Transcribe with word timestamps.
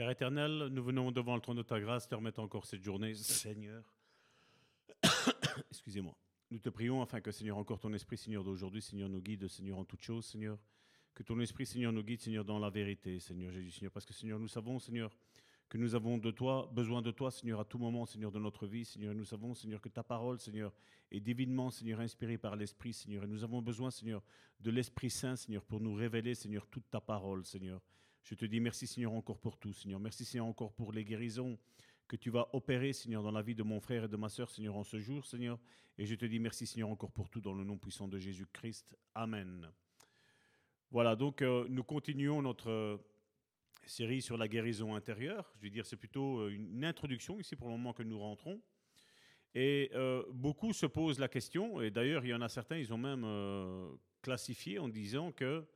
Père 0.00 0.08
éternel, 0.08 0.68
nous 0.72 0.82
venons 0.82 1.12
devant 1.12 1.34
le 1.34 1.42
trône 1.42 1.58
de 1.58 1.62
ta 1.62 1.78
grâce, 1.78 2.08
te 2.08 2.14
remettre 2.14 2.40
encore 2.40 2.64
cette 2.64 2.82
journée, 2.82 3.12
Seigneur. 3.12 3.84
Excusez-moi. 5.70 6.16
Nous 6.50 6.58
te 6.58 6.70
prions 6.70 7.02
afin 7.02 7.20
que, 7.20 7.30
Seigneur, 7.30 7.58
encore 7.58 7.78
ton 7.78 7.92
esprit, 7.92 8.16
Seigneur, 8.16 8.42
d'aujourd'hui, 8.42 8.80
Seigneur, 8.80 9.10
nous 9.10 9.20
guide, 9.20 9.46
Seigneur, 9.46 9.76
en 9.76 9.84
toutes 9.84 10.00
choses, 10.00 10.24
Seigneur. 10.24 10.58
Que 11.14 11.22
ton 11.22 11.38
esprit, 11.40 11.66
Seigneur, 11.66 11.92
nous 11.92 12.02
guide, 12.02 12.22
Seigneur, 12.22 12.46
dans 12.46 12.58
la 12.58 12.70
vérité, 12.70 13.20
Seigneur 13.20 13.52
Jésus, 13.52 13.72
Seigneur. 13.72 13.92
Parce 13.92 14.06
que, 14.06 14.14
Seigneur, 14.14 14.38
nous 14.38 14.48
savons, 14.48 14.78
Seigneur, 14.78 15.10
que 15.68 15.76
nous 15.76 15.94
avons 15.94 16.16
de 16.16 16.30
toi, 16.30 16.70
besoin 16.72 17.02
de 17.02 17.10
toi, 17.10 17.30
Seigneur, 17.30 17.60
à 17.60 17.66
tout 17.66 17.78
moment, 17.78 18.06
Seigneur, 18.06 18.32
de 18.32 18.38
notre 18.38 18.66
vie, 18.66 18.86
Seigneur. 18.86 19.14
Nous 19.14 19.26
savons, 19.26 19.52
Seigneur, 19.52 19.82
que 19.82 19.90
ta 19.90 20.02
parole, 20.02 20.38
Seigneur, 20.38 20.72
est 21.10 21.20
divinement, 21.20 21.70
Seigneur, 21.70 22.00
inspirée 22.00 22.38
par 22.38 22.56
l'Esprit, 22.56 22.94
Seigneur. 22.94 23.24
Et 23.24 23.26
nous 23.26 23.44
avons 23.44 23.60
besoin, 23.60 23.90
Seigneur, 23.90 24.22
de 24.60 24.70
l'Esprit 24.70 25.10
Saint, 25.10 25.36
Seigneur, 25.36 25.62
pour 25.62 25.78
nous 25.78 25.92
révéler, 25.92 26.34
Seigneur, 26.34 26.66
toute 26.68 26.88
ta 26.88 27.02
parole, 27.02 27.44
Seigneur. 27.44 27.82
Je 28.22 28.34
te 28.34 28.44
dis 28.44 28.60
merci, 28.60 28.86
Seigneur, 28.86 29.12
encore 29.12 29.38
pour 29.38 29.58
tout, 29.58 29.72
Seigneur. 29.72 29.98
Merci, 30.00 30.24
Seigneur, 30.24 30.46
encore 30.46 30.72
pour 30.72 30.92
les 30.92 31.04
guérisons 31.04 31.58
que 32.06 32.16
tu 32.16 32.30
vas 32.30 32.48
opérer, 32.52 32.92
Seigneur, 32.92 33.22
dans 33.22 33.30
la 33.30 33.42
vie 33.42 33.54
de 33.54 33.62
mon 33.62 33.80
frère 33.80 34.04
et 34.04 34.08
de 34.08 34.16
ma 34.16 34.28
sœur, 34.28 34.50
Seigneur, 34.50 34.76
en 34.76 34.84
ce 34.84 34.98
jour, 34.98 35.24
Seigneur. 35.24 35.58
Et 35.96 36.06
je 36.06 36.14
te 36.14 36.24
dis 36.24 36.38
merci, 36.38 36.66
Seigneur, 36.66 36.90
encore 36.90 37.12
pour 37.12 37.30
tout, 37.30 37.40
dans 37.40 37.54
le 37.54 37.62
nom 37.62 37.78
puissant 37.78 38.08
de 38.08 38.18
Jésus-Christ. 38.18 38.96
Amen. 39.14 39.70
Voilà, 40.90 41.14
donc 41.14 41.40
euh, 41.40 41.66
nous 41.68 41.84
continuons 41.84 42.42
notre 42.42 42.68
euh, 42.68 42.96
série 43.86 44.20
sur 44.20 44.36
la 44.36 44.48
guérison 44.48 44.96
intérieure. 44.96 45.52
Je 45.58 45.62
veux 45.62 45.70
dire, 45.70 45.86
c'est 45.86 45.96
plutôt 45.96 46.40
euh, 46.40 46.48
une 46.48 46.84
introduction 46.84 47.38
ici 47.38 47.54
pour 47.54 47.68
le 47.68 47.74
moment 47.74 47.92
que 47.92 48.02
nous 48.02 48.18
rentrons. 48.18 48.60
Et 49.54 49.90
beaucoup 50.32 50.72
se 50.72 50.86
posent 50.86 51.18
la 51.18 51.26
question, 51.26 51.80
et 51.80 51.90
d'ailleurs, 51.90 52.24
il 52.24 52.28
y 52.28 52.34
en 52.34 52.40
a 52.40 52.48
certains, 52.48 52.76
ils 52.76 52.92
ont 52.94 52.98
même 52.98 53.26
classifié 54.22 54.78
en 54.78 54.88
disant 54.88 55.32
que 55.32 55.66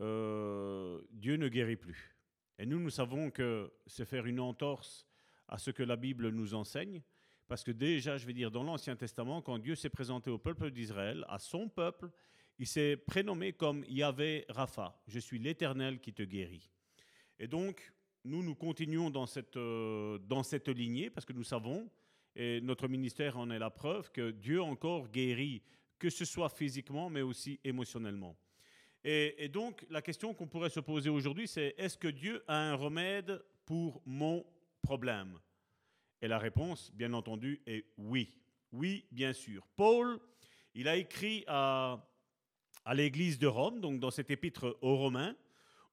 euh, 0.00 1.00
Dieu 1.10 1.36
ne 1.36 1.48
guérit 1.48 1.76
plus. 1.76 2.16
Et 2.58 2.66
nous, 2.66 2.80
nous 2.80 2.90
savons 2.90 3.30
que 3.30 3.72
c'est 3.86 4.04
faire 4.04 4.26
une 4.26 4.40
entorse 4.40 5.06
à 5.48 5.58
ce 5.58 5.70
que 5.70 5.82
la 5.82 5.96
Bible 5.96 6.30
nous 6.30 6.54
enseigne, 6.54 7.02
parce 7.46 7.64
que 7.64 7.70
déjà, 7.70 8.18
je 8.18 8.26
vais 8.26 8.34
dire, 8.34 8.50
dans 8.50 8.62
l'Ancien 8.62 8.96
Testament, 8.96 9.40
quand 9.40 9.58
Dieu 9.58 9.74
s'est 9.74 9.88
présenté 9.88 10.30
au 10.30 10.38
peuple 10.38 10.70
d'Israël, 10.70 11.24
à 11.28 11.38
son 11.38 11.68
peuple, 11.68 12.10
il 12.58 12.66
s'est 12.66 12.96
prénommé 12.96 13.52
comme 13.52 13.84
Yahvé 13.88 14.44
Rapha, 14.48 15.00
je 15.06 15.18
suis 15.18 15.38
l'Éternel 15.38 16.00
qui 16.00 16.12
te 16.12 16.22
guérit. 16.22 16.68
Et 17.38 17.46
donc, 17.46 17.92
nous, 18.24 18.42
nous 18.42 18.54
continuons 18.54 19.10
dans 19.10 19.26
cette, 19.26 19.56
euh, 19.56 20.18
dans 20.18 20.42
cette 20.42 20.68
lignée, 20.68 21.08
parce 21.08 21.24
que 21.24 21.32
nous 21.32 21.44
savons, 21.44 21.88
et 22.36 22.60
notre 22.60 22.88
ministère 22.88 23.38
en 23.38 23.50
est 23.50 23.58
la 23.58 23.70
preuve, 23.70 24.10
que 24.10 24.30
Dieu 24.30 24.60
encore 24.60 25.08
guérit, 25.08 25.62
que 25.98 26.10
ce 26.10 26.24
soit 26.24 26.48
physiquement, 26.48 27.08
mais 27.08 27.22
aussi 27.22 27.58
émotionnellement. 27.64 28.36
Et, 29.10 29.48
donc, 29.48 29.86
la 29.88 30.02
question 30.02 30.34
qu'on 30.34 30.46
pourrait 30.46 30.68
se 30.68 30.80
poser 30.80 31.08
aujourd'hui, 31.08 31.48
c'est 31.48 31.74
est-ce 31.78 31.96
que 31.96 32.08
Dieu 32.08 32.44
a 32.46 32.54
un 32.54 32.74
remède 32.74 33.42
pour 33.64 34.02
mon 34.04 34.44
problème? 34.82 35.40
Et 36.20 36.28
la 36.28 36.38
réponse, 36.38 36.92
bien 36.92 37.14
entendu, 37.14 37.62
est 37.66 37.86
oui. 37.96 38.34
Oui, 38.70 39.06
bien 39.10 39.32
sûr. 39.32 39.66
Paul, 39.76 40.20
il 40.74 40.88
a 40.88 40.96
écrit 40.96 41.42
à, 41.46 42.06
à 42.84 42.94
l'église 42.94 43.38
de 43.38 43.46
Rome, 43.46 43.80
donc 43.80 43.98
dans 43.98 44.10
cette 44.10 44.30
épître 44.30 44.76
aux 44.82 44.96
Romains, 44.98 45.34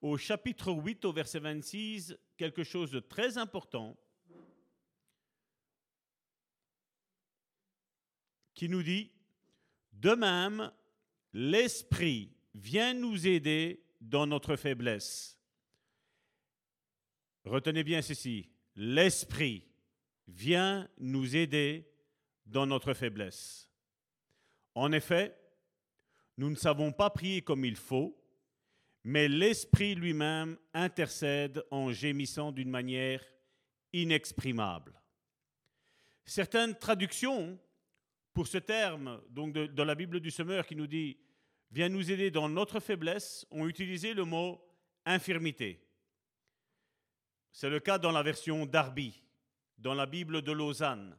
au 0.02 0.18
chapitre 0.18 0.74
8, 0.74 1.06
au 1.06 1.14
verset 1.14 1.40
26, 1.40 2.18
quelque 2.36 2.66
chose 2.66 2.92
de 2.92 3.00
très 3.00 3.38
important 3.38 3.96
qui 8.54 8.68
nous 8.68 8.84
dit, 8.84 9.10
de 9.94 10.12
même, 10.16 10.70
l'Esprit 11.32 12.35
vient 12.56 12.94
nous 12.94 13.28
aider 13.28 13.84
dans 14.00 14.26
notre 14.26 14.56
faiblesse. 14.56 15.38
Retenez 17.44 17.84
bien 17.84 18.02
ceci, 18.02 18.50
l'Esprit 18.76 19.68
vient 20.28 20.90
nous 20.98 21.36
aider 21.36 21.88
dans 22.46 22.66
notre 22.66 22.94
faiblesse. 22.94 23.70
En 24.74 24.92
effet, 24.94 25.38
nous 26.38 26.50
ne 26.50 26.56
savons 26.56 26.92
pas 26.92 27.10
prier 27.10 27.42
comme 27.42 27.66
il 27.66 27.76
faut, 27.76 28.18
mais 29.04 29.28
l'Esprit 29.28 29.94
lui-même 29.94 30.58
intercède 30.74 31.64
en 31.72 31.92
gémissant 31.92 32.52
d'une 32.52 32.70
manière 32.70 33.24
inexprimable. 33.94 35.00
Certaines 36.26 36.76
traductions 36.76 37.60
pour 38.34 38.48
ce 38.48 38.58
terme, 38.58 39.22
donc 39.30 39.54
de, 39.54 39.68
dans 39.68 39.86
la 39.86 39.96
Bible 39.96 40.20
du 40.20 40.32
Semeur 40.32 40.66
qui 40.66 40.76
nous 40.76 40.88
dit 40.88 41.18
vient 41.72 41.90
nous 41.90 42.12
aider 42.12 42.32
dans 42.32 42.50
notre 42.50 42.80
faiblesse, 42.80 43.46
ont 43.52 43.68
utilisé 43.68 44.14
le 44.14 44.26
mot 44.26 44.62
infirmité. 45.06 45.82
C'est 47.52 47.70
le 47.70 47.80
cas 47.80 47.98
dans 47.98 48.12
la 48.12 48.24
version 48.24 48.66
Darby, 48.66 49.24
dans 49.78 49.94
la 49.94 50.06
Bible 50.06 50.42
de 50.42 50.52
Lausanne. 50.52 51.18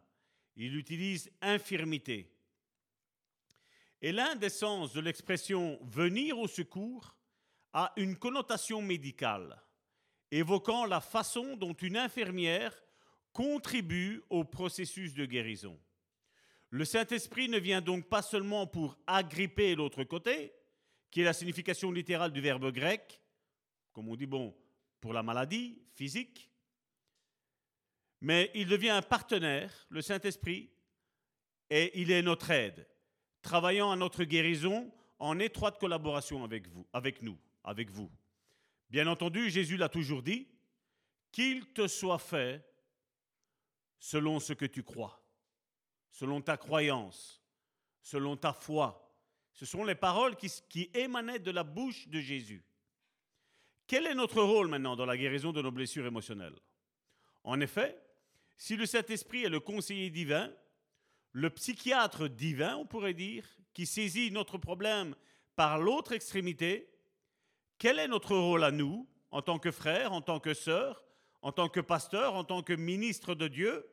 Il 0.57 0.77
utilise 0.77 1.31
infirmité. 1.41 2.33
Et 4.03 4.13
l'un 4.13 4.37
des 4.37 4.51
sens 4.51 4.93
de 4.93 5.01
l'expression 5.01 5.79
venir 5.83 6.39
au 6.39 6.49
secours 6.49 7.17
a 7.73 7.93
une 7.97 8.17
connotation 8.17 8.81
médicale, 8.83 9.61
évoquant 10.31 10.87
la 10.87 11.01
façon 11.01 11.57
dont 11.57 11.75
une 11.75 11.97
infirmière 11.97 12.75
contribue 13.33 14.23
au 14.31 14.45
processus 14.45 15.15
de 15.15 15.27
guérison. 15.27 15.79
Le 16.77 16.85
Saint-Esprit 16.85 17.49
ne 17.49 17.57
vient 17.57 17.81
donc 17.81 18.07
pas 18.07 18.21
seulement 18.21 18.67
pour 18.67 18.99
agripper 19.07 19.75
l'autre 19.75 20.05
côté, 20.05 20.53
qui 21.11 21.23
est 21.23 21.25
la 21.25 21.33
signification 21.33 21.91
littérale 21.91 22.33
du 22.33 22.43
verbe 22.43 22.71
grec, 22.71 23.23
comme 23.95 24.11
on 24.11 24.15
dit, 24.15 24.27
bon, 24.27 24.55
pour 25.01 25.15
la 25.15 25.23
maladie 25.23 25.81
physique, 25.95 26.51
mais 28.21 28.51
il 28.55 28.69
devient 28.69 28.91
un 28.91 29.01
partenaire, 29.01 29.87
le 29.89 30.03
Saint-Esprit, 30.03 30.71
et 31.71 31.99
il 31.99 32.11
est 32.11 32.21
notre 32.21 32.51
aide, 32.51 32.87
travaillant 33.41 33.91
à 33.91 33.97
notre 33.97 34.25
guérison 34.25 34.93
en 35.19 35.39
étroite 35.39 35.79
collaboration 35.79 36.45
avec 36.45 36.69
vous, 36.69 36.87
avec 36.93 37.23
nous, 37.23 37.39
avec 37.65 37.89
vous. 37.89 38.11
Bien 38.91 39.07
entendu, 39.07 39.49
Jésus 39.49 39.79
l'a 39.79 39.89
toujours 39.89 40.23
dit, 40.23 40.47
qu'il 41.33 41.73
te 41.73 41.89
soit 41.89 42.19
fait 42.19 42.63
selon 43.99 44.41
ce 44.41 44.53
que 44.53 44.67
tu 44.67 44.83
crois 44.83 45.26
selon 46.17 46.41
ta 46.41 46.57
croyance, 46.57 47.43
selon 48.01 48.39
ta 48.39 48.55
foi. 48.55 49.13
Ce 49.53 49.67
sont 49.67 49.85
les 49.85 49.95
paroles 49.95 50.35
qui, 50.37 50.91
émanaient 50.95 51.39
de 51.39 51.51
la 51.51 51.63
bouche 51.63 52.09
de 52.09 52.21
Jésus. 52.21 52.65
Quel 53.87 54.07
est 54.07 54.15
notre 54.15 54.43
rôle 54.43 54.69
maintenant 54.69 54.97
dans 54.97 55.05
la 55.05 55.19
guérison 55.19 55.53
de 55.53 55.61
nos 55.61 55.71
blessures 55.71 56.07
émotionnelles? 56.07 56.59
En 57.45 57.61
effet, 57.61 58.01
si 58.57 58.77
le 58.77 58.87
Saint-Esprit 58.87 59.45
est 59.45 59.51
le 59.51 59.61
conseiller 59.61 60.09
divin, 60.09 60.51
le 61.33 61.51
psychiatre 61.51 62.29
divin, 62.29 62.77
on 62.77 62.87
pourrait 62.87 63.13
dire, 63.13 63.47
qui 63.75 63.85
saisit 63.85 64.31
notre 64.31 64.57
problème 64.57 65.15
par 65.55 65.79
l'autre 65.79 66.13
extrémité, 66.13 66.89
quel 67.77 67.99
est 67.99 68.09
notre 68.09 68.35
rôle 68.35 68.65
à 68.65 68.71
nous, 68.71 69.07
en 69.31 69.43
tant 69.43 69.59
que 69.59 69.71
frères, 69.71 70.15
en 70.15 70.23
tant 70.23 70.41
que 70.41 70.55
sœurs, 70.55 71.05
en 71.43 71.53
tant 71.53 71.69
que 71.69 71.81
pasteurs, 71.81 72.35
en 72.35 72.45
tant 72.45 72.63
que 72.63 72.73
ministres 72.73 73.35
de 73.35 73.49
Dieu 73.49 73.87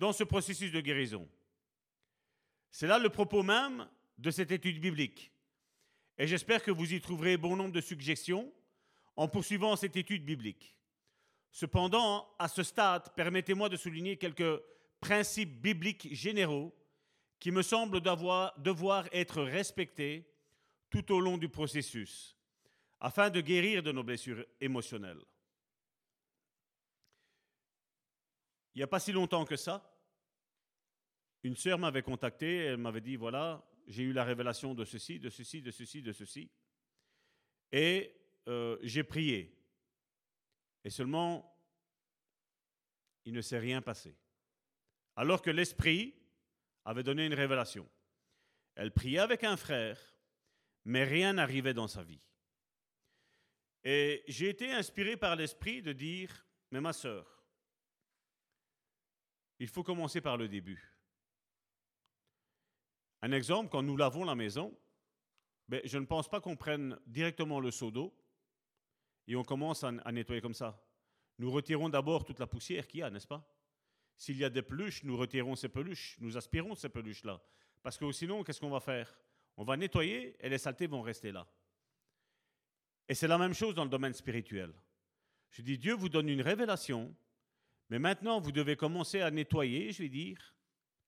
dans 0.00 0.14
ce 0.14 0.24
processus 0.24 0.72
de 0.72 0.80
guérison. 0.80 1.28
C'est 2.70 2.86
là 2.86 2.98
le 2.98 3.10
propos 3.10 3.42
même 3.42 3.86
de 4.16 4.30
cette 4.30 4.50
étude 4.50 4.80
biblique. 4.80 5.30
Et 6.16 6.26
j'espère 6.26 6.62
que 6.62 6.70
vous 6.70 6.94
y 6.94 7.00
trouverez 7.02 7.36
bon 7.36 7.54
nombre 7.54 7.72
de 7.72 7.82
suggestions 7.82 8.50
en 9.14 9.28
poursuivant 9.28 9.76
cette 9.76 9.96
étude 9.96 10.24
biblique. 10.24 10.74
Cependant, 11.52 12.26
à 12.38 12.48
ce 12.48 12.62
stade, 12.62 13.12
permettez-moi 13.14 13.68
de 13.68 13.76
souligner 13.76 14.16
quelques 14.16 14.62
principes 15.00 15.60
bibliques 15.60 16.08
généraux 16.14 16.74
qui 17.38 17.50
me 17.50 17.62
semblent 17.62 18.00
devoir 18.00 19.06
être 19.12 19.42
respectés 19.42 20.26
tout 20.88 21.12
au 21.12 21.20
long 21.20 21.36
du 21.36 21.50
processus, 21.50 22.36
afin 23.00 23.28
de 23.28 23.42
guérir 23.42 23.82
de 23.82 23.92
nos 23.92 24.02
blessures 24.02 24.46
émotionnelles. 24.60 25.22
Il 28.74 28.78
n'y 28.78 28.82
a 28.82 28.86
pas 28.86 29.00
si 29.00 29.12
longtemps 29.12 29.44
que 29.44 29.56
ça, 29.56 29.90
une 31.42 31.56
sœur 31.56 31.78
m'avait 31.78 32.02
contacté, 32.02 32.56
elle 32.56 32.76
m'avait 32.76 33.00
dit, 33.00 33.16
voilà, 33.16 33.66
j'ai 33.86 34.02
eu 34.02 34.12
la 34.12 34.24
révélation 34.24 34.74
de 34.74 34.84
ceci, 34.84 35.18
de 35.18 35.30
ceci, 35.30 35.62
de 35.62 35.70
ceci, 35.70 36.02
de 36.02 36.12
ceci. 36.12 36.50
Et 37.72 38.14
euh, 38.48 38.78
j'ai 38.82 39.04
prié. 39.04 39.56
Et 40.84 40.90
seulement, 40.90 41.56
il 43.24 43.32
ne 43.32 43.40
s'est 43.40 43.58
rien 43.58 43.82
passé. 43.82 44.16
Alors 45.16 45.42
que 45.42 45.50
l'Esprit 45.50 46.14
avait 46.84 47.02
donné 47.02 47.26
une 47.26 47.34
révélation. 47.34 47.88
Elle 48.74 48.92
priait 48.92 49.18
avec 49.18 49.44
un 49.44 49.56
frère, 49.56 49.98
mais 50.84 51.04
rien 51.04 51.34
n'arrivait 51.34 51.74
dans 51.74 51.88
sa 51.88 52.02
vie. 52.02 52.26
Et 53.82 54.22
j'ai 54.28 54.48
été 54.48 54.72
inspiré 54.72 55.16
par 55.16 55.36
l'Esprit 55.36 55.82
de 55.82 55.92
dire, 55.92 56.46
mais 56.70 56.80
ma 56.80 56.92
sœur, 56.92 57.39
il 59.60 59.68
faut 59.68 59.84
commencer 59.84 60.20
par 60.20 60.36
le 60.36 60.48
début. 60.48 60.96
Un 63.22 63.32
exemple, 63.32 63.68
quand 63.70 63.82
nous 63.82 63.96
lavons 63.96 64.24
la 64.24 64.34
maison, 64.34 64.76
ben, 65.68 65.82
je 65.84 65.98
ne 65.98 66.06
pense 66.06 66.28
pas 66.28 66.40
qu'on 66.40 66.56
prenne 66.56 66.98
directement 67.06 67.60
le 67.60 67.70
seau 67.70 67.90
d'eau 67.90 68.16
et 69.28 69.36
on 69.36 69.44
commence 69.44 69.84
à, 69.84 69.92
nettoyer 70.10 70.40
comme 70.40 70.54
ça. 70.54 70.82
nous 71.38 71.50
retirons 71.50 71.90
d'abord 71.90 72.24
toute 72.24 72.38
la 72.38 72.46
poussière 72.46 72.88
qu'il 72.88 73.00
y 73.00 73.02
a, 73.02 73.10
n'est-ce 73.10 73.28
pas? 73.28 73.46
S'il 74.16 74.38
y 74.38 74.44
a 74.44 74.50
des 74.50 74.62
peluches, 74.62 75.04
nous 75.04 75.16
retirons 75.16 75.54
ces 75.54 75.68
peluches, 75.68 76.16
nous 76.20 76.36
aspirons 76.36 76.74
ces 76.74 76.88
peluches-là. 76.88 77.40
Parce 77.82 77.96
que 77.96 78.10
sinon, 78.12 78.42
qu'est-ce 78.42 78.60
qu'on 78.60 78.70
va 78.70 78.80
faire? 78.80 79.14
On 79.56 79.64
va 79.64 79.76
nettoyer 79.76 80.36
et 80.40 80.48
les 80.48 80.58
saletés 80.58 80.86
vont 80.86 81.02
rester 81.02 81.32
là. 81.32 81.46
Et 83.08 83.14
c'est 83.14 83.28
la 83.28 83.38
même 83.38 83.54
chose 83.54 83.74
dans 83.74 83.84
le 83.84 83.90
domaine 83.90 84.14
spirituel. 84.14 84.72
Je 85.50 85.62
dis, 85.62 85.78
Dieu 85.78 85.94
vous 85.94 86.08
donne 86.08 86.28
une 86.28 86.42
révélation, 86.42 87.14
mais 87.90 87.98
maintenant 87.98 88.40
vous 88.40 88.52
devez 88.52 88.76
commencer 88.76 89.20
à 89.20 89.30
nettoyer, 89.30 89.92
je 89.92 90.02
vais 90.04 90.08
dire, 90.08 90.54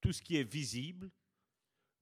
tout 0.01 0.13
ce 0.13 0.21
qui 0.21 0.37
est 0.37 0.43
visible, 0.43 1.11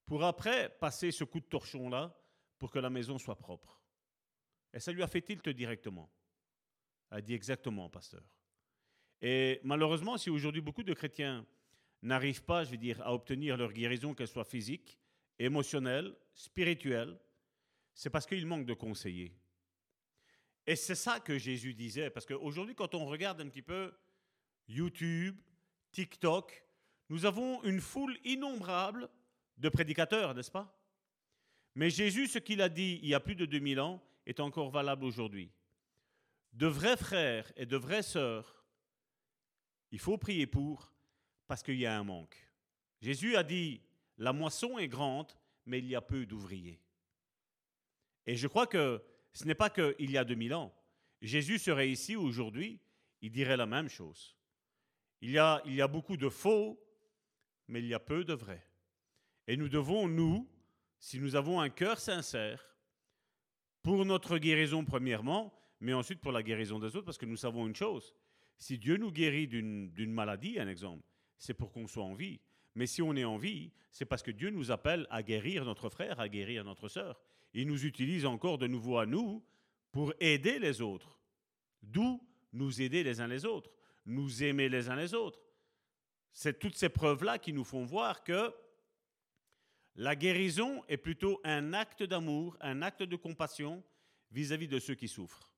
pour 0.06 0.24
après 0.24 0.76
passer 0.80 1.12
ce 1.12 1.22
coup 1.22 1.38
de 1.38 1.44
torchon-là 1.44 2.18
pour 2.58 2.70
que 2.70 2.78
la 2.78 2.90
maison 2.90 3.18
soit 3.18 3.38
propre. 3.38 3.80
Et 4.72 4.80
ça 4.80 4.90
lui 4.90 5.02
a 5.02 5.06
fait 5.06 5.22
tilt 5.22 5.48
directement. 5.50 6.10
Elle 7.10 7.18
a 7.18 7.20
dit 7.20 7.34
exactement, 7.34 7.88
pasteur. 7.88 8.22
Et 9.20 9.60
malheureusement, 9.62 10.16
si 10.16 10.30
aujourd'hui 10.30 10.62
beaucoup 10.62 10.82
de 10.82 10.94
chrétiens 10.94 11.46
n'arrivent 12.02 12.44
pas, 12.44 12.64
je 12.64 12.70
vais 12.70 12.76
dire, 12.78 13.00
à 13.02 13.12
obtenir 13.12 13.56
leur 13.56 13.72
guérison, 13.72 14.14
qu'elle 14.14 14.28
soit 14.28 14.44
physique, 14.44 14.98
émotionnelle, 15.38 16.16
spirituelle, 16.32 17.18
c'est 17.94 18.10
parce 18.10 18.26
qu'ils 18.26 18.46
manquent 18.46 18.66
de 18.66 18.74
conseillers. 18.74 19.36
Et 20.66 20.76
c'est 20.76 20.94
ça 20.94 21.20
que 21.20 21.36
Jésus 21.36 21.74
disait, 21.74 22.10
parce 22.10 22.26
qu'aujourd'hui, 22.26 22.74
quand 22.74 22.94
on 22.94 23.04
regarde 23.06 23.40
un 23.40 23.48
petit 23.48 23.62
peu 23.62 23.92
YouTube, 24.70 25.36
TikTok, 25.90 26.64
nous 27.08 27.26
avons 27.26 27.62
une 27.64 27.80
foule 27.80 28.16
innombrable 28.24 29.10
de 29.58 29.68
prédicateurs, 29.68 30.34
n'est-ce 30.34 30.50
pas? 30.50 30.80
Mais 31.74 31.90
Jésus, 31.90 32.28
ce 32.28 32.38
qu'il 32.38 32.62
a 32.62 32.68
dit 32.68 33.00
il 33.02 33.08
y 33.08 33.14
a 33.14 33.20
plus 33.20 33.34
de 33.34 33.46
2000 33.46 33.80
ans, 33.80 34.02
est 34.26 34.40
encore 34.40 34.70
valable 34.70 35.04
aujourd'hui. 35.04 35.50
De 36.52 36.66
vrais 36.66 36.96
frères 36.96 37.52
et 37.56 37.66
de 37.66 37.76
vraies 37.76 38.02
sœurs, 38.02 38.64
il 39.90 39.98
faut 39.98 40.18
prier 40.18 40.46
pour, 40.46 40.92
parce 41.48 41.62
qu'il 41.62 41.76
y 41.76 41.86
a 41.86 41.98
un 41.98 42.04
manque. 42.04 42.36
Jésus 43.00 43.36
a 43.36 43.42
dit, 43.42 43.80
la 44.18 44.32
moisson 44.32 44.78
est 44.78 44.88
grande, 44.88 45.32
mais 45.66 45.78
il 45.78 45.86
y 45.86 45.96
a 45.96 46.00
peu 46.00 46.26
d'ouvriers. 46.26 46.80
Et 48.26 48.36
je 48.36 48.46
crois 48.46 48.66
que 48.66 49.02
ce 49.32 49.44
n'est 49.44 49.54
pas 49.54 49.70
qu'il 49.70 50.10
y 50.10 50.18
a 50.18 50.24
2000 50.24 50.54
ans. 50.54 50.72
Jésus 51.22 51.58
serait 51.58 51.90
ici 51.90 52.14
aujourd'hui, 52.14 52.80
il 53.20 53.32
dirait 53.32 53.56
la 53.56 53.66
même 53.66 53.88
chose. 53.88 54.36
Il 55.22 55.30
y 55.30 55.38
a, 55.38 55.88
beaucoup 55.88 56.16
de 56.16 56.28
faux, 56.28 56.82
mais 57.68 57.80
il 57.80 57.86
y 57.86 57.94
a 57.94 58.00
peu 58.00 58.24
de 58.24 58.34
vrais. 58.34 58.66
Et 59.46 59.56
nous 59.56 59.68
devons, 59.68 60.08
nous, 60.08 60.48
si 60.98 61.18
nous 61.18 61.36
avons 61.36 61.60
un 61.60 61.68
cœur 61.68 61.98
sincère, 61.98 62.64
pour 63.82 64.04
notre 64.04 64.38
guérison 64.38 64.84
premièrement, 64.84 65.54
mais 65.80 65.94
ensuite 65.94 66.20
pour 66.20 66.32
la 66.32 66.42
guérison 66.42 66.78
des 66.78 66.94
autres, 66.96 67.06
parce 67.06 67.18
que 67.18 67.26
nous 67.26 67.36
savons 67.36 67.66
une 67.66 67.76
chose, 67.76 68.14
si 68.58 68.78
Dieu 68.78 68.96
nous 68.96 69.10
guérit 69.10 69.48
d'une 69.48 70.12
maladie, 70.12 70.58
un 70.58 70.68
exemple, 70.68 71.04
c'est 71.38 71.54
pour 71.54 71.72
qu'on 71.72 71.86
soit 71.86 72.04
en 72.04 72.14
vie. 72.14 72.40
Mais 72.74 72.86
si 72.86 73.00
on 73.00 73.16
est 73.16 73.24
en 73.24 73.38
vie, 73.38 73.72
c'est 73.90 74.04
parce 74.04 74.22
que 74.22 74.30
Dieu 74.30 74.50
nous 74.50 74.70
appelle 74.70 75.06
à 75.10 75.22
guérir 75.22 75.64
notre 75.64 75.88
frère, 75.88 76.20
à 76.20 76.28
guérir 76.28 76.64
notre 76.64 76.88
sœur 76.88 77.20
il 77.54 77.66
nous 77.66 77.84
utilise 77.84 78.26
encore 78.26 78.58
de 78.58 78.66
nouveau 78.66 78.98
à 78.98 79.06
nous 79.06 79.42
pour 79.92 80.12
aider 80.20 80.58
les 80.58 80.80
autres. 80.80 81.18
D'où 81.82 82.20
nous 82.52 82.80
aider 82.80 83.02
les 83.02 83.20
uns 83.20 83.26
les 83.26 83.44
autres, 83.44 83.70
nous 84.10 84.42
aimer 84.42 84.68
les 84.68 84.88
uns 84.88 84.96
les 84.96 85.14
autres. 85.14 85.40
C'est 86.32 86.58
toutes 86.58 86.76
ces 86.76 86.88
preuves-là 86.88 87.38
qui 87.38 87.52
nous 87.52 87.64
font 87.64 87.84
voir 87.84 88.22
que 88.22 88.54
la 89.96 90.14
guérison 90.14 90.84
est 90.88 90.96
plutôt 90.96 91.40
un 91.44 91.72
acte 91.72 92.02
d'amour, 92.02 92.56
un 92.60 92.82
acte 92.82 93.02
de 93.02 93.16
compassion 93.16 93.82
vis-à-vis 94.30 94.68
de 94.68 94.78
ceux 94.78 94.94
qui 94.94 95.08
souffrent. 95.08 95.52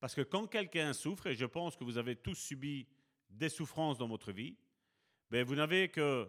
Parce 0.00 0.14
que 0.14 0.22
quand 0.22 0.46
quelqu'un 0.46 0.92
souffre, 0.92 1.26
et 1.26 1.34
je 1.34 1.44
pense 1.44 1.76
que 1.76 1.84
vous 1.84 1.98
avez 1.98 2.16
tous 2.16 2.34
subi 2.34 2.86
des 3.30 3.48
souffrances 3.48 3.98
dans 3.98 4.08
votre 4.08 4.32
vie, 4.32 4.56
ben 5.30 5.44
vous 5.44 5.54
n'avez 5.54 5.88
que 5.88 6.28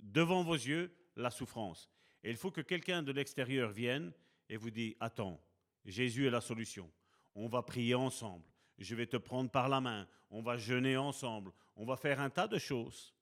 devant 0.00 0.42
vos 0.42 0.54
yeux 0.54 0.94
la 1.16 1.30
souffrance. 1.30 1.90
Et 2.22 2.30
il 2.30 2.36
faut 2.36 2.50
que 2.50 2.60
quelqu'un 2.60 3.02
de 3.02 3.12
l'extérieur 3.12 3.70
vienne 3.70 4.12
et 4.48 4.56
vous 4.56 4.70
dit, 4.70 4.96
attends, 5.00 5.40
Jésus 5.84 6.26
est 6.26 6.30
la 6.30 6.40
solution. 6.40 6.90
On 7.34 7.48
va 7.48 7.62
prier 7.62 7.94
ensemble. 7.94 8.44
Je 8.78 8.94
vais 8.94 9.06
te 9.06 9.16
prendre 9.16 9.50
par 9.50 9.68
la 9.68 9.80
main. 9.80 10.08
On 10.34 10.42
va 10.42 10.56
jeûner 10.56 10.96
ensemble. 10.96 11.52
On 11.76 11.84
va 11.84 11.96
faire 11.96 12.20
un 12.20 12.28
tas 12.28 12.48
de 12.48 12.58
choses 12.58 13.14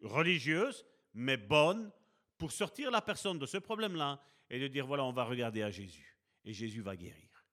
religieuses, 0.00 0.86
mais 1.12 1.36
bonnes, 1.36 1.92
pour 2.38 2.52
sortir 2.52 2.90
la 2.90 3.02
personne 3.02 3.38
de 3.38 3.44
ce 3.44 3.58
problème-là 3.58 4.18
et 4.48 4.58
de 4.58 4.66
dire, 4.66 4.86
voilà, 4.86 5.04
on 5.04 5.12
va 5.12 5.24
regarder 5.24 5.62
à 5.62 5.70
Jésus. 5.70 6.16
Et 6.46 6.54
Jésus 6.54 6.80
va 6.80 6.96
guérir. 6.96 7.44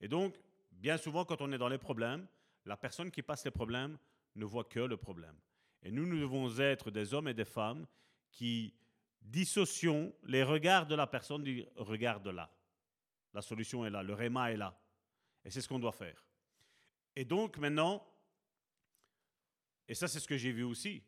Et 0.00 0.06
donc, 0.06 0.40
bien 0.70 0.96
souvent, 0.96 1.24
quand 1.24 1.42
on 1.42 1.50
est 1.50 1.58
dans 1.58 1.68
les 1.68 1.76
problèmes, 1.76 2.24
la 2.66 2.76
personne 2.76 3.10
qui 3.10 3.20
passe 3.20 3.44
les 3.44 3.50
problèmes 3.50 3.98
ne 4.36 4.44
voit 4.44 4.62
que 4.62 4.78
le 4.78 4.96
problème. 4.96 5.36
Et 5.82 5.90
nous, 5.90 6.06
nous 6.06 6.20
devons 6.20 6.56
être 6.60 6.92
des 6.92 7.12
hommes 7.12 7.26
et 7.26 7.34
des 7.34 7.44
femmes 7.44 7.84
qui 8.30 8.72
dissocions 9.20 10.14
les 10.22 10.44
regards 10.44 10.86
de 10.86 10.94
la 10.94 11.08
personne 11.08 11.42
du 11.42 11.66
regard 11.74 12.20
de 12.20 12.30
là. 12.30 12.48
La 13.34 13.42
solution 13.42 13.84
est 13.84 13.90
là, 13.90 14.04
le 14.04 14.14
réma 14.14 14.52
est 14.52 14.56
là. 14.56 14.80
Et 15.44 15.50
c'est 15.50 15.60
ce 15.60 15.68
qu'on 15.68 15.80
doit 15.80 15.90
faire. 15.90 16.24
Et 17.16 17.24
donc 17.24 17.58
maintenant, 17.58 18.06
et 19.90 19.94
ça 19.94 20.06
c'est 20.06 20.20
ce 20.20 20.28
que 20.28 20.36
j'ai 20.36 20.52
vu 20.52 20.62
aussi, 20.62 21.02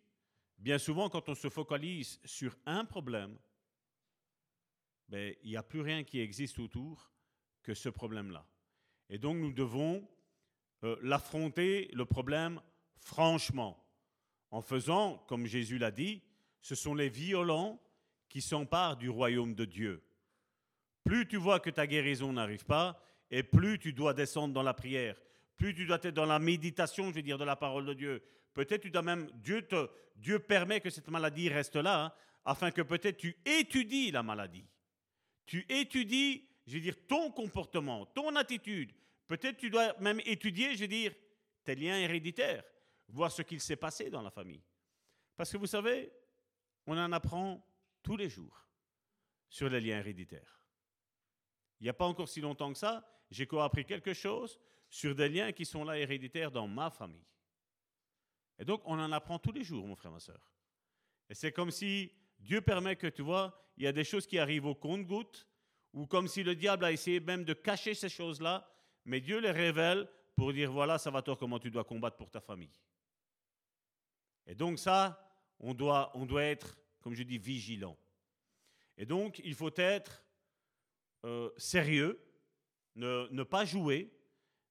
bien 0.59 0.77
souvent 0.77 1.09
quand 1.09 1.29
on 1.29 1.37
se 1.37 1.49
focalise 1.49 2.19
sur 2.25 2.59
un 2.67 2.85
problème, 2.85 3.39
ben, 5.09 5.37
il 5.45 5.51
n'y 5.51 5.57
a 5.57 5.63
plus 5.63 5.83
rien 5.83 6.03
qui 6.03 6.19
existe 6.19 6.59
autour 6.59 7.13
que 7.63 7.75
ce 7.75 7.89
problème-là. 7.89 8.45
Et 9.09 9.19
donc 9.19 9.37
nous 9.37 9.53
devons 9.53 10.05
euh, 10.83 10.97
l'affronter, 11.01 11.91
le 11.93 12.05
problème, 12.07 12.61
franchement, 12.97 13.87
en 14.51 14.63
faisant, 14.63 15.19
comme 15.29 15.47
Jésus 15.47 15.79
l'a 15.79 15.93
dit, 15.93 16.21
ce 16.61 16.75
sont 16.75 16.97
les 16.97 17.09
violents 17.09 17.81
qui 18.29 18.43
s'emparent 18.43 18.97
du 18.97 19.11
royaume 19.11 19.55
de 19.55 19.65
Dieu. 19.65 20.03
Plus 21.05 21.29
tu 21.29 21.37
vois 21.37 21.61
que 21.61 21.71
ta 21.71 21.87
guérison 21.87 22.33
n'arrive 22.33 22.65
pas, 22.65 23.01
et 23.31 23.45
plus 23.45 23.79
tu 23.79 23.93
dois 23.93 24.13
descendre 24.13 24.53
dans 24.53 24.65
la 24.65 24.75
prière, 24.75 25.17
plus 25.57 25.73
tu 25.73 25.87
dois 25.87 26.01
être 26.03 26.15
dans 26.15 26.27
la 26.27 26.41
méditation, 26.41 27.11
je 27.11 27.15
veux 27.15 27.23
dire, 27.23 27.39
de 27.39 27.45
la 27.45 27.55
parole 27.55 27.87
de 27.87 27.95
Dieu. 27.95 28.25
Peut-être 28.55 28.83
tu 28.83 28.91
dois 28.91 29.03
même, 29.03 29.31
Dieu, 29.35 29.63
te, 29.63 29.89
Dieu 30.17 30.39
permet 30.39 30.81
que 30.81 30.91
cette 30.91 31.09
maladie 31.09 31.49
reste 31.49 31.77
là, 31.77 32.05
hein, 32.05 32.13
afin 32.45 32.71
que 32.71 32.83
peut-être 32.83 33.17
tu 33.17 33.37
étudies 33.45 34.11
la 34.11 34.23
maladie. 34.23 34.67
Tu 35.47 35.65
étudies, 35.69 36.49
je 36.67 36.75
veux 36.75 36.81
dire, 36.81 36.97
ton 37.07 37.31
comportement, 37.31 38.07
ton 38.07 38.35
attitude. 38.37 38.93
Peut-être 39.27 39.57
tu 39.57 39.71
dois 39.71 39.95
même 40.01 40.21
étudier, 40.25 40.75
je 40.75 40.83
veux 40.83 40.89
dire, 40.89 41.15
tes 41.65 41.75
liens 41.75 41.99
héréditaires, 41.99 42.65
voir 43.09 43.31
ce 43.31 43.43
qu'il 43.43 43.61
s'est 43.61 43.77
passé 43.77 44.11
dans 44.11 44.23
la 44.23 44.31
famille. 44.31 44.63
Parce 45.37 45.51
que 45.51 45.57
vous 45.57 45.67
savez, 45.67 46.13
on 46.87 46.99
en 46.99 47.13
apprend 47.13 47.65
tous 48.03 48.17
les 48.17 48.29
jours 48.29 48.67
sur 49.49 49.69
les 49.69 49.81
liens 49.81 49.99
héréditaires. 49.99 50.61
Il 51.81 51.85
n'y 51.85 51.91
a 51.91 51.95
pas 51.95 52.07
encore 52.07 52.29
si 52.29 52.41
longtemps 52.41 52.73
que 52.73 52.79
ça, 52.79 53.07
j'ai 53.31 53.49
appris 53.59 53.85
quelque 53.85 54.13
chose 54.13 54.59
sur 54.89 55.15
des 55.15 55.29
liens 55.29 55.53
qui 55.53 55.65
sont 55.65 55.85
là 55.85 55.99
héréditaires 55.99 56.51
dans 56.51 56.69
ma 56.69 56.91
famille. 56.91 57.27
Et 58.63 58.65
donc, 58.65 58.81
on 58.85 58.97
en 58.99 59.11
apprend 59.11 59.41
tous 59.41 59.51
les 59.51 59.65
jours, 59.65 59.85
mon 59.85 59.97
frère, 59.97 60.13
ma 60.13 60.21
soeur. 60.21 60.41
Et 61.29 61.35
c'est 61.35 61.51
comme 61.51 61.73
si 61.73 62.13
Dieu 62.39 62.61
permet 62.61 62.95
que, 62.95 63.09
tu 63.09 63.21
vois, 63.21 63.61
il 63.77 63.83
y 63.83 63.89
a 63.89 63.93
des 63.93 64.05
choses 64.05 64.25
qui 64.25 64.39
arrivent 64.39 64.67
au 64.67 64.75
compte-goutte, 64.75 65.49
ou 65.93 66.07
comme 66.07 66.29
si 66.29 66.45
le 66.45 66.55
diable 66.55 66.85
a 66.85 66.93
essayé 66.93 67.21
même 67.21 67.45
de 67.45 67.53
cacher 67.53 67.93
ces 67.93 68.09
choses-là, 68.09 68.73
mais 69.05 69.21
Dieu 69.21 69.41
les 69.41 69.51
révèle 69.51 70.09
pour 70.37 70.53
dire, 70.53 70.73
voilà, 70.73 70.97
ça 70.97 71.11
va 71.11 71.23
toi 71.23 71.37
comment 71.37 71.59
tu 71.59 71.71
dois 71.71 71.83
combattre 71.83 72.17
pour 72.17 72.31
ta 72.31 72.41
famille. 72.41 72.81
Et 74.47 74.55
donc 74.55 74.79
ça, 74.79 75.37
on 75.59 75.75
doit, 75.75 76.11
on 76.15 76.25
doit 76.25 76.45
être 76.45 76.79
comme 77.03 77.15
je 77.15 77.25
dis, 77.25 77.39
vigilant. 77.39 77.99
Et 78.97 79.05
donc, 79.05 79.41
il 79.45 79.55
faut 79.55 79.75
être 79.77 80.25
euh, 81.25 81.51
sérieux, 81.57 82.25
ne, 82.95 83.43
pas 83.43 83.65
jouer, 83.65 84.11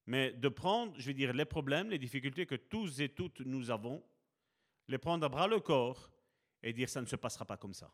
mais 0.06 0.32
de 0.32 0.50
prendre, 0.50 0.94
je 1.00 1.06
vais 1.06 1.14
dire, 1.14 1.34
les 1.34 1.46
problèmes, 1.46 1.90
les 1.90 2.00
difficultés 2.00 2.46
que 2.46 2.56
tous 2.56 3.00
et 3.02 3.10
toutes 3.10 3.42
nous 3.42 3.70
avons, 3.70 4.04
les 4.88 4.98
prendre 4.98 5.26
à 5.26 5.30
bras 5.30 5.48
le 5.48 5.60
corps 5.60 6.12
et 6.64 6.74
dire 6.74 6.90
ça 6.90 7.02
ne 7.02 7.06
se 7.06 7.16
passera 7.16 7.46
pas 7.46 7.58
comme 7.58 7.74
ça. 7.74 7.94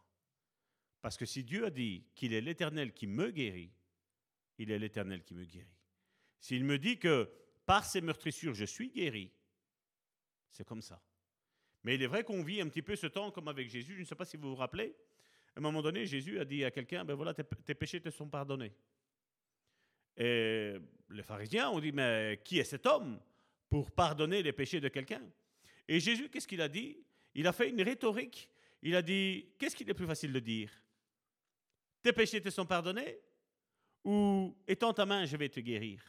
Parce 1.02 1.18
que 1.18 1.26
si 1.26 1.44
Dieu 1.44 1.66
a 1.66 1.70
dit 1.70 2.06
qu'il 2.16 2.34
est 2.34 2.42
l'Éternel 2.42 2.94
qui 2.94 3.08
me 3.08 3.30
guérit, 3.32 3.72
il 4.58 4.72
est 4.72 4.80
l'Éternel 4.80 5.24
qui 5.24 5.36
me 5.36 5.46
guérit. 5.46 5.78
S'il 6.40 6.64
me 6.64 6.78
dit 6.78 6.98
que 6.98 7.30
par 7.66 7.86
ses 7.86 8.02
meurtrissures 8.02 8.54
je 8.54 8.66
suis 8.66 8.90
guéri, 8.90 9.32
c'est 10.50 10.66
comme 10.66 10.82
ça. 10.82 11.02
Mais 11.84 11.96
il 11.96 12.04
est 12.04 12.08
vrai 12.08 12.24
qu'on 12.24 12.44
vit 12.44 12.62
un 12.62 12.68
petit 12.68 12.82
peu 12.82 12.96
ce 12.96 13.08
temps 13.08 13.32
comme 13.32 13.48
avec 13.48 13.70
Jésus. 13.70 13.96
Je 13.96 14.02
ne 14.02 14.06
sais 14.06 14.16
pas 14.16 14.26
si 14.26 14.38
vous 14.38 14.50
vous 14.50 14.56
rappelez. 14.56 14.96
À 15.56 15.60
un 15.60 15.62
moment 15.62 15.82
donné, 15.82 16.06
Jésus 16.06 16.40
a 16.40 16.46
dit 16.46 16.64
à 16.64 16.72
quelqu'un, 16.72 17.06
ben 17.06 17.14
voilà, 17.14 17.34
tes, 17.34 17.76
péchés 17.76 18.02
te 18.02 18.10
sont 18.10 18.28
pardonnés. 18.28 18.74
Et 20.18 20.76
les 21.10 21.24
pharisiens 21.24 21.70
ont 21.70 21.80
dit, 21.80 21.92
mais 21.92 22.42
qui 22.44 22.60
est 22.60 22.64
cet 22.64 22.86
homme 22.86 23.20
pour 23.70 23.92
pardonner 23.92 24.42
les 24.42 24.52
péchés 24.52 24.80
de 24.80 24.88
quelqu'un? 24.88 25.22
Et 25.88 26.00
Jésus, 26.00 26.30
qu'est-ce 26.30 26.48
qu'il 26.48 26.62
a 26.62 26.68
dit? 26.68 26.98
Il 27.36 27.48
a 27.48 27.54
fait 27.54 27.70
une 27.70 27.82
rhétorique. 27.82 28.50
Il 28.82 28.96
a 28.96 29.02
dit, 29.02 29.48
qu'est-ce 29.58 29.76
qu'il 29.76 29.90
est 29.90 29.94
plus 29.94 30.08
facile 30.08 30.34
de 30.34 30.40
dire? 30.40 30.72
Tes 32.02 32.14
péchés 32.14 32.42
te 32.42 32.50
sont 32.50 32.66
pardonnés 32.66 33.20
Ou 34.04 34.56
étends 34.68 34.94
ta 34.94 35.06
main, 35.06 35.26
je 35.26 35.38
vais 35.38 35.50
te 35.50 35.60
guérir? 35.60 36.02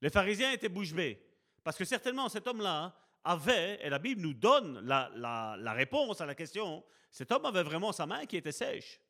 Les 0.00 0.10
pharisiens 0.10 0.52
étaient 0.52 0.68
bouche 0.68 0.92
bée. 0.92 1.20
Parce 1.62 1.78
que 1.78 1.84
certainement 1.84 2.28
cet 2.28 2.46
homme-là 2.46 2.94
avait, 3.24 3.78
et 3.82 3.88
la 3.88 3.98
Bible 3.98 4.20
nous 4.20 4.34
donne 4.34 4.80
la 4.80 5.72
réponse 5.72 6.20
à 6.20 6.26
la 6.26 6.34
question, 6.34 6.84
cet 7.10 7.32
homme 7.32 7.46
avait 7.46 7.62
vraiment 7.62 7.92
sa 7.92 8.04
main 8.04 8.26
qui 8.26 8.36
était 8.36 8.52
sèche. 8.52 9.00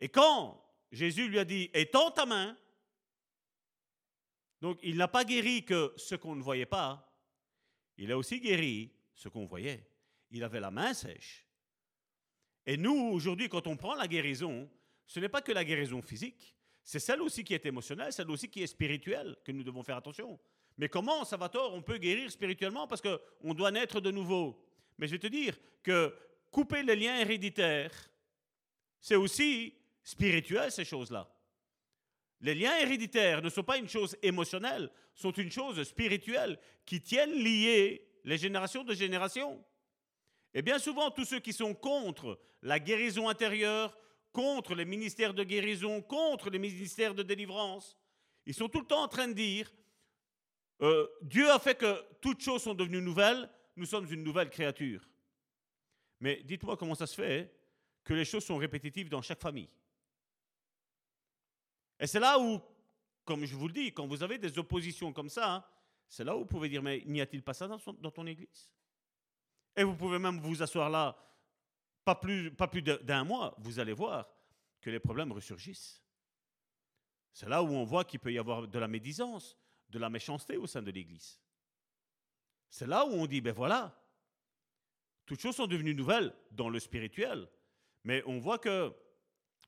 Et 0.00 0.08
quand 0.08 0.63
Jésus 0.94 1.28
lui 1.28 1.38
a 1.38 1.44
dit, 1.44 1.70
étends 1.74 2.10
ta 2.10 2.24
main, 2.24 2.56
donc 4.60 4.78
il 4.82 4.96
n'a 4.96 5.08
pas 5.08 5.24
guéri 5.24 5.64
que 5.64 5.92
ce 5.96 6.14
qu'on 6.14 6.36
ne 6.36 6.42
voyait 6.42 6.66
pas, 6.66 7.12
il 7.98 8.10
a 8.12 8.16
aussi 8.16 8.40
guéri 8.40 8.92
ce 9.14 9.28
qu'on 9.28 9.44
voyait. 9.44 9.86
Il 10.30 10.42
avait 10.42 10.60
la 10.60 10.70
main 10.70 10.94
sèche. 10.94 11.46
Et 12.66 12.76
nous, 12.76 13.10
aujourd'hui, 13.12 13.48
quand 13.48 13.66
on 13.66 13.76
prend 13.76 13.94
la 13.94 14.08
guérison, 14.08 14.70
ce 15.06 15.20
n'est 15.20 15.28
pas 15.28 15.42
que 15.42 15.52
la 15.52 15.64
guérison 15.64 16.00
physique, 16.00 16.54
c'est 16.82 17.00
celle 17.00 17.22
aussi 17.22 17.44
qui 17.44 17.54
est 17.54 17.66
émotionnelle, 17.66 18.12
celle 18.12 18.30
aussi 18.30 18.48
qui 18.48 18.62
est 18.62 18.66
spirituelle, 18.66 19.36
que 19.44 19.52
nous 19.52 19.64
devons 19.64 19.82
faire 19.82 19.96
attention. 19.96 20.38
Mais 20.78 20.88
comment, 20.88 21.24
Salvatore, 21.24 21.74
on 21.74 21.82
peut 21.82 21.98
guérir 21.98 22.30
spirituellement 22.30 22.86
parce 22.86 23.02
qu'on 23.02 23.54
doit 23.54 23.70
naître 23.70 24.00
de 24.00 24.10
nouveau? 24.10 24.64
Mais 24.98 25.06
je 25.06 25.12
vais 25.12 25.18
te 25.18 25.26
dire 25.26 25.58
que 25.82 26.16
couper 26.50 26.82
les 26.82 26.96
liens 26.96 27.18
héréditaires, 27.18 28.10
c'est 29.00 29.16
aussi 29.16 29.74
spirituel, 30.04 30.70
ces 30.70 30.84
choses-là. 30.84 31.28
Les 32.40 32.54
liens 32.54 32.76
héréditaires 32.78 33.42
ne 33.42 33.48
sont 33.48 33.62
pas 33.62 33.78
une 33.78 33.88
chose 33.88 34.16
émotionnelle, 34.22 34.90
sont 35.14 35.32
une 35.32 35.50
chose 35.50 35.82
spirituelle 35.82 36.58
qui 36.84 37.00
tiennent 37.00 37.32
liées 37.32 38.06
les 38.24 38.38
générations 38.38 38.84
de 38.84 38.94
générations. 38.94 39.64
Et 40.52 40.62
bien 40.62 40.78
souvent, 40.78 41.10
tous 41.10 41.24
ceux 41.24 41.40
qui 41.40 41.52
sont 41.52 41.74
contre 41.74 42.38
la 42.62 42.78
guérison 42.78 43.28
intérieure, 43.28 43.96
contre 44.32 44.74
les 44.74 44.84
ministères 44.84 45.34
de 45.34 45.42
guérison, 45.42 46.02
contre 46.02 46.50
les 46.50 46.58
ministères 46.58 47.14
de 47.14 47.22
délivrance, 47.22 47.96
ils 48.46 48.54
sont 48.54 48.68
tout 48.68 48.80
le 48.80 48.86
temps 48.86 49.02
en 49.02 49.08
train 49.08 49.28
de 49.28 49.32
dire, 49.32 49.72
euh, 50.82 51.06
Dieu 51.22 51.50
a 51.50 51.58
fait 51.58 51.76
que 51.76 52.04
toutes 52.20 52.42
choses 52.42 52.62
sont 52.62 52.74
devenues 52.74 53.00
nouvelles, 53.00 53.48
nous 53.76 53.86
sommes 53.86 54.10
une 54.12 54.22
nouvelle 54.22 54.50
créature. 54.50 55.08
Mais 56.20 56.42
dites-moi 56.44 56.76
comment 56.76 56.94
ça 56.94 57.06
se 57.06 57.14
fait 57.14 57.54
que 58.04 58.12
les 58.12 58.24
choses 58.24 58.44
sont 58.44 58.56
répétitives 58.56 59.08
dans 59.08 59.22
chaque 59.22 59.40
famille. 59.40 59.68
Et 62.04 62.06
c'est 62.06 62.20
là 62.20 62.38
où, 62.38 62.60
comme 63.24 63.46
je 63.46 63.56
vous 63.56 63.66
le 63.66 63.72
dis, 63.72 63.90
quand 63.90 64.06
vous 64.06 64.22
avez 64.22 64.36
des 64.36 64.58
oppositions 64.58 65.10
comme 65.10 65.30
ça, 65.30 65.54
hein, 65.54 65.64
c'est 66.06 66.22
là 66.22 66.36
où 66.36 66.40
vous 66.40 66.44
pouvez 66.44 66.68
dire, 66.68 66.82
mais 66.82 67.02
n'y 67.06 67.22
a-t-il 67.22 67.42
pas 67.42 67.54
ça 67.54 67.66
dans, 67.66 68.10
ton 68.10 68.26
église? 68.26 68.70
Et 69.74 69.84
vous 69.84 69.96
pouvez 69.96 70.18
même 70.18 70.38
vous 70.38 70.62
asseoir 70.62 70.90
là, 70.90 71.16
pas 72.04 72.14
plus, 72.14 72.50
pas 72.50 72.68
plus 72.68 72.82
d'un 72.82 73.24
mois, 73.24 73.54
vous 73.56 73.78
allez 73.78 73.94
voir 73.94 74.28
que 74.82 74.90
les 74.90 75.00
problèmes 75.00 75.32
ressurgissent. 75.32 76.04
C'est 77.32 77.48
là 77.48 77.62
où 77.62 77.68
on 77.68 77.84
voit 77.84 78.04
qu'il 78.04 78.20
peut 78.20 78.34
y 78.34 78.38
avoir 78.38 78.68
de 78.68 78.78
la 78.78 78.86
médisance, 78.86 79.56
de 79.88 79.98
la 79.98 80.10
méchanceté 80.10 80.58
au 80.58 80.66
sein 80.66 80.82
de 80.82 80.90
l'Église. 80.90 81.40
C'est 82.68 82.86
là 82.86 83.06
où 83.06 83.12
on 83.12 83.24
dit, 83.24 83.40
ben 83.40 83.54
voilà, 83.54 83.98
toutes 85.24 85.40
choses 85.40 85.56
sont 85.56 85.66
devenues 85.66 85.94
nouvelles 85.94 86.36
dans 86.50 86.68
le 86.68 86.80
spirituel, 86.80 87.48
mais 88.02 88.22
on 88.26 88.40
voit 88.40 88.58
que 88.58 88.94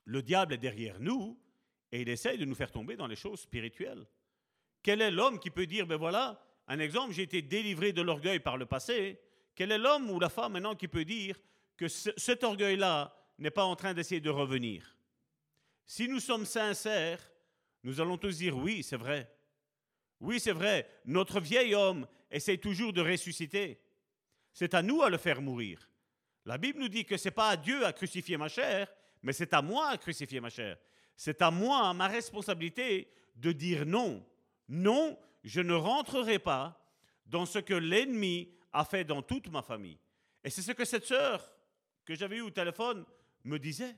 le 0.04 0.20
diable 0.20 0.52
est 0.52 0.58
derrière 0.58 1.00
nous 1.00 1.40
et 1.96 2.02
il 2.02 2.10
essaye 2.10 2.36
de 2.36 2.44
nous 2.44 2.54
faire 2.54 2.70
tomber 2.70 2.94
dans 2.94 3.06
les 3.06 3.16
choses 3.16 3.40
spirituelles. 3.40 4.06
Quel 4.82 5.00
est 5.00 5.10
l'homme 5.10 5.38
qui 5.38 5.48
peut 5.48 5.66
dire, 5.66 5.86
ben 5.86 5.96
voilà, 5.96 6.44
un 6.68 6.78
exemple, 6.78 7.14
j'ai 7.14 7.22
été 7.22 7.40
délivré 7.40 7.94
de 7.94 8.02
l'orgueil 8.02 8.38
par 8.38 8.58
le 8.58 8.66
passé. 8.66 9.18
Quel 9.54 9.72
est 9.72 9.78
l'homme 9.78 10.10
ou 10.10 10.20
la 10.20 10.28
femme 10.28 10.52
maintenant 10.52 10.74
qui 10.74 10.88
peut 10.88 11.06
dire 11.06 11.40
que 11.74 11.88
cet 11.88 12.44
orgueil-là 12.44 13.16
n'est 13.38 13.50
pas 13.50 13.64
en 13.64 13.76
train 13.76 13.94
d'essayer 13.94 14.20
de 14.20 14.28
revenir? 14.28 14.94
Si 15.86 16.06
nous 16.06 16.20
sommes 16.20 16.44
sincères, 16.44 17.32
nous 17.82 17.98
allons 17.98 18.18
tous 18.18 18.36
dire 18.36 18.58
oui, 18.58 18.82
c'est 18.82 18.98
vrai. 18.98 19.32
Oui, 20.20 20.38
c'est 20.38 20.52
vrai, 20.52 20.86
notre 21.06 21.40
vieil 21.40 21.74
homme 21.74 22.06
essaye 22.30 22.58
toujours 22.58 22.92
de 22.92 23.00
ressusciter. 23.00 23.80
C'est 24.52 24.74
à 24.74 24.82
nous 24.82 25.00
à 25.00 25.08
le 25.08 25.16
faire 25.16 25.40
mourir. 25.40 25.88
La 26.44 26.58
Bible 26.58 26.78
nous 26.78 26.88
dit 26.88 27.06
que 27.06 27.16
ce 27.16 27.28
n'est 27.28 27.34
pas 27.34 27.48
à 27.48 27.56
Dieu 27.56 27.86
à 27.86 27.94
crucifier 27.94 28.36
ma 28.36 28.48
chair, 28.48 28.92
mais 29.22 29.32
c'est 29.32 29.54
à 29.54 29.62
moi 29.62 29.88
à 29.88 29.96
crucifier 29.96 30.40
ma 30.40 30.50
chair. 30.50 30.76
C'est 31.16 31.42
à 31.42 31.50
moi, 31.50 31.88
à 31.88 31.94
ma 31.94 32.08
responsabilité, 32.08 33.10
de 33.34 33.52
dire 33.52 33.86
non. 33.86 34.24
Non, 34.68 35.18
je 35.44 35.60
ne 35.60 35.74
rentrerai 35.74 36.38
pas 36.38 36.80
dans 37.24 37.46
ce 37.46 37.58
que 37.58 37.74
l'ennemi 37.74 38.52
a 38.72 38.84
fait 38.84 39.04
dans 39.04 39.22
toute 39.22 39.48
ma 39.48 39.62
famille. 39.62 39.98
Et 40.44 40.50
c'est 40.50 40.62
ce 40.62 40.72
que 40.72 40.84
cette 40.84 41.06
sœur 41.06 41.52
que 42.04 42.14
j'avais 42.14 42.36
eue 42.36 42.42
au 42.42 42.50
téléphone 42.50 43.04
me 43.44 43.58
disait. 43.58 43.96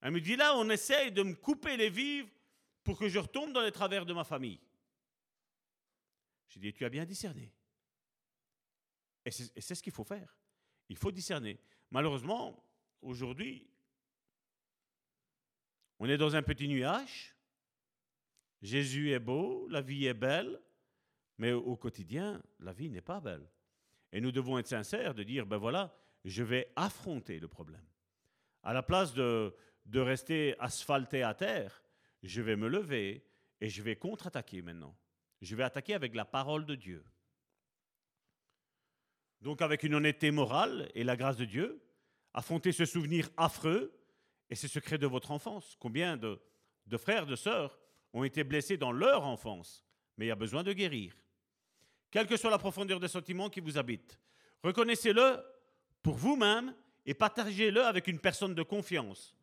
Elle 0.00 0.12
me 0.12 0.20
dit 0.20 0.36
là, 0.36 0.56
on 0.56 0.68
essaye 0.68 1.12
de 1.12 1.22
me 1.22 1.34
couper 1.34 1.76
les 1.76 1.90
vivres 1.90 2.28
pour 2.82 2.98
que 2.98 3.08
je 3.08 3.18
retombe 3.18 3.52
dans 3.52 3.60
les 3.60 3.70
travers 3.70 4.04
de 4.04 4.12
ma 4.12 4.24
famille. 4.24 4.60
J'ai 6.48 6.60
dit, 6.60 6.72
tu 6.72 6.84
as 6.84 6.90
bien 6.90 7.04
discerné. 7.04 7.54
Et 9.24 9.30
c'est 9.30 9.74
ce 9.74 9.82
qu'il 9.82 9.92
faut 9.92 10.04
faire. 10.04 10.36
Il 10.88 10.96
faut 10.96 11.12
discerner. 11.12 11.60
Malheureusement, 11.90 12.62
aujourd'hui, 13.00 13.71
on 16.02 16.08
est 16.08 16.18
dans 16.18 16.34
un 16.34 16.42
petit 16.42 16.66
nuage. 16.66 17.32
Jésus 18.60 19.12
est 19.12 19.20
beau, 19.20 19.68
la 19.68 19.80
vie 19.80 20.06
est 20.06 20.14
belle, 20.14 20.60
mais 21.38 21.52
au 21.52 21.76
quotidien, 21.76 22.42
la 22.58 22.72
vie 22.72 22.90
n'est 22.90 23.00
pas 23.00 23.20
belle. 23.20 23.48
Et 24.10 24.20
nous 24.20 24.32
devons 24.32 24.58
être 24.58 24.66
sincères 24.66 25.14
de 25.14 25.22
dire, 25.22 25.46
ben 25.46 25.58
voilà, 25.58 25.96
je 26.24 26.42
vais 26.42 26.72
affronter 26.74 27.38
le 27.38 27.46
problème. 27.46 27.86
À 28.64 28.72
la 28.72 28.82
place 28.82 29.14
de, 29.14 29.54
de 29.86 30.00
rester 30.00 30.58
asphalté 30.58 31.22
à 31.22 31.34
terre, 31.34 31.84
je 32.24 32.42
vais 32.42 32.56
me 32.56 32.66
lever 32.66 33.24
et 33.60 33.68
je 33.68 33.80
vais 33.80 33.94
contre-attaquer 33.94 34.60
maintenant. 34.60 34.98
Je 35.40 35.54
vais 35.54 35.62
attaquer 35.62 35.94
avec 35.94 36.16
la 36.16 36.24
parole 36.24 36.66
de 36.66 36.74
Dieu. 36.74 37.04
Donc 39.40 39.62
avec 39.62 39.84
une 39.84 39.94
honnêteté 39.94 40.32
morale 40.32 40.90
et 40.96 41.04
la 41.04 41.16
grâce 41.16 41.36
de 41.36 41.44
Dieu, 41.44 41.80
affronter 42.34 42.72
ce 42.72 42.86
souvenir 42.86 43.30
affreux 43.36 44.01
et 44.52 44.54
c'est 44.54 44.68
secret 44.68 44.98
de 44.98 45.06
votre 45.06 45.30
enfance. 45.30 45.78
Combien 45.80 46.18
de, 46.18 46.38
de 46.86 46.98
frères, 46.98 47.24
de 47.24 47.36
sœurs 47.36 47.78
ont 48.12 48.22
été 48.22 48.44
blessés 48.44 48.76
dans 48.76 48.92
leur 48.92 49.24
enfance, 49.24 49.82
mais 50.18 50.26
il 50.26 50.28
y 50.28 50.30
a 50.30 50.34
besoin 50.34 50.62
de 50.62 50.74
guérir. 50.74 51.16
Quelle 52.10 52.26
que 52.26 52.36
soit 52.36 52.50
la 52.50 52.58
profondeur 52.58 53.00
des 53.00 53.08
sentiments 53.08 53.48
qui 53.48 53.60
vous 53.60 53.78
habitent, 53.78 54.20
reconnaissez-le 54.62 55.42
pour 56.02 56.16
vous-même 56.16 56.74
et 57.06 57.14
partagez-le 57.14 57.82
avec 57.82 58.08
une 58.08 58.18
personne 58.18 58.54
de 58.54 58.62
confiance, 58.62 59.34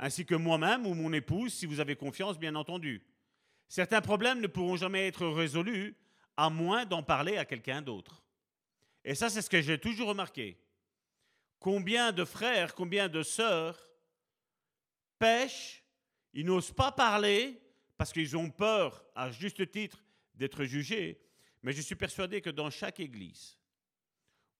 ainsi 0.00 0.26
que 0.26 0.34
moi-même 0.34 0.84
ou 0.84 0.94
mon 0.94 1.12
épouse, 1.12 1.54
si 1.54 1.66
vous 1.66 1.78
avez 1.78 1.94
confiance, 1.94 2.36
bien 2.36 2.56
entendu. 2.56 3.06
Certains 3.68 4.00
problèmes 4.00 4.40
ne 4.40 4.48
pourront 4.48 4.74
jamais 4.74 5.06
être 5.06 5.28
résolus 5.28 5.96
à 6.36 6.50
moins 6.50 6.84
d'en 6.86 7.04
parler 7.04 7.36
à 7.36 7.44
quelqu'un 7.44 7.82
d'autre. 7.82 8.24
Et 9.04 9.14
ça, 9.14 9.30
c'est 9.30 9.42
ce 9.42 9.50
que 9.50 9.62
j'ai 9.62 9.78
toujours 9.78 10.08
remarqué. 10.08 10.58
Combien 11.60 12.10
de 12.10 12.24
frères, 12.24 12.74
combien 12.74 13.08
de 13.08 13.22
sœurs 13.22 13.78
pêchent, 15.18 15.84
ils 16.32 16.44
n'osent 16.44 16.72
pas 16.72 16.92
parler 16.92 17.60
parce 17.96 18.12
qu'ils 18.12 18.36
ont 18.36 18.50
peur, 18.50 19.04
à 19.14 19.30
juste 19.30 19.70
titre, 19.70 20.04
d'être 20.34 20.64
jugés. 20.64 21.20
Mais 21.62 21.72
je 21.72 21.80
suis 21.80 21.94
persuadé 21.94 22.40
que 22.40 22.50
dans 22.50 22.70
chaque 22.70 23.00
église 23.00 23.58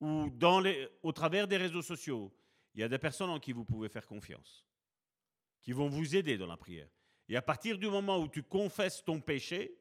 ou 0.00 0.30
dans 0.30 0.60
les, 0.60 0.88
au 1.02 1.12
travers 1.12 1.46
des 1.48 1.56
réseaux 1.56 1.82
sociaux, 1.82 2.34
il 2.74 2.80
y 2.80 2.84
a 2.84 2.88
des 2.88 2.98
personnes 2.98 3.30
en 3.30 3.40
qui 3.40 3.52
vous 3.52 3.64
pouvez 3.64 3.88
faire 3.88 4.06
confiance, 4.06 4.64
qui 5.62 5.72
vont 5.72 5.88
vous 5.88 6.16
aider 6.16 6.36
dans 6.36 6.46
la 6.46 6.56
prière. 6.56 6.88
Et 7.28 7.36
à 7.36 7.42
partir 7.42 7.78
du 7.78 7.88
moment 7.88 8.18
où 8.18 8.28
tu 8.28 8.42
confesses 8.42 9.04
ton 9.04 9.20
péché 9.20 9.78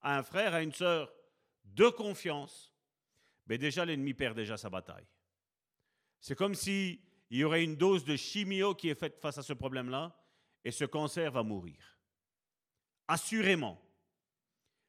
à 0.00 0.18
un 0.18 0.22
frère, 0.22 0.54
à 0.54 0.62
une 0.62 0.72
sœur 0.72 1.12
de 1.64 1.88
confiance, 1.88 2.72
ben 3.46 3.58
déjà 3.58 3.84
l'ennemi 3.84 4.14
perd 4.14 4.36
déjà 4.36 4.56
sa 4.56 4.70
bataille. 4.70 5.06
C'est 6.20 6.36
comme 6.36 6.54
si 6.54 7.00
il 7.30 7.38
y 7.38 7.44
aurait 7.44 7.64
une 7.64 7.76
dose 7.76 8.04
de 8.04 8.16
chimio 8.16 8.74
qui 8.74 8.88
est 8.88 8.98
faite 8.98 9.18
face 9.18 9.38
à 9.38 9.42
ce 9.42 9.52
problème-là, 9.52 10.16
et 10.64 10.70
ce 10.70 10.84
cancer 10.84 11.30
va 11.30 11.42
mourir. 11.42 11.98
Assurément. 13.08 13.80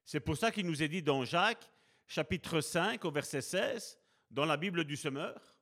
C'est 0.06 0.20
pour 0.20 0.38
ça 0.38 0.51
qu'il 0.51 0.65
nous 0.65 0.82
est 0.82 0.88
dit 0.88 1.03
dans 1.03 1.25
Jacques, 1.25 1.72
chapitre 2.08 2.62
5, 2.62 3.03
au 3.06 3.12
verset 3.12 3.41
16, 3.41 4.00
dans 4.29 4.46
la 4.46 4.58
Bible 4.58 4.84
du 4.84 4.96
semeur, 4.96 5.58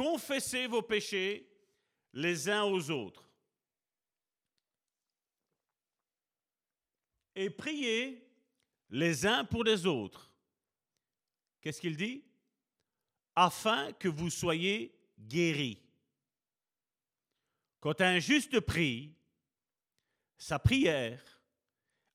Confessez 0.00 0.66
vos 0.66 0.80
péchés 0.80 1.46
les 2.14 2.48
uns 2.48 2.62
aux 2.62 2.90
autres 2.90 3.28
et 7.34 7.50
priez 7.50 8.26
les 8.88 9.26
uns 9.26 9.44
pour 9.44 9.62
les 9.62 9.84
autres 9.84 10.29
Qu'est-ce 11.60 11.80
qu'il 11.80 11.96
dit? 11.96 12.24
Afin 13.34 13.92
que 13.94 14.08
vous 14.08 14.30
soyez 14.30 14.94
guéris. 15.18 15.82
Quand 17.80 18.00
un 18.00 18.18
juste 18.18 18.60
prie, 18.60 19.14
sa 20.36 20.58
prière 20.58 21.42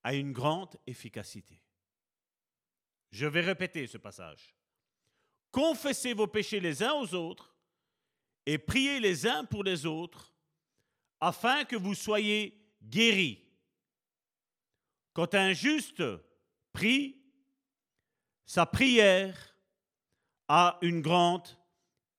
a 0.03 0.13
une 0.13 0.31
grande 0.31 0.75
efficacité. 0.85 1.61
Je 3.11 3.25
vais 3.25 3.41
répéter 3.41 3.87
ce 3.87 3.97
passage. 3.97 4.55
Confessez 5.51 6.13
vos 6.13 6.27
péchés 6.27 6.59
les 6.59 6.83
uns 6.83 6.93
aux 6.93 7.13
autres 7.13 7.55
et 8.45 8.57
priez 8.57 8.99
les 8.99 9.25
uns 9.25 9.45
pour 9.45 9.63
les 9.63 9.85
autres 9.85 10.33
afin 11.19 11.65
que 11.65 11.75
vous 11.75 11.95
soyez 11.95 12.59
guéris. 12.83 13.41
Quand 15.13 15.33
un 15.33 15.53
juste 15.53 16.03
prie, 16.73 17.24
sa 18.45 18.65
prière 18.65 19.55
a 20.47 20.77
une 20.81 21.01
grande 21.01 21.47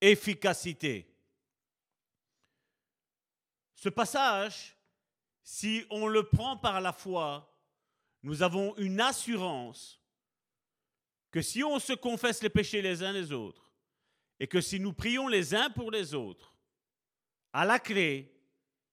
efficacité. 0.00 1.14
Ce 3.74 3.88
passage, 3.88 4.76
si 5.42 5.84
on 5.90 6.08
le 6.08 6.24
prend 6.24 6.56
par 6.56 6.80
la 6.80 6.92
foi, 6.92 7.56
nous 8.22 8.42
avons 8.42 8.76
une 8.76 9.00
assurance 9.00 10.00
que 11.30 11.42
si 11.42 11.62
on 11.62 11.78
se 11.78 11.92
confesse 11.92 12.42
les 12.42 12.48
péchés 12.48 12.82
les 12.82 13.02
uns 13.02 13.12
les 13.12 13.30
autres, 13.30 13.72
et 14.40 14.46
que 14.46 14.60
si 14.60 14.80
nous 14.80 14.92
prions 14.92 15.28
les 15.28 15.54
uns 15.54 15.70
pour 15.70 15.90
les 15.90 16.14
autres, 16.14 16.56
à 17.52 17.64
la 17.64 17.78
clé, 17.78 18.34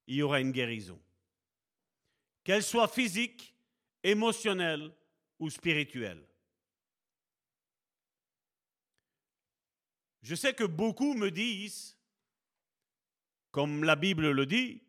il 0.08 0.16
y 0.16 0.22
aura 0.22 0.40
une 0.40 0.52
guérison. 0.52 1.00
Qu'elle 2.44 2.64
soit 2.64 2.88
physique, 2.88 3.56
émotionnelle 4.04 4.92
ou 5.40 5.50
spirituelle. 5.50 6.24
Je 10.24 10.36
sais 10.36 10.54
que 10.54 10.64
beaucoup 10.64 11.14
me 11.14 11.30
disent, 11.30 11.98
comme 13.52 13.84
la 13.84 13.98
Bible 13.98 14.32
le 14.32 14.46
dit, 14.46 14.82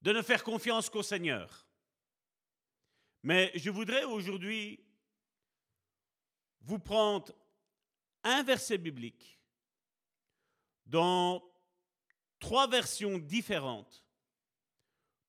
de 0.00 0.12
ne 0.12 0.22
faire 0.22 0.44
confiance 0.44 0.88
qu'au 0.88 1.02
Seigneur. 1.02 1.66
Mais 3.24 3.50
je 3.56 3.70
voudrais 3.70 4.04
aujourd'hui 4.04 4.80
vous 6.60 6.78
prendre 6.78 7.34
un 8.22 8.42
verset 8.44 8.78
biblique 8.78 9.40
dans 10.86 11.42
trois 12.38 12.68
versions 12.68 13.18
différentes 13.18 14.04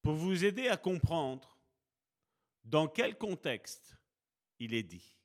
pour 0.01 0.13
vous 0.13 0.45
aider 0.45 0.67
à 0.67 0.77
comprendre 0.77 1.57
dans 2.63 2.87
quel 2.87 3.17
contexte 3.17 3.97
il 4.59 4.73
est 4.73 4.83
dit. 4.83 5.17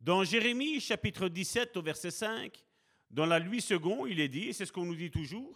Dans 0.00 0.24
Jérémie 0.24 0.80
chapitre 0.80 1.28
17 1.28 1.76
au 1.76 1.82
verset 1.82 2.10
5, 2.10 2.60
dans 3.12 3.26
la 3.26 3.38
Louis 3.38 3.60
second, 3.60 4.06
il 4.06 4.20
est 4.20 4.28
dit, 4.28 4.54
c'est 4.54 4.64
ce 4.64 4.72
qu'on 4.72 4.86
nous 4.86 4.96
dit 4.96 5.10
toujours, 5.10 5.54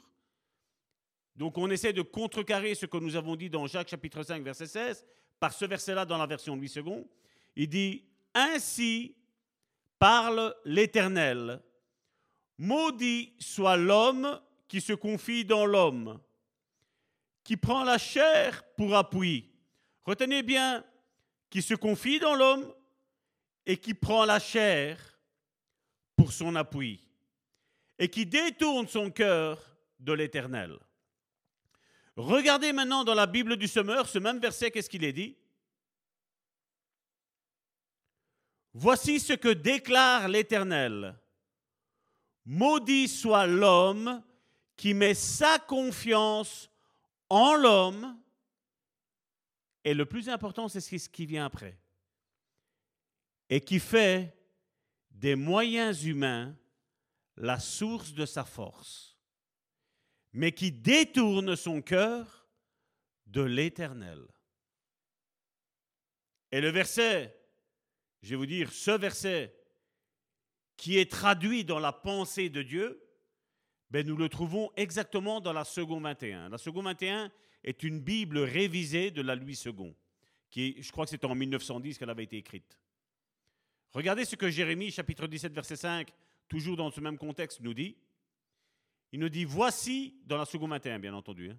donc 1.34 1.56
on 1.56 1.70
essaie 1.70 1.94
de 1.94 2.02
contrecarrer 2.02 2.74
ce 2.74 2.84
que 2.84 2.98
nous 2.98 3.16
avons 3.16 3.34
dit 3.34 3.48
dans 3.48 3.66
Jacques 3.66 3.88
chapitre 3.88 4.22
5 4.22 4.42
verset 4.42 4.66
16, 4.66 5.06
par 5.40 5.52
ce 5.52 5.64
verset-là 5.64 6.04
dans 6.04 6.18
la 6.18 6.26
version 6.26 6.54
Louis 6.54 6.68
second, 6.68 7.08
il 7.56 7.68
dit, 7.68 8.04
Ainsi 8.34 9.16
parle 9.98 10.54
l'Éternel, 10.66 11.62
maudit 12.58 13.32
soit 13.38 13.78
l'homme 13.78 14.38
qui 14.68 14.82
se 14.82 14.92
confie 14.92 15.46
dans 15.46 15.64
l'homme, 15.64 16.20
qui 17.42 17.56
prend 17.56 17.84
la 17.84 17.96
chair 17.96 18.64
pour 18.76 18.94
appui. 18.94 19.50
Retenez 20.04 20.42
bien, 20.42 20.84
qui 21.48 21.62
se 21.62 21.74
confie 21.74 22.18
dans 22.18 22.34
l'homme 22.34 22.70
et 23.64 23.78
qui 23.78 23.94
prend 23.94 24.26
la 24.26 24.38
chair 24.38 25.18
pour 26.16 26.32
son 26.32 26.54
appui 26.54 27.05
et 27.98 28.08
qui 28.08 28.26
détourne 28.26 28.88
son 28.88 29.10
cœur 29.10 29.76
de 29.98 30.12
l'Éternel. 30.12 30.78
Regardez 32.16 32.72
maintenant 32.72 33.04
dans 33.04 33.14
la 33.14 33.26
Bible 33.26 33.56
du 33.56 33.68
Semeur, 33.68 34.08
ce 34.08 34.18
même 34.18 34.38
verset, 34.38 34.70
qu'est-ce 34.70 34.88
qu'il 34.88 35.04
est 35.04 35.12
dit? 35.12 35.36
Voici 38.72 39.20
ce 39.20 39.32
que 39.32 39.48
déclare 39.48 40.28
l'Éternel. 40.28 41.18
Maudit 42.44 43.08
soit 43.08 43.46
l'homme 43.46 44.22
qui 44.76 44.94
met 44.94 45.14
sa 45.14 45.58
confiance 45.58 46.70
en 47.28 47.54
l'homme. 47.54 48.18
Et 49.84 49.94
le 49.94 50.04
plus 50.04 50.28
important, 50.28 50.68
c'est 50.68 50.80
ce 50.80 51.08
qui 51.08 51.26
vient 51.26 51.46
après. 51.46 51.78
Et 53.48 53.60
qui 53.60 53.78
fait 53.78 54.36
des 55.10 55.36
moyens 55.36 56.04
humains 56.04 56.54
la 57.36 57.58
source 57.58 58.12
de 58.14 58.26
sa 58.26 58.44
force, 58.44 59.16
mais 60.32 60.52
qui 60.52 60.72
détourne 60.72 61.56
son 61.56 61.82
cœur 61.82 62.48
de 63.26 63.42
l'éternel. 63.42 64.26
Et 66.52 66.60
le 66.60 66.70
verset, 66.70 67.36
je 68.22 68.30
vais 68.30 68.36
vous 68.36 68.46
dire, 68.46 68.72
ce 68.72 68.92
verset 68.92 69.54
qui 70.76 70.98
est 70.98 71.10
traduit 71.10 71.64
dans 71.64 71.78
la 71.78 71.92
pensée 71.92 72.48
de 72.48 72.62
Dieu, 72.62 73.02
ben 73.90 74.06
nous 74.06 74.16
le 74.16 74.28
trouvons 74.28 74.70
exactement 74.76 75.40
dans 75.40 75.52
la 75.52 75.64
seconde 75.64 76.02
21. 76.02 76.48
La 76.48 76.58
seconde 76.58 76.84
21 76.84 77.30
est 77.64 77.82
une 77.82 78.00
Bible 78.00 78.38
révisée 78.38 79.10
de 79.10 79.22
la 79.22 79.34
Louis 79.34 79.58
II, 79.64 79.94
qui, 80.50 80.76
je 80.80 80.90
crois 80.92 81.04
que 81.04 81.10
c'est 81.10 81.24
en 81.24 81.34
1910 81.34 81.98
qu'elle 81.98 82.10
avait 82.10 82.24
été 82.24 82.36
écrite. 82.36 82.78
Regardez 83.92 84.24
ce 84.24 84.36
que 84.36 84.50
Jérémie, 84.50 84.90
chapitre 84.90 85.26
17, 85.26 85.52
verset 85.52 85.76
5, 85.76 86.12
toujours 86.48 86.76
dans 86.76 86.90
ce 86.90 87.00
même 87.00 87.18
contexte, 87.18 87.60
nous 87.60 87.74
dit. 87.74 87.96
Il 89.12 89.20
nous 89.20 89.28
dit, 89.28 89.44
voici, 89.44 90.20
dans 90.24 90.36
la 90.36 90.44
seconde 90.44 90.70
21 90.70 90.98
bien 90.98 91.14
entendu, 91.14 91.50
hein, 91.50 91.58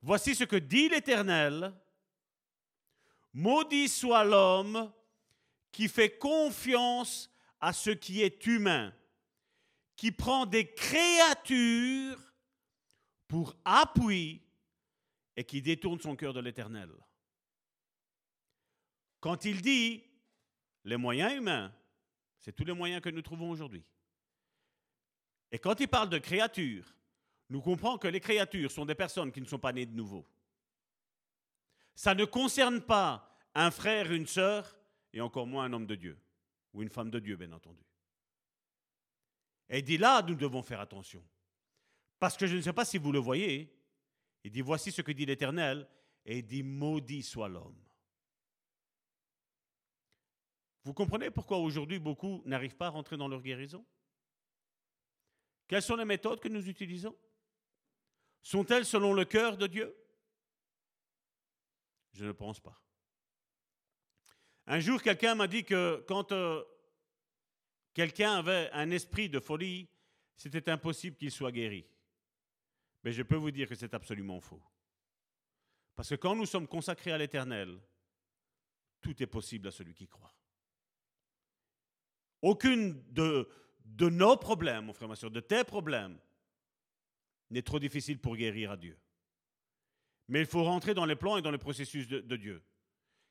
voici 0.00 0.34
ce 0.34 0.44
que 0.44 0.56
dit 0.56 0.88
l'Éternel, 0.88 1.72
maudit 3.32 3.88
soit 3.88 4.24
l'homme 4.24 4.92
qui 5.70 5.88
fait 5.88 6.18
confiance 6.18 7.30
à 7.60 7.72
ce 7.72 7.90
qui 7.90 8.22
est 8.22 8.46
humain, 8.46 8.94
qui 9.96 10.12
prend 10.12 10.46
des 10.46 10.72
créatures 10.72 12.18
pour 13.26 13.54
appui 13.64 14.42
et 15.36 15.44
qui 15.44 15.60
détourne 15.60 16.00
son 16.00 16.16
cœur 16.16 16.32
de 16.32 16.40
l'Éternel. 16.40 16.90
Quand 19.20 19.44
il 19.44 19.60
dit 19.60 20.04
les 20.84 20.96
moyens 20.96 21.34
humains, 21.34 21.72
c'est 22.48 22.54
tous 22.54 22.64
les 22.64 22.72
moyens 22.72 23.02
que 23.02 23.10
nous 23.10 23.20
trouvons 23.20 23.50
aujourd'hui. 23.50 23.84
Et 25.52 25.58
quand 25.58 25.78
il 25.80 25.86
parle 25.86 26.08
de 26.08 26.16
créatures, 26.16 26.96
nous 27.50 27.60
comprenons 27.60 27.98
que 27.98 28.08
les 28.08 28.20
créatures 28.20 28.70
sont 28.70 28.86
des 28.86 28.94
personnes 28.94 29.30
qui 29.30 29.42
ne 29.42 29.46
sont 29.46 29.58
pas 29.58 29.70
nées 29.70 29.84
de 29.84 29.94
nouveau. 29.94 30.26
Ça 31.94 32.14
ne 32.14 32.24
concerne 32.24 32.80
pas 32.80 33.38
un 33.54 33.70
frère, 33.70 34.10
une 34.10 34.26
sœur, 34.26 34.78
et 35.12 35.20
encore 35.20 35.46
moins 35.46 35.64
un 35.64 35.74
homme 35.74 35.86
de 35.86 35.94
Dieu, 35.94 36.18
ou 36.72 36.80
une 36.80 36.88
femme 36.88 37.10
de 37.10 37.18
Dieu, 37.18 37.36
bien 37.36 37.52
entendu. 37.52 37.84
Et 39.68 39.80
il 39.80 39.84
dit 39.84 39.98
là, 39.98 40.22
nous 40.22 40.34
devons 40.34 40.62
faire 40.62 40.80
attention. 40.80 41.22
Parce 42.18 42.38
que 42.38 42.46
je 42.46 42.56
ne 42.56 42.62
sais 42.62 42.72
pas 42.72 42.86
si 42.86 42.96
vous 42.96 43.12
le 43.12 43.18
voyez, 43.18 43.70
il 44.42 44.50
dit, 44.50 44.62
voici 44.62 44.90
ce 44.90 45.02
que 45.02 45.12
dit 45.12 45.26
l'Éternel, 45.26 45.86
et 46.24 46.38
il 46.38 46.46
dit, 46.46 46.62
maudit 46.62 47.22
soit 47.22 47.50
l'homme. 47.50 47.76
Vous 50.88 50.94
comprenez 50.94 51.30
pourquoi 51.30 51.58
aujourd'hui 51.58 51.98
beaucoup 51.98 52.40
n'arrivent 52.46 52.74
pas 52.74 52.86
à 52.86 52.88
rentrer 52.88 53.18
dans 53.18 53.28
leur 53.28 53.42
guérison? 53.42 53.84
Quelles 55.66 55.82
sont 55.82 55.96
les 55.96 56.06
méthodes 56.06 56.40
que 56.40 56.48
nous 56.48 56.66
utilisons? 56.66 57.14
Sont-elles 58.40 58.86
selon 58.86 59.12
le 59.12 59.26
cœur 59.26 59.58
de 59.58 59.66
Dieu? 59.66 59.94
Je 62.14 62.24
ne 62.24 62.32
pense 62.32 62.58
pas. 62.58 62.82
Un 64.66 64.80
jour, 64.80 65.02
quelqu'un 65.02 65.34
m'a 65.34 65.46
dit 65.46 65.62
que 65.62 66.02
quand 66.08 66.32
euh, 66.32 66.64
quelqu'un 67.92 68.38
avait 68.38 68.70
un 68.72 68.90
esprit 68.90 69.28
de 69.28 69.40
folie, 69.40 69.90
c'était 70.36 70.70
impossible 70.70 71.18
qu'il 71.18 71.30
soit 71.30 71.52
guéri. 71.52 71.84
Mais 73.04 73.12
je 73.12 73.22
peux 73.24 73.36
vous 73.36 73.50
dire 73.50 73.68
que 73.68 73.74
c'est 73.74 73.92
absolument 73.92 74.40
faux. 74.40 74.62
Parce 75.94 76.08
que 76.08 76.14
quand 76.14 76.34
nous 76.34 76.46
sommes 76.46 76.66
consacrés 76.66 77.12
à 77.12 77.18
l'Éternel, 77.18 77.78
tout 79.02 79.22
est 79.22 79.26
possible 79.26 79.68
à 79.68 79.70
celui 79.70 79.92
qui 79.92 80.08
croit. 80.08 80.37
Aucune 82.42 83.02
de, 83.12 83.48
nos 83.98 84.36
problèmes, 84.36 84.86
mon 84.86 84.92
frère, 84.92 85.08
ma 85.08 85.16
soeur, 85.16 85.30
de 85.30 85.40
tes 85.40 85.64
problèmes, 85.64 86.18
n'est 87.50 87.62
trop 87.62 87.78
difficile 87.78 88.20
pour 88.20 88.36
guérir 88.36 88.72
à 88.72 88.76
Dieu. 88.76 88.98
Mais 90.28 90.40
il 90.40 90.46
faut 90.46 90.62
rentrer 90.62 90.94
dans 90.94 91.06
les 91.06 91.16
plans 91.16 91.38
et 91.38 91.42
dans 91.42 91.50
le 91.50 91.58
processus 91.58 92.06
de 92.06 92.36
Dieu. 92.36 92.62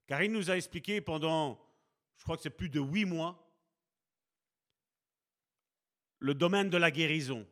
Car 0.07 0.23
il 0.23 0.31
nous 0.31 0.49
a 0.49 0.55
expliqué 0.55 1.01
pendant, 1.01 1.59
je 2.17 2.23
crois 2.23 2.37
que 2.37 2.43
c'est 2.43 2.49
plus 2.49 2.69
de 2.69 2.79
huit 2.79 3.05
mois, 3.05 3.43
le 6.19 6.33
domaine 6.33 6.69
de 6.69 6.77
la 6.77 6.89
guérison. 6.89 7.45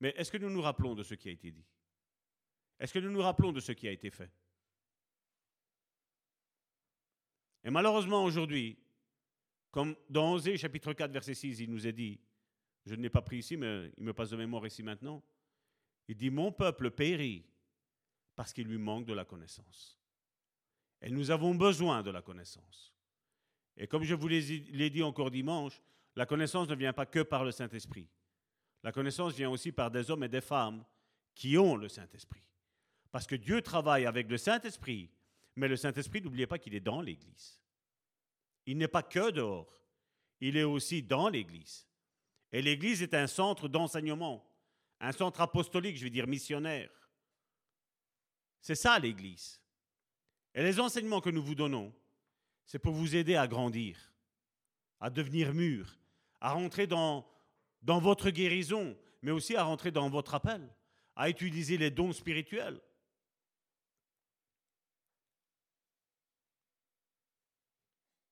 Mais 0.00 0.14
est-ce 0.16 0.30
que 0.30 0.36
nous 0.36 0.50
nous 0.50 0.62
rappelons 0.62 0.94
de 0.94 1.02
ce 1.02 1.14
qui 1.14 1.28
a 1.28 1.32
été 1.32 1.50
dit? 1.50 1.64
Est-ce 2.78 2.92
que 2.92 2.98
nous 2.98 3.10
nous 3.10 3.22
rappelons 3.22 3.52
de 3.52 3.60
ce 3.60 3.72
qui 3.72 3.88
a 3.88 3.90
été 3.90 4.10
fait? 4.10 4.30
Et 7.64 7.70
malheureusement 7.70 8.22
aujourd'hui, 8.22 8.78
comme 9.76 9.94
dans 10.08 10.32
Osée 10.32 10.56
chapitre 10.56 10.94
4 10.94 11.12
verset 11.12 11.34
6, 11.34 11.60
il 11.60 11.70
nous 11.70 11.86
est 11.86 11.92
dit, 11.92 12.18
je 12.86 12.94
ne 12.94 13.02
l'ai 13.02 13.10
pas 13.10 13.20
pris 13.20 13.40
ici, 13.40 13.58
mais 13.58 13.92
il 13.98 14.04
me 14.04 14.14
passe 14.14 14.30
de 14.30 14.36
mémoire 14.38 14.66
ici 14.66 14.82
maintenant, 14.82 15.22
il 16.08 16.16
dit, 16.16 16.30
mon 16.30 16.50
peuple 16.50 16.90
périt 16.90 17.44
parce 18.34 18.54
qu'il 18.54 18.68
lui 18.68 18.78
manque 18.78 19.04
de 19.04 19.12
la 19.12 19.26
connaissance. 19.26 20.00
Et 21.02 21.10
nous 21.10 21.30
avons 21.30 21.54
besoin 21.54 22.02
de 22.02 22.10
la 22.10 22.22
connaissance. 22.22 22.94
Et 23.76 23.86
comme 23.86 24.02
je 24.02 24.14
vous 24.14 24.28
l'ai 24.28 24.88
dit 24.88 25.02
encore 25.02 25.30
dimanche, 25.30 25.82
la 26.14 26.24
connaissance 26.24 26.68
ne 26.70 26.74
vient 26.74 26.94
pas 26.94 27.04
que 27.04 27.20
par 27.20 27.44
le 27.44 27.50
Saint-Esprit. 27.50 28.08
La 28.82 28.92
connaissance 28.92 29.34
vient 29.34 29.50
aussi 29.50 29.72
par 29.72 29.90
des 29.90 30.10
hommes 30.10 30.24
et 30.24 30.28
des 30.30 30.40
femmes 30.40 30.86
qui 31.34 31.58
ont 31.58 31.76
le 31.76 31.90
Saint-Esprit. 31.90 32.46
Parce 33.12 33.26
que 33.26 33.36
Dieu 33.36 33.60
travaille 33.60 34.06
avec 34.06 34.30
le 34.30 34.38
Saint-Esprit, 34.38 35.10
mais 35.54 35.68
le 35.68 35.76
Saint-Esprit, 35.76 36.22
n'oubliez 36.22 36.46
pas 36.46 36.58
qu'il 36.58 36.74
est 36.74 36.80
dans 36.80 37.02
l'Église. 37.02 37.60
Il 38.66 38.78
n'est 38.78 38.88
pas 38.88 39.02
que 39.02 39.30
dehors, 39.30 39.72
il 40.40 40.56
est 40.56 40.64
aussi 40.64 41.02
dans 41.02 41.28
l'Église. 41.28 41.86
Et 42.52 42.62
l'Église 42.62 43.02
est 43.02 43.14
un 43.14 43.26
centre 43.26 43.68
d'enseignement, 43.68 44.44
un 45.00 45.12
centre 45.12 45.40
apostolique, 45.40 45.96
je 45.96 46.04
veux 46.04 46.10
dire 46.10 46.26
missionnaire. 46.26 46.90
C'est 48.60 48.74
ça 48.74 48.98
l'Église. 48.98 49.60
Et 50.54 50.62
les 50.62 50.80
enseignements 50.80 51.20
que 51.20 51.30
nous 51.30 51.42
vous 51.42 51.54
donnons, 51.54 51.94
c'est 52.64 52.78
pour 52.78 52.94
vous 52.94 53.14
aider 53.14 53.36
à 53.36 53.46
grandir, 53.46 54.12
à 55.00 55.10
devenir 55.10 55.54
mûr, 55.54 55.98
à 56.40 56.52
rentrer 56.52 56.86
dans, 56.86 57.26
dans 57.82 58.00
votre 58.00 58.30
guérison, 58.30 58.96
mais 59.22 59.30
aussi 59.30 59.54
à 59.54 59.62
rentrer 59.62 59.90
dans 59.90 60.08
votre 60.08 60.34
appel, 60.34 60.68
à 61.14 61.30
utiliser 61.30 61.76
les 61.78 61.90
dons 61.90 62.12
spirituels. 62.12 62.80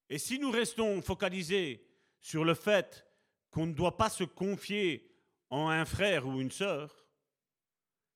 Et 0.08 0.18
si 0.18 0.38
nous 0.38 0.50
restons 0.50 1.00
focalisés 1.02 1.86
sur 2.20 2.44
le 2.44 2.54
fait 2.54 3.06
qu'on 3.50 3.66
ne 3.66 3.72
doit 3.72 3.96
pas 3.96 4.10
se 4.10 4.24
confier 4.24 5.10
en 5.50 5.68
un 5.68 5.84
frère 5.84 6.26
ou 6.26 6.40
une 6.40 6.50
sœur, 6.50 7.06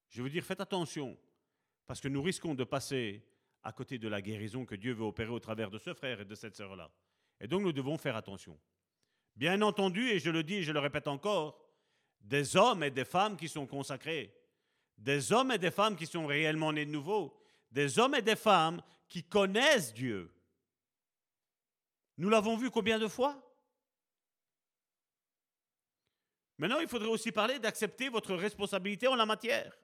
je 0.08 0.22
veux 0.22 0.30
dire, 0.30 0.44
faites 0.44 0.60
attention, 0.60 1.16
parce 1.86 2.00
que 2.00 2.08
nous 2.08 2.22
risquons 2.22 2.54
de 2.54 2.64
passer 2.64 3.24
à 3.62 3.72
côté 3.72 3.98
de 3.98 4.08
la 4.08 4.22
guérison 4.22 4.64
que 4.64 4.74
Dieu 4.74 4.92
veut 4.92 5.04
opérer 5.04 5.30
au 5.30 5.40
travers 5.40 5.70
de 5.70 5.78
ce 5.78 5.94
frère 5.94 6.20
et 6.20 6.24
de 6.24 6.34
cette 6.34 6.56
sœur-là. 6.56 6.90
Et 7.40 7.46
donc 7.46 7.62
nous 7.62 7.72
devons 7.72 7.98
faire 7.98 8.16
attention. 8.16 8.58
Bien 9.36 9.62
entendu, 9.62 10.08
et 10.10 10.18
je 10.18 10.30
le 10.30 10.42
dis 10.42 10.56
et 10.56 10.62
je 10.62 10.72
le 10.72 10.80
répète 10.80 11.06
encore, 11.06 11.64
des 12.20 12.56
hommes 12.56 12.82
et 12.82 12.90
des 12.90 13.04
femmes 13.04 13.36
qui 13.36 13.48
sont 13.48 13.66
consacrés, 13.66 14.34
des 14.96 15.32
hommes 15.32 15.52
et 15.52 15.58
des 15.58 15.70
femmes 15.70 15.96
qui 15.96 16.06
sont 16.06 16.26
réellement 16.26 16.72
nés 16.72 16.84
de 16.84 16.90
nouveau, 16.90 17.36
des 17.70 17.98
hommes 17.98 18.16
et 18.16 18.22
des 18.22 18.36
femmes 18.36 18.82
qui 19.08 19.22
connaissent 19.22 19.94
Dieu. 19.94 20.30
Nous 22.18 22.28
l'avons 22.28 22.56
vu 22.56 22.70
combien 22.70 22.98
de 22.98 23.06
fois? 23.06 23.40
Maintenant, 26.58 26.80
il 26.80 26.88
faudrait 26.88 27.08
aussi 27.08 27.30
parler 27.30 27.60
d'accepter 27.60 28.08
votre 28.08 28.34
responsabilité 28.34 29.06
en 29.06 29.14
la 29.14 29.24
matière. 29.24 29.78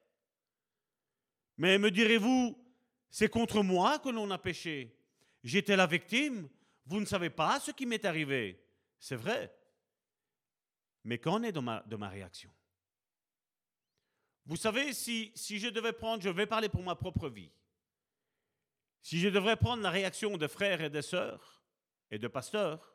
Mais 1.57 1.79
me 1.79 1.93
direz-vous, 1.93 2.61
c'est 3.09 3.29
contre 3.29 3.63
moi 3.63 4.01
que 4.01 4.09
l'on 4.09 4.29
a 4.33 4.39
péché? 4.39 4.99
J'étais 5.45 5.77
la 5.77 5.87
victime. 5.87 6.49
Vous 6.87 6.99
ne 6.99 7.07
savez 7.07 7.31
pas 7.31 7.61
ce 7.61 7.71
qui 7.71 7.87
m'est 7.87 8.05
arrivé. 8.05 8.61
C'est 8.99 9.15
vrai. 9.15 9.57
Mais 11.05 11.19
qu'en 11.19 11.43
est 11.45 11.53
de 11.53 11.61
ma, 11.61 11.83
de 11.83 11.95
ma 11.95 12.09
réaction? 12.09 12.53
Vous 14.47 14.57
savez, 14.57 14.93
si, 14.93 15.31
si 15.37 15.61
je 15.61 15.69
devais 15.69 15.93
prendre, 15.93 16.23
je 16.23 16.29
vais 16.29 16.47
parler 16.47 16.69
pour 16.69 16.83
ma 16.83 16.97
propre 16.97 17.29
vie, 17.29 17.53
si 19.01 19.21
je 19.21 19.29
devrais 19.29 19.57
prendre 19.57 19.83
la 19.83 19.91
réaction 19.91 20.37
de 20.37 20.47
frères 20.49 20.81
et 20.81 20.91
de 20.91 21.01
sœurs 21.01 21.54
et 22.11 22.19
de 22.19 22.29
pasteurs, 22.29 22.95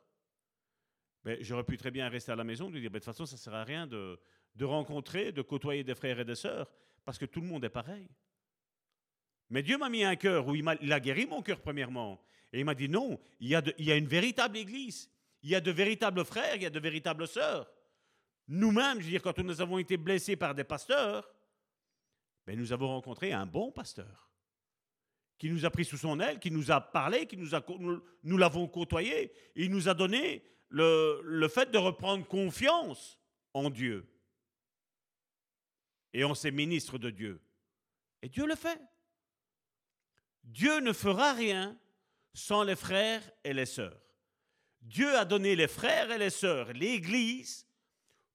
ben, 1.24 1.36
j'aurais 1.40 1.64
pu 1.64 1.76
très 1.76 1.90
bien 1.90 2.08
rester 2.08 2.32
à 2.32 2.36
la 2.36 2.44
maison 2.44 2.68
et 2.70 2.80
dire, 2.80 2.90
ben, 2.90 2.94
de 2.94 2.98
toute 2.98 3.04
façon, 3.04 3.26
ça 3.26 3.36
ne 3.36 3.38
sert 3.38 3.54
à 3.54 3.64
rien 3.64 3.86
de, 3.86 4.18
de 4.54 4.64
rencontrer, 4.64 5.32
de 5.32 5.42
côtoyer 5.42 5.84
des 5.84 5.94
frères 5.94 6.18
et 6.18 6.24
des 6.24 6.34
sœurs, 6.34 6.72
parce 7.04 7.18
que 7.18 7.26
tout 7.26 7.40
le 7.40 7.46
monde 7.46 7.64
est 7.64 7.70
pareil. 7.70 8.08
Mais 9.50 9.62
Dieu 9.62 9.76
m'a 9.78 9.88
mis 9.88 10.04
un 10.04 10.16
cœur 10.16 10.46
où 10.46 10.54
il 10.54 10.92
a, 10.92 11.00
guéri 11.00 11.26
mon 11.26 11.42
cœur 11.42 11.60
premièrement. 11.60 12.22
Et 12.52 12.60
il 12.60 12.64
m'a 12.64 12.74
dit 12.74 12.88
non, 12.88 13.20
il 13.40 13.48
y, 13.48 13.54
a 13.54 13.62
il 13.78 13.84
y 13.84 13.92
a 13.92 13.96
une 13.96 14.06
véritable 14.06 14.56
église. 14.56 15.10
Il 15.42 15.50
y 15.50 15.54
a 15.54 15.60
de 15.60 15.70
véritables 15.70 16.24
frères, 16.24 16.56
il 16.56 16.62
y 16.62 16.66
a 16.66 16.70
de 16.70 16.80
véritables 16.80 17.26
sœurs. 17.26 17.70
Nous-mêmes, 18.48 18.98
je 18.98 19.04
veux 19.04 19.10
dire, 19.10 19.22
quand 19.22 19.38
nous 19.38 19.60
avons 19.60 19.78
été 19.78 19.96
blessés 19.96 20.36
par 20.36 20.54
des 20.54 20.64
pasteurs, 20.64 21.32
ben 22.46 22.58
nous 22.58 22.72
avons 22.72 22.88
rencontré 22.88 23.32
un 23.32 23.46
bon 23.46 23.70
pasteur 23.70 24.29
qui 25.40 25.48
nous 25.48 25.64
a 25.64 25.70
pris 25.70 25.86
sous 25.86 25.96
son 25.96 26.20
aile, 26.20 26.38
qui 26.38 26.50
nous 26.50 26.70
a 26.70 26.82
parlé, 26.82 27.24
qui 27.24 27.38
nous 27.38 27.54
a, 27.54 27.64
nous, 28.22 28.36
l'avons 28.36 28.68
côtoyé. 28.68 29.32
Il 29.56 29.70
nous 29.70 29.88
a 29.88 29.94
donné 29.94 30.44
le, 30.68 31.22
le 31.24 31.48
fait 31.48 31.70
de 31.70 31.78
reprendre 31.78 32.26
confiance 32.26 33.18
en 33.54 33.70
Dieu 33.70 34.06
et 36.12 36.24
en 36.24 36.34
ses 36.34 36.50
ministres 36.50 36.98
de 36.98 37.08
Dieu. 37.08 37.40
Et 38.20 38.28
Dieu 38.28 38.46
le 38.46 38.54
fait. 38.54 38.78
Dieu 40.44 40.80
ne 40.80 40.92
fera 40.92 41.32
rien 41.32 41.74
sans 42.34 42.62
les 42.62 42.76
frères 42.76 43.22
et 43.42 43.54
les 43.54 43.64
sœurs. 43.64 43.98
Dieu 44.82 45.16
a 45.16 45.24
donné 45.24 45.56
les 45.56 45.68
frères 45.68 46.10
et 46.10 46.18
les 46.18 46.28
sœurs, 46.28 46.70
l'Église, 46.74 47.66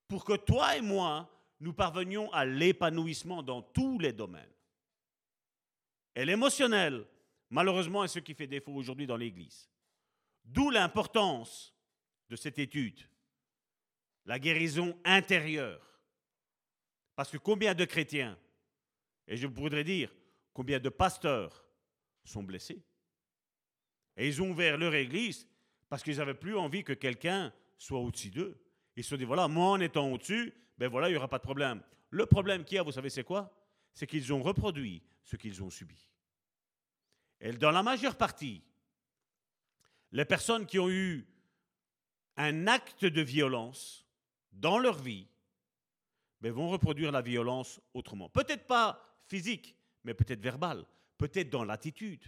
pour 0.07 0.25
que 0.25 0.37
toi 0.37 0.75
et 0.75 0.81
moi, 0.81 1.29
nous 1.59 1.73
parvenions 1.73 2.33
à 2.33 2.45
l'épanouissement 2.45 3.43
dans 3.43 3.61
tous 3.61 3.99
les 3.99 4.11
domaines. 4.11 4.54
Et 6.15 6.25
l'émotionnel, 6.25 7.05
malheureusement, 7.49 8.03
est 8.03 8.09
ce 8.09 8.19
qui 8.19 8.33
fait 8.33 8.47
défaut 8.47 8.73
aujourd'hui 8.73 9.07
dans 9.07 9.17
l'Église. 9.17 9.69
D'où 10.43 10.69
l'importance 10.69 11.75
de 12.29 12.35
cette 12.35 12.59
étude, 12.59 12.99
la 14.25 14.39
guérison 14.39 14.97
intérieure. 15.03 16.01
Parce 17.15 17.31
que 17.31 17.37
combien 17.37 17.73
de 17.73 17.85
chrétiens, 17.85 18.37
et 19.27 19.37
je 19.37 19.47
voudrais 19.47 19.83
dire 19.83 20.13
combien 20.53 20.79
de 20.79 20.89
pasteurs 20.89 21.65
sont 22.23 22.43
blessés. 22.43 22.83
Et 24.17 24.27
ils 24.27 24.41
ont 24.41 24.51
ouvert 24.51 24.77
leur 24.77 24.93
église 24.95 25.47
parce 25.89 26.01
qu'ils 26.01 26.17
n'avaient 26.17 26.33
plus 26.33 26.55
envie 26.55 26.83
que 26.83 26.93
quelqu'un 26.93 27.53
soit 27.77 27.99
au-dessus 27.99 28.31
d'eux. 28.31 28.57
Ils 28.95 29.03
se 29.03 29.11
sont 29.11 29.17
dit, 29.17 29.25
voilà, 29.25 29.47
moi 29.47 29.71
en 29.71 29.79
étant 29.79 30.11
au-dessus, 30.11 30.53
ben 30.77 30.89
voilà, 30.89 31.09
il 31.09 31.11
n'y 31.11 31.17
aura 31.17 31.27
pas 31.27 31.37
de 31.37 31.43
problème. 31.43 31.83
Le 32.09 32.25
problème 32.25 32.63
qu'il 32.63 32.77
y 32.77 32.79
a, 32.79 32.83
vous 32.83 32.91
savez, 32.91 33.09
c'est 33.09 33.23
quoi? 33.23 33.53
C'est 33.95 34.05
qu'ils 34.05 34.31
ont 34.31 34.43
reproduit 34.43 35.01
ce 35.23 35.35
qu'ils 35.35 35.63
ont 35.63 35.71
subi. 35.71 36.07
Et 37.39 37.51
dans 37.53 37.71
la 37.71 37.81
majeure 37.81 38.15
partie, 38.15 38.61
les 40.11 40.25
personnes 40.25 40.65
qui 40.65 40.77
ont 40.77 40.89
eu 40.89 41.27
un 42.37 42.67
acte 42.67 43.05
de 43.05 43.21
violence 43.21 44.05
dans 44.51 44.77
leur 44.77 44.97
vie 45.01 45.27
ben 46.41 46.51
vont 46.51 46.69
reproduire 46.69 47.11
la 47.11 47.21
violence 47.21 47.79
autrement. 47.93 48.29
Peut-être 48.29 48.67
pas 48.67 49.01
physique, 49.25 49.75
mais 50.03 50.13
peut-être 50.13 50.41
verbale, 50.41 50.85
peut-être 51.17 51.49
dans 51.49 51.63
l'attitude. 51.63 52.23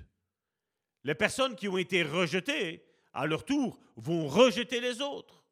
Les 1.03 1.15
personnes 1.15 1.55
qui 1.55 1.67
ont 1.67 1.77
été 1.77 2.03
rejetées, 2.03 2.83
à 3.13 3.25
leur 3.25 3.45
tour, 3.45 3.79
vont 3.95 4.27
rejeter 4.27 4.79
les 4.79 5.01
autres. 5.01 5.43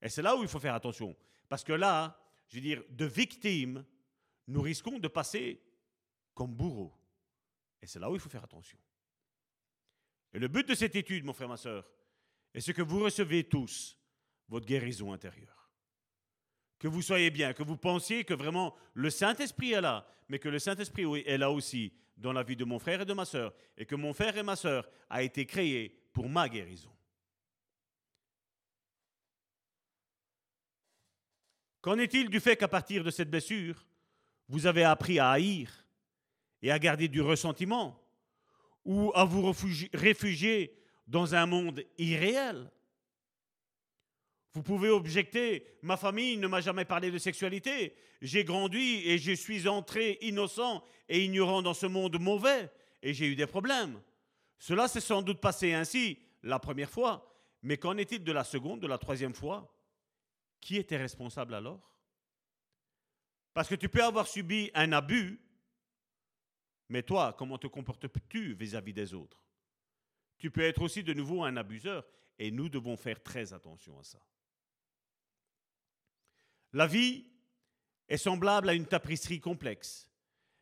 Et 0.00 0.08
c'est 0.08 0.22
là 0.22 0.36
où 0.36 0.42
il 0.42 0.48
faut 0.48 0.60
faire 0.60 0.74
attention. 0.74 1.16
Parce 1.48 1.64
que 1.64 1.72
là, 1.72 2.18
je 2.48 2.56
veux 2.56 2.62
dire, 2.62 2.82
de 2.90 3.04
victimes, 3.04 3.84
nous 4.48 4.62
risquons 4.62 4.98
de 4.98 5.08
passer 5.08 5.62
comme 6.34 6.54
bourreaux. 6.54 6.94
Et 7.80 7.86
c'est 7.86 7.98
là 7.98 8.10
où 8.10 8.14
il 8.14 8.20
faut 8.20 8.30
faire 8.30 8.44
attention. 8.44 8.78
Et 10.32 10.38
le 10.38 10.48
but 10.48 10.66
de 10.68 10.74
cette 10.74 10.96
étude, 10.96 11.24
mon 11.24 11.32
frère, 11.32 11.48
ma 11.48 11.56
soeur, 11.56 11.88
est 12.54 12.60
ce 12.60 12.72
que 12.72 12.82
vous 12.82 13.00
recevez 13.00 13.44
tous 13.44 13.98
votre 14.48 14.66
guérison 14.66 15.12
intérieure. 15.12 15.70
Que 16.78 16.88
vous 16.88 17.02
soyez 17.02 17.30
bien, 17.30 17.52
que 17.52 17.62
vous 17.62 17.76
pensiez 17.76 18.24
que 18.24 18.34
vraiment 18.34 18.74
le 18.94 19.10
Saint-Esprit 19.10 19.72
est 19.72 19.80
là, 19.80 20.06
mais 20.28 20.38
que 20.38 20.48
le 20.48 20.58
Saint-Esprit 20.58 21.04
est 21.26 21.38
là 21.38 21.50
aussi 21.50 21.92
dans 22.16 22.32
la 22.32 22.42
vie 22.42 22.56
de 22.56 22.64
mon 22.64 22.78
frère 22.78 23.02
et 23.02 23.04
de 23.04 23.12
ma 23.12 23.24
soeur, 23.24 23.54
et 23.76 23.86
que 23.86 23.94
mon 23.94 24.12
frère 24.12 24.36
et 24.36 24.42
ma 24.42 24.56
soeur 24.56 24.88
a 25.08 25.22
été 25.22 25.46
créé 25.46 25.90
pour 26.12 26.28
ma 26.28 26.48
guérison. 26.48 26.92
Qu'en 31.80 31.98
est-il 31.98 32.28
du 32.28 32.40
fait 32.40 32.56
qu'à 32.56 32.68
partir 32.68 33.04
de 33.04 33.10
cette 33.10 33.30
blessure, 33.30 33.87
vous 34.48 34.66
avez 34.66 34.84
appris 34.84 35.18
à 35.18 35.30
haïr 35.30 35.70
et 36.62 36.70
à 36.70 36.78
garder 36.78 37.08
du 37.08 37.20
ressentiment, 37.20 38.02
ou 38.84 39.12
à 39.14 39.24
vous 39.24 39.54
réfugier 39.92 40.76
dans 41.06 41.34
un 41.34 41.46
monde 41.46 41.82
irréel 41.98 42.70
vous 44.58 44.64
pouvez 44.64 44.90
objecter, 44.90 45.64
ma 45.82 45.96
famille 45.96 46.36
ne 46.36 46.48
m'a 46.48 46.60
jamais 46.60 46.84
parlé 46.84 47.12
de 47.12 47.18
sexualité. 47.18 47.94
J'ai 48.20 48.42
grandi 48.42 49.02
et 49.04 49.16
je 49.16 49.30
suis 49.30 49.68
entré 49.68 50.18
innocent 50.20 50.82
et 51.08 51.24
ignorant 51.24 51.62
dans 51.62 51.74
ce 51.74 51.86
monde 51.86 52.18
mauvais 52.18 52.68
et 53.00 53.14
j'ai 53.14 53.26
eu 53.26 53.36
des 53.36 53.46
problèmes. 53.46 54.00
Cela 54.58 54.88
s'est 54.88 55.00
sans 55.00 55.22
doute 55.22 55.40
passé 55.40 55.74
ainsi 55.74 56.18
la 56.42 56.58
première 56.58 56.90
fois, 56.90 57.32
mais 57.62 57.76
qu'en 57.76 57.96
est-il 57.98 58.24
de 58.24 58.32
la 58.32 58.42
seconde, 58.42 58.80
de 58.80 58.88
la 58.88 58.98
troisième 58.98 59.32
fois? 59.32 59.72
Qui 60.60 60.76
était 60.76 60.96
responsable 60.96 61.54
alors? 61.54 61.97
Parce 63.54 63.68
que 63.68 63.74
tu 63.74 63.88
peux 63.88 64.02
avoir 64.02 64.26
subi 64.26 64.70
un 64.74 64.92
abus, 64.92 65.40
mais 66.88 67.02
toi, 67.02 67.34
comment 67.36 67.58
te 67.58 67.66
comportes-tu 67.66 68.54
vis-à-vis 68.54 68.92
des 68.92 69.14
autres? 69.14 69.44
Tu 70.38 70.50
peux 70.50 70.62
être 70.62 70.82
aussi 70.82 71.02
de 71.02 71.12
nouveau 71.12 71.44
un 71.44 71.56
abuseur 71.56 72.06
et 72.38 72.50
nous 72.50 72.68
devons 72.68 72.96
faire 72.96 73.22
très 73.22 73.52
attention 73.52 73.98
à 73.98 74.04
ça. 74.04 74.20
La 76.72 76.86
vie 76.86 77.26
est 78.08 78.16
semblable 78.16 78.68
à 78.68 78.74
une 78.74 78.86
tapisserie 78.86 79.40
complexe, 79.40 80.10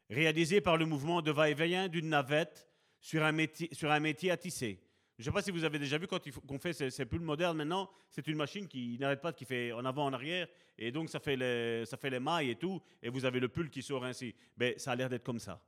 réalisée 0.09 0.61
par 0.61 0.77
le 0.77 0.87
mouvement 0.87 1.21
de 1.21 1.31
va-et-vient 1.31 1.89
d'une 1.89 2.09
navette 2.09 2.69
sur 3.01 3.23
un, 3.25 3.33
métier, 3.33 3.73
sur 3.73 3.91
un 3.91 4.01
métier 4.01 4.31
à 4.31 4.37
tisser. 4.37 4.86
Je 5.19 5.23
ne 5.23 5.25
sais 5.25 5.33
pas 5.33 5.43
si 5.43 5.51
vous 5.51 5.65
avez 5.65 5.79
déjà 5.79 5.97
vu 5.97 6.07
quand 6.07 6.21
qu'on 6.47 6.59
fait 6.59 6.75
ces, 6.75 7.07
pulls 7.07 7.23
modernes 7.23 7.57
maintenant, 7.57 7.91
c'est 8.11 8.27
une 8.27 8.37
machine 8.37 8.69
qui 8.69 8.99
n'arrête 8.99 9.23
pas, 9.23 9.33
qui 9.33 9.47
fait 9.47 9.73
en 9.73 9.85
avant, 9.87 10.05
en 10.05 10.13
arrière, 10.13 10.47
et 10.77 10.93
donc 10.93 11.09
ça 11.09 11.21
fait, 11.21 11.37
les, 11.37 11.87
ça 11.87 11.97
fait 11.97 12.11
les 12.11 12.21
mailles 12.21 12.51
et 12.51 12.57
tout, 12.57 12.83
et 13.03 13.09
vous 13.09 13.25
avez 13.25 13.41
le 13.41 13.49
pull 13.49 13.71
qui 13.71 13.83
sort 13.83 14.05
ainsi. 14.05 14.35
Mais 14.59 14.79
ça 14.79 14.93
a 14.93 14.97
l'air 14.97 15.09
d'être 15.09 15.25
comme 15.25 15.39
ça. 15.39 15.63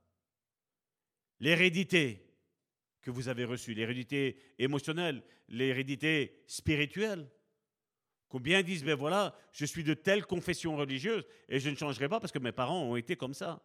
L'hérédité 1.40 2.28
que 3.00 3.10
vous 3.10 3.28
avez 3.28 3.44
reçue, 3.44 3.72
l'hérédité 3.72 4.36
émotionnelle, 4.58 5.22
l'hérédité 5.48 6.42
spirituelle. 6.46 7.26
Combien 8.28 8.62
disent, 8.62 8.84
ben 8.84 8.96
voilà, 8.96 9.34
je 9.52 9.64
suis 9.64 9.82
de 9.82 9.94
telle 9.94 10.26
confession 10.26 10.76
religieuse 10.76 11.26
et 11.48 11.58
je 11.58 11.70
ne 11.70 11.76
changerai 11.76 12.10
pas 12.10 12.20
parce 12.20 12.32
que 12.32 12.38
mes 12.38 12.52
parents 12.52 12.82
ont 12.82 12.96
été 12.96 13.16
comme 13.16 13.32
ça. 13.32 13.62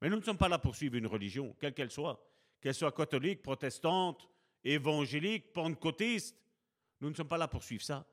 Mais 0.00 0.08
nous 0.08 0.16
ne 0.16 0.22
sommes 0.22 0.38
pas 0.38 0.48
là 0.48 0.58
pour 0.58 0.76
suivre 0.76 0.94
une 0.94 1.06
religion, 1.06 1.54
quelle 1.60 1.74
qu'elle 1.74 1.90
soit, 1.90 2.24
qu'elle 2.62 2.74
soit 2.74 2.92
catholique, 2.92 3.42
protestante, 3.42 4.30
évangélique, 4.64 5.52
pentecôtiste. 5.52 6.36
Nous 7.00 7.10
ne 7.10 7.14
sommes 7.14 7.28
pas 7.28 7.38
là 7.38 7.48
pour 7.48 7.62
suivre 7.62 7.82
ça. 7.82 8.06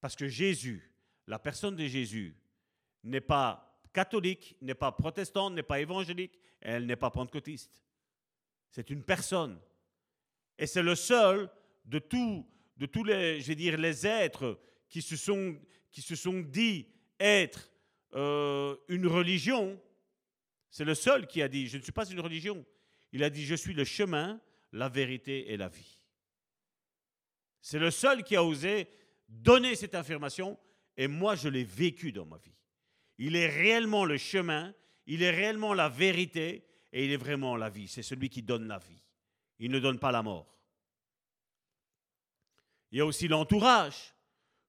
Parce 0.00 0.16
que 0.16 0.28
Jésus, 0.28 0.92
la 1.26 1.38
personne 1.38 1.76
de 1.76 1.86
Jésus, 1.86 2.36
n'est 3.04 3.20
pas 3.20 3.80
catholique, 3.92 4.56
n'est 4.60 4.74
pas 4.74 4.92
protestante, 4.92 5.54
n'est 5.54 5.62
pas 5.62 5.80
évangélique, 5.80 6.38
elle 6.60 6.86
n'est 6.86 6.96
pas 6.96 7.10
pentecôtiste. 7.10 7.82
C'est 8.70 8.90
une 8.90 9.04
personne. 9.04 9.60
Et 10.58 10.66
c'est 10.66 10.82
le 10.82 10.94
seul 10.94 11.50
de, 11.84 12.00
de 12.76 12.86
tous 12.86 13.04
les, 13.04 13.40
je 13.40 13.46
vais 13.48 13.54
dire, 13.54 13.76
les 13.76 14.06
êtres 14.06 14.58
qui 14.88 15.02
se 15.02 15.16
sont, 15.16 15.58
qui 15.90 16.02
se 16.02 16.16
sont 16.16 16.40
dit 16.40 16.86
être 17.18 17.70
euh, 18.14 18.76
une 18.88 19.06
religion. 19.06 19.80
C'est 20.70 20.84
le 20.84 20.94
seul 20.94 21.26
qui 21.26 21.42
a 21.42 21.48
dit, 21.48 21.66
je 21.66 21.76
ne 21.76 21.82
suis 21.82 21.92
pas 21.92 22.08
une 22.08 22.20
religion. 22.20 22.64
Il 23.12 23.22
a 23.24 23.30
dit, 23.30 23.44
je 23.44 23.54
suis 23.54 23.74
le 23.74 23.84
chemin, 23.84 24.40
la 24.72 24.88
vérité 24.88 25.52
et 25.52 25.56
la 25.56 25.68
vie. 25.68 25.98
C'est 27.60 27.78
le 27.78 27.90
seul 27.90 28.24
qui 28.24 28.36
a 28.36 28.42
osé 28.42 28.88
donner 29.28 29.76
cette 29.76 29.94
affirmation 29.94 30.58
et 30.96 31.06
moi 31.06 31.34
je 31.36 31.48
l'ai 31.48 31.64
vécu 31.64 32.12
dans 32.12 32.26
ma 32.26 32.38
vie. 32.38 32.56
Il 33.18 33.36
est 33.36 33.48
réellement 33.48 34.04
le 34.04 34.16
chemin, 34.16 34.74
il 35.06 35.22
est 35.22 35.30
réellement 35.30 35.74
la 35.74 35.88
vérité 35.88 36.66
et 36.92 37.04
il 37.04 37.12
est 37.12 37.16
vraiment 37.16 37.56
la 37.56 37.70
vie. 37.70 37.88
C'est 37.88 38.02
celui 38.02 38.28
qui 38.28 38.42
donne 38.42 38.66
la 38.66 38.78
vie. 38.78 39.02
Il 39.58 39.70
ne 39.70 39.78
donne 39.78 39.98
pas 39.98 40.12
la 40.12 40.22
mort. 40.22 40.58
Il 42.90 42.98
y 42.98 43.00
a 43.00 43.06
aussi 43.06 43.28
l'entourage, 43.28 44.14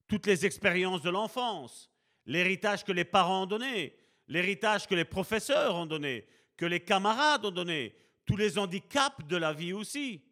toutes 0.08 0.28
les 0.28 0.46
expériences 0.46 1.02
de 1.02 1.10
l'enfance, 1.10 1.92
l'héritage 2.26 2.84
que 2.84 2.92
les 2.92 3.04
parents 3.04 3.44
ont 3.44 3.48
donné, 3.48 3.96
l'héritage 4.28 4.88
que 4.88 4.96
les 4.96 5.04
professeurs 5.04 5.76
ont 5.76 5.86
donné, 5.86 6.26
que 6.56 6.66
les 6.66 6.80
camarades 6.80 7.46
ont 7.46 7.52
donné, 7.52 7.96
tous 8.25 8.38
les 8.38 8.57
handicaps 8.57 9.25
de 9.27 9.38
la 9.38 9.53
vie 9.53 9.73
aussi. 9.73 10.23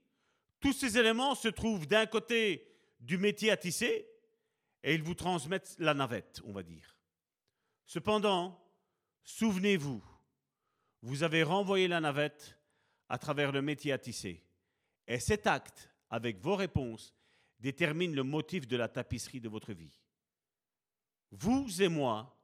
Tous 0.59 0.73
ces 0.73 0.97
éléments 0.97 1.35
se 1.35 1.47
trouvent 1.47 1.87
d'un 1.87 2.05
côté 2.05 2.67
du 2.99 3.17
métier 3.17 3.51
à 3.51 3.57
tisser 3.57 4.07
et 4.83 4.93
ils 4.93 5.03
vous 5.03 5.15
transmettent 5.15 5.75
la 5.79 5.93
navette, 5.93 6.41
on 6.45 6.51
va 6.51 6.63
dire. 6.63 6.97
Cependant, 7.85 8.63
souvenez-vous, 9.23 10.03
vous 11.01 11.23
avez 11.23 11.43
renvoyé 11.43 11.87
la 11.87 11.99
navette 11.99 12.57
à 13.09 13.17
travers 13.17 13.51
le 13.51 13.61
métier 13.61 13.91
à 13.91 13.97
tisser. 13.97 14.43
Et 15.07 15.19
cet 15.19 15.47
acte, 15.47 15.89
avec 16.09 16.39
vos 16.39 16.55
réponses, 16.55 17.13
détermine 17.59 18.15
le 18.15 18.23
motif 18.23 18.67
de 18.67 18.77
la 18.77 18.87
tapisserie 18.87 19.41
de 19.41 19.49
votre 19.49 19.73
vie. 19.73 19.99
Vous 21.31 21.81
et 21.81 21.87
moi, 21.87 22.37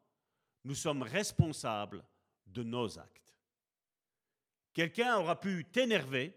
nous 0.64 0.76
sommes 0.76 1.02
responsables 1.02 2.04
de 2.46 2.64
nos 2.64 3.00
actes. 3.00 3.27
Quelqu'un 4.78 5.18
aura 5.18 5.40
pu 5.40 5.66
t'énerver. 5.66 6.32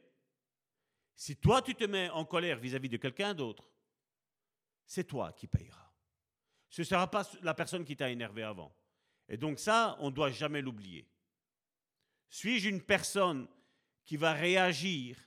Si 1.14 1.37
toi, 1.37 1.61
tu 1.61 1.74
te 1.74 1.85
mets 1.85 2.09
en 2.09 2.24
colère 2.24 2.59
vis-à-vis 2.59 2.88
de 2.88 2.96
quelqu'un 2.96 3.35
d'autre, 3.35 3.70
c'est 4.87 5.05
toi 5.05 5.35
qui 5.35 5.46
payeras. 5.46 5.92
Ce 6.70 6.81
ne 6.81 6.87
sera 6.87 7.11
pas 7.11 7.31
la 7.42 7.53
personne 7.53 7.85
qui 7.85 7.98
t'a 7.98 8.09
énervé 8.09 8.42
avant. 8.42 8.74
Et 9.29 9.37
donc 9.37 9.59
ça, 9.59 9.94
on 10.00 10.09
ne 10.09 10.14
doit 10.14 10.31
jamais 10.31 10.62
l'oublier. 10.62 11.07
Suis-je 12.31 12.70
une 12.70 12.81
personne 12.81 13.46
qui 14.07 14.16
va 14.16 14.33
réagir 14.33 15.18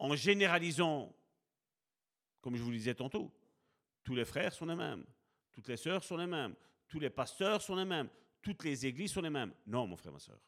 en 0.00 0.16
généralisant, 0.16 1.14
comme 2.40 2.56
je 2.56 2.62
vous 2.64 2.72
le 2.72 2.76
disais 2.76 2.96
tantôt, 2.96 3.32
tous 4.02 4.16
les 4.16 4.24
frères 4.24 4.52
sont 4.52 4.66
les 4.66 4.74
mêmes, 4.74 5.06
toutes 5.52 5.68
les 5.68 5.76
sœurs 5.76 6.02
sont 6.02 6.16
les 6.16 6.26
mêmes, 6.26 6.56
tous 6.88 6.98
les 6.98 7.10
pasteurs 7.10 7.62
sont 7.62 7.76
les 7.76 7.84
mêmes, 7.84 8.08
toutes 8.42 8.64
les 8.64 8.84
églises 8.84 9.12
sont 9.12 9.22
les 9.22 9.30
mêmes? 9.30 9.54
Non, 9.64 9.86
mon 9.86 9.96
frère, 9.96 10.12
ma 10.12 10.18
sœur. 10.18 10.40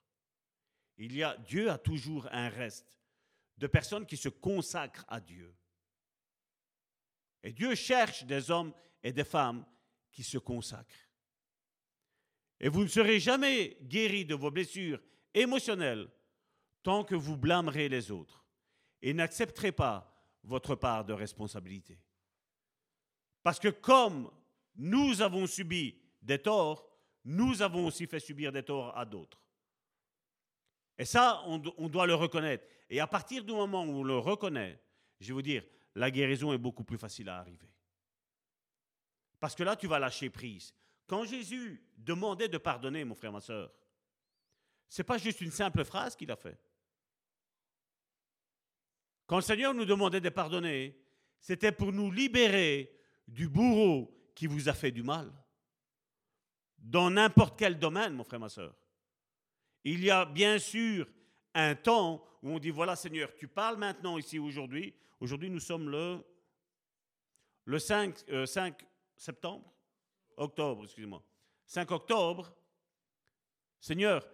Il 0.99 1.15
y 1.15 1.23
a, 1.23 1.37
Dieu 1.39 1.71
a 1.71 1.79
toujours 1.79 2.29
un 2.33 2.49
reste 2.49 2.99
de 3.59 3.67
personnes 3.67 4.07
qui 4.07 4.17
se 4.17 4.29
consacrent 4.29 5.05
à 5.09 5.21
Dieu. 5.21 5.55
Et 7.43 7.53
Dieu 7.53 7.75
cherche 7.75 8.25
des 8.25 8.51
hommes 8.51 8.73
et 9.03 9.13
des 9.13 9.25
femmes 9.25 9.65
qui 10.11 10.25
se 10.25 10.39
consacrent. 10.39 11.11
Et 12.59 12.69
vous 12.69 12.83
ne 12.83 12.89
serez 12.89 13.21
jamais 13.21 13.77
guéri 13.83 14.25
de 14.25 14.35
vos 14.35 14.51
blessures 14.51 15.01
émotionnelles 15.35 16.09
tant 16.83 17.05
que 17.05 17.15
vous 17.15 17.37
blâmerez 17.37 17.89
les 17.89 18.11
autres 18.11 18.47
et 19.03 19.13
n'accepterez 19.13 19.73
pas 19.73 20.13
votre 20.43 20.75
part 20.75 21.05
de 21.05 21.13
responsabilité. 21.13 21.99
Parce 23.43 23.61
que 23.61 23.69
comme 23.69 24.31
nous 24.77 25.21
avons 25.21 25.47
subi 25.47 25.97
des 26.23 26.39
torts, 26.39 26.89
nous 27.25 27.63
avons 27.63 27.87
aussi 27.87 28.07
fait 28.07 28.21
subir 28.21 28.53
des 28.53 28.63
torts 28.63 28.97
à 28.97 29.05
d'autres. 29.05 29.41
Et 30.99 31.05
ça, 31.05 31.43
on, 31.47 31.59
doit 31.59 32.07
le 32.07 32.15
reconnaître. 32.15 32.67
Et 32.89 33.01
à 33.01 33.07
partir 33.07 33.45
du 33.45 33.53
moment 33.53 33.85
où 33.85 34.01
on 34.01 34.03
le 34.03 34.17
reconnaît, 34.17 34.81
je 35.21 35.29
vais 35.29 35.33
vous 35.35 35.43
dire, 35.43 35.65
la 35.95 36.11
guérison 36.11 36.53
est 36.53 36.59
beaucoup 36.59 36.85
plus 36.85 36.99
facile 36.99 37.29
à 37.29 37.39
arriver. 37.39 37.69
Parce 39.39 39.55
que 39.55 39.63
là, 39.63 39.77
tu 39.77 39.87
vas 39.87 39.99
lâcher 39.99 40.31
prise. 40.31 40.75
Quand 41.07 41.25
Jésus 41.25 41.83
demandait 41.99 42.49
de 42.49 42.59
pardonner, 42.59 43.05
mon 43.05 43.15
frère, 43.15 43.33
ma 43.33 43.41
soeur, 43.41 43.71
ce 44.89 45.03
n'est 45.03 45.07
pas 45.07 45.19
juste 45.19 45.41
une 45.41 45.51
simple 45.51 45.85
phrase 45.85 46.17
qu'il 46.17 46.31
a 46.31 46.37
fait. 46.37 46.59
Quand 49.27 49.37
le 49.37 49.43
Seigneur 49.43 49.75
nous 49.75 49.85
demandait 49.85 50.21
de 50.21 50.29
pardonner, 50.29 50.99
c'était 51.41 51.73
pour 51.73 51.93
nous 51.93 52.11
libérer 52.11 52.97
du 53.29 53.49
bourreau 53.49 54.17
qui 54.35 54.47
vous 54.47 54.69
a 54.69 54.73
fait 54.73 54.93
du 54.93 55.03
mal. 55.03 55.31
Dans 56.79 57.11
n'importe 57.11 57.59
quel 57.59 57.79
domaine, 57.79 58.15
mon 58.15 58.25
frère, 58.25 58.41
ma 58.41 58.49
soeur. 58.49 58.75
Il 59.89 60.03
y 60.03 60.11
a 60.11 60.25
bien 60.25 60.59
sûr 60.59 61.07
un 61.55 61.77
temps 61.77 62.21
où 62.43 62.51
on 62.51 62.59
dit, 62.59 62.71
voilà 62.71 62.97
Seigneur, 62.97 63.33
tu 63.37 63.47
parles 63.47 63.77
maintenant 63.77 64.19
ici 64.19 64.37
aujourd'hui. 64.37 64.93
Aujourd'hui, 65.21 65.49
nous 65.49 65.61
sommes 65.61 65.89
le, 65.91 66.27
le 67.67 67.79
5, 67.79 68.25
euh, 68.31 68.47
5 68.47 68.85
septembre, 69.17 69.73
octobre, 70.37 70.83
excusez-moi. 70.83 71.23
5 71.67 71.89
octobre, 71.93 72.53
Seigneur, 73.79 74.27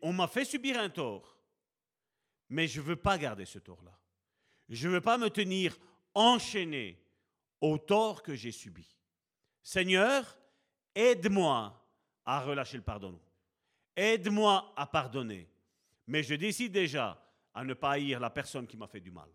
on 0.00 0.14
m'a 0.14 0.26
fait 0.26 0.46
subir 0.46 0.78
un 0.78 0.88
tort, 0.88 1.38
mais 2.48 2.66
je 2.66 2.80
ne 2.80 2.86
veux 2.86 2.96
pas 2.96 3.18
garder 3.18 3.44
ce 3.44 3.58
tort-là. 3.58 3.98
Je 4.70 4.88
ne 4.88 4.94
veux 4.94 5.02
pas 5.02 5.18
me 5.18 5.28
tenir 5.28 5.76
enchaîné 6.14 6.98
au 7.60 7.76
tort 7.76 8.22
que 8.22 8.34
j'ai 8.34 8.50
subi. 8.50 8.96
Seigneur, 9.62 10.38
aide-moi 10.94 11.86
à 12.24 12.40
relâcher 12.40 12.78
le 12.78 12.82
pardon. 12.82 13.20
Aide-moi 14.00 14.72
à 14.76 14.86
pardonner. 14.86 15.46
Mais 16.06 16.22
je 16.22 16.34
décide 16.34 16.72
déjà 16.72 17.22
à 17.52 17.62
ne 17.62 17.74
pas 17.74 17.90
haïr 17.90 18.18
la 18.18 18.30
personne 18.30 18.66
qui 18.66 18.78
m'a 18.78 18.86
fait 18.86 19.00
du 19.00 19.10
mal. 19.10 19.28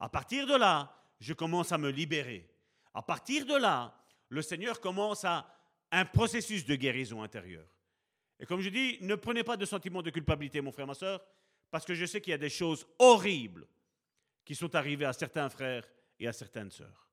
À 0.00 0.08
partir 0.08 0.46
de 0.46 0.54
là, 0.54 0.90
je 1.20 1.34
commence 1.34 1.70
à 1.70 1.76
me 1.76 1.90
libérer. 1.90 2.48
À 2.94 3.02
partir 3.02 3.44
de 3.44 3.54
là, 3.54 3.94
le 4.30 4.40
Seigneur 4.40 4.80
commence 4.80 5.26
à 5.26 5.46
un 5.92 6.06
processus 6.06 6.64
de 6.64 6.74
guérison 6.74 7.22
intérieure. 7.22 7.68
Et 8.40 8.46
comme 8.46 8.62
je 8.62 8.70
dis, 8.70 8.96
ne 9.02 9.14
prenez 9.14 9.44
pas 9.44 9.58
de 9.58 9.66
sentiment 9.66 10.00
de 10.00 10.08
culpabilité, 10.08 10.62
mon 10.62 10.72
frère, 10.72 10.86
ma 10.86 10.94
soeur, 10.94 11.22
parce 11.70 11.84
que 11.84 11.94
je 11.94 12.06
sais 12.06 12.22
qu'il 12.22 12.30
y 12.30 12.34
a 12.34 12.38
des 12.38 12.48
choses 12.48 12.86
horribles 12.98 13.66
qui 14.42 14.54
sont 14.54 14.74
arrivées 14.74 15.04
à 15.04 15.12
certains 15.12 15.50
frères 15.50 15.86
et 16.18 16.26
à 16.26 16.32
certaines 16.32 16.70
sœurs. 16.70 17.10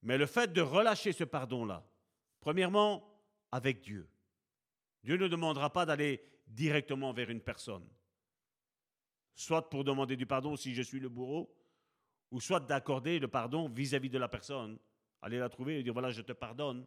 Mais 0.00 0.16
le 0.16 0.24
fait 0.24 0.50
de 0.50 0.62
relâcher 0.62 1.12
ce 1.12 1.24
pardon-là, 1.24 1.86
premièrement, 2.40 3.04
avec 3.52 3.82
Dieu. 3.82 4.08
Dieu 5.08 5.16
ne 5.16 5.26
demandera 5.26 5.72
pas 5.72 5.86
d'aller 5.86 6.22
directement 6.46 7.14
vers 7.14 7.30
une 7.30 7.40
personne, 7.40 7.88
soit 9.34 9.70
pour 9.70 9.82
demander 9.82 10.18
du 10.18 10.26
pardon 10.26 10.54
si 10.54 10.74
je 10.74 10.82
suis 10.82 11.00
le 11.00 11.08
bourreau, 11.08 11.50
ou 12.30 12.42
soit 12.42 12.60
d'accorder 12.60 13.18
le 13.18 13.26
pardon 13.26 13.70
vis-à-vis 13.70 14.10
-vis 14.10 14.12
de 14.12 14.18
la 14.18 14.28
personne, 14.28 14.78
aller 15.22 15.38
la 15.38 15.48
trouver 15.48 15.78
et 15.78 15.82
dire 15.82 15.94
voilà, 15.94 16.10
je 16.10 16.20
te 16.20 16.34
pardonne. 16.34 16.86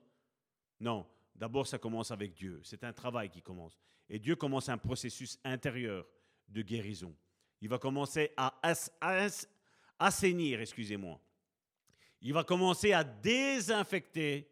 Non, 0.79 1.07
d'abord 1.33 1.65
ça 1.65 1.79
commence 1.79 2.11
avec 2.11 2.35
Dieu, 2.35 2.61
c'est 2.63 2.83
un 2.83 2.93
travail 2.93 3.31
qui 3.31 3.41
commence. 3.41 3.75
Et 4.07 4.19
Dieu 4.19 4.35
commence 4.35 4.69
un 4.69 4.77
processus 4.77 5.39
intérieur 5.43 6.05
de 6.47 6.61
guérison. 6.61 7.15
Il 7.59 7.69
va 7.69 7.79
commencer 7.79 8.33
à 8.37 8.53
assainir, 9.97 10.61
excusez-moi. 10.61 11.19
Il 12.21 12.33
va 12.33 12.43
commencer 12.43 12.93
à 12.93 13.03
désinfecter 13.03 14.47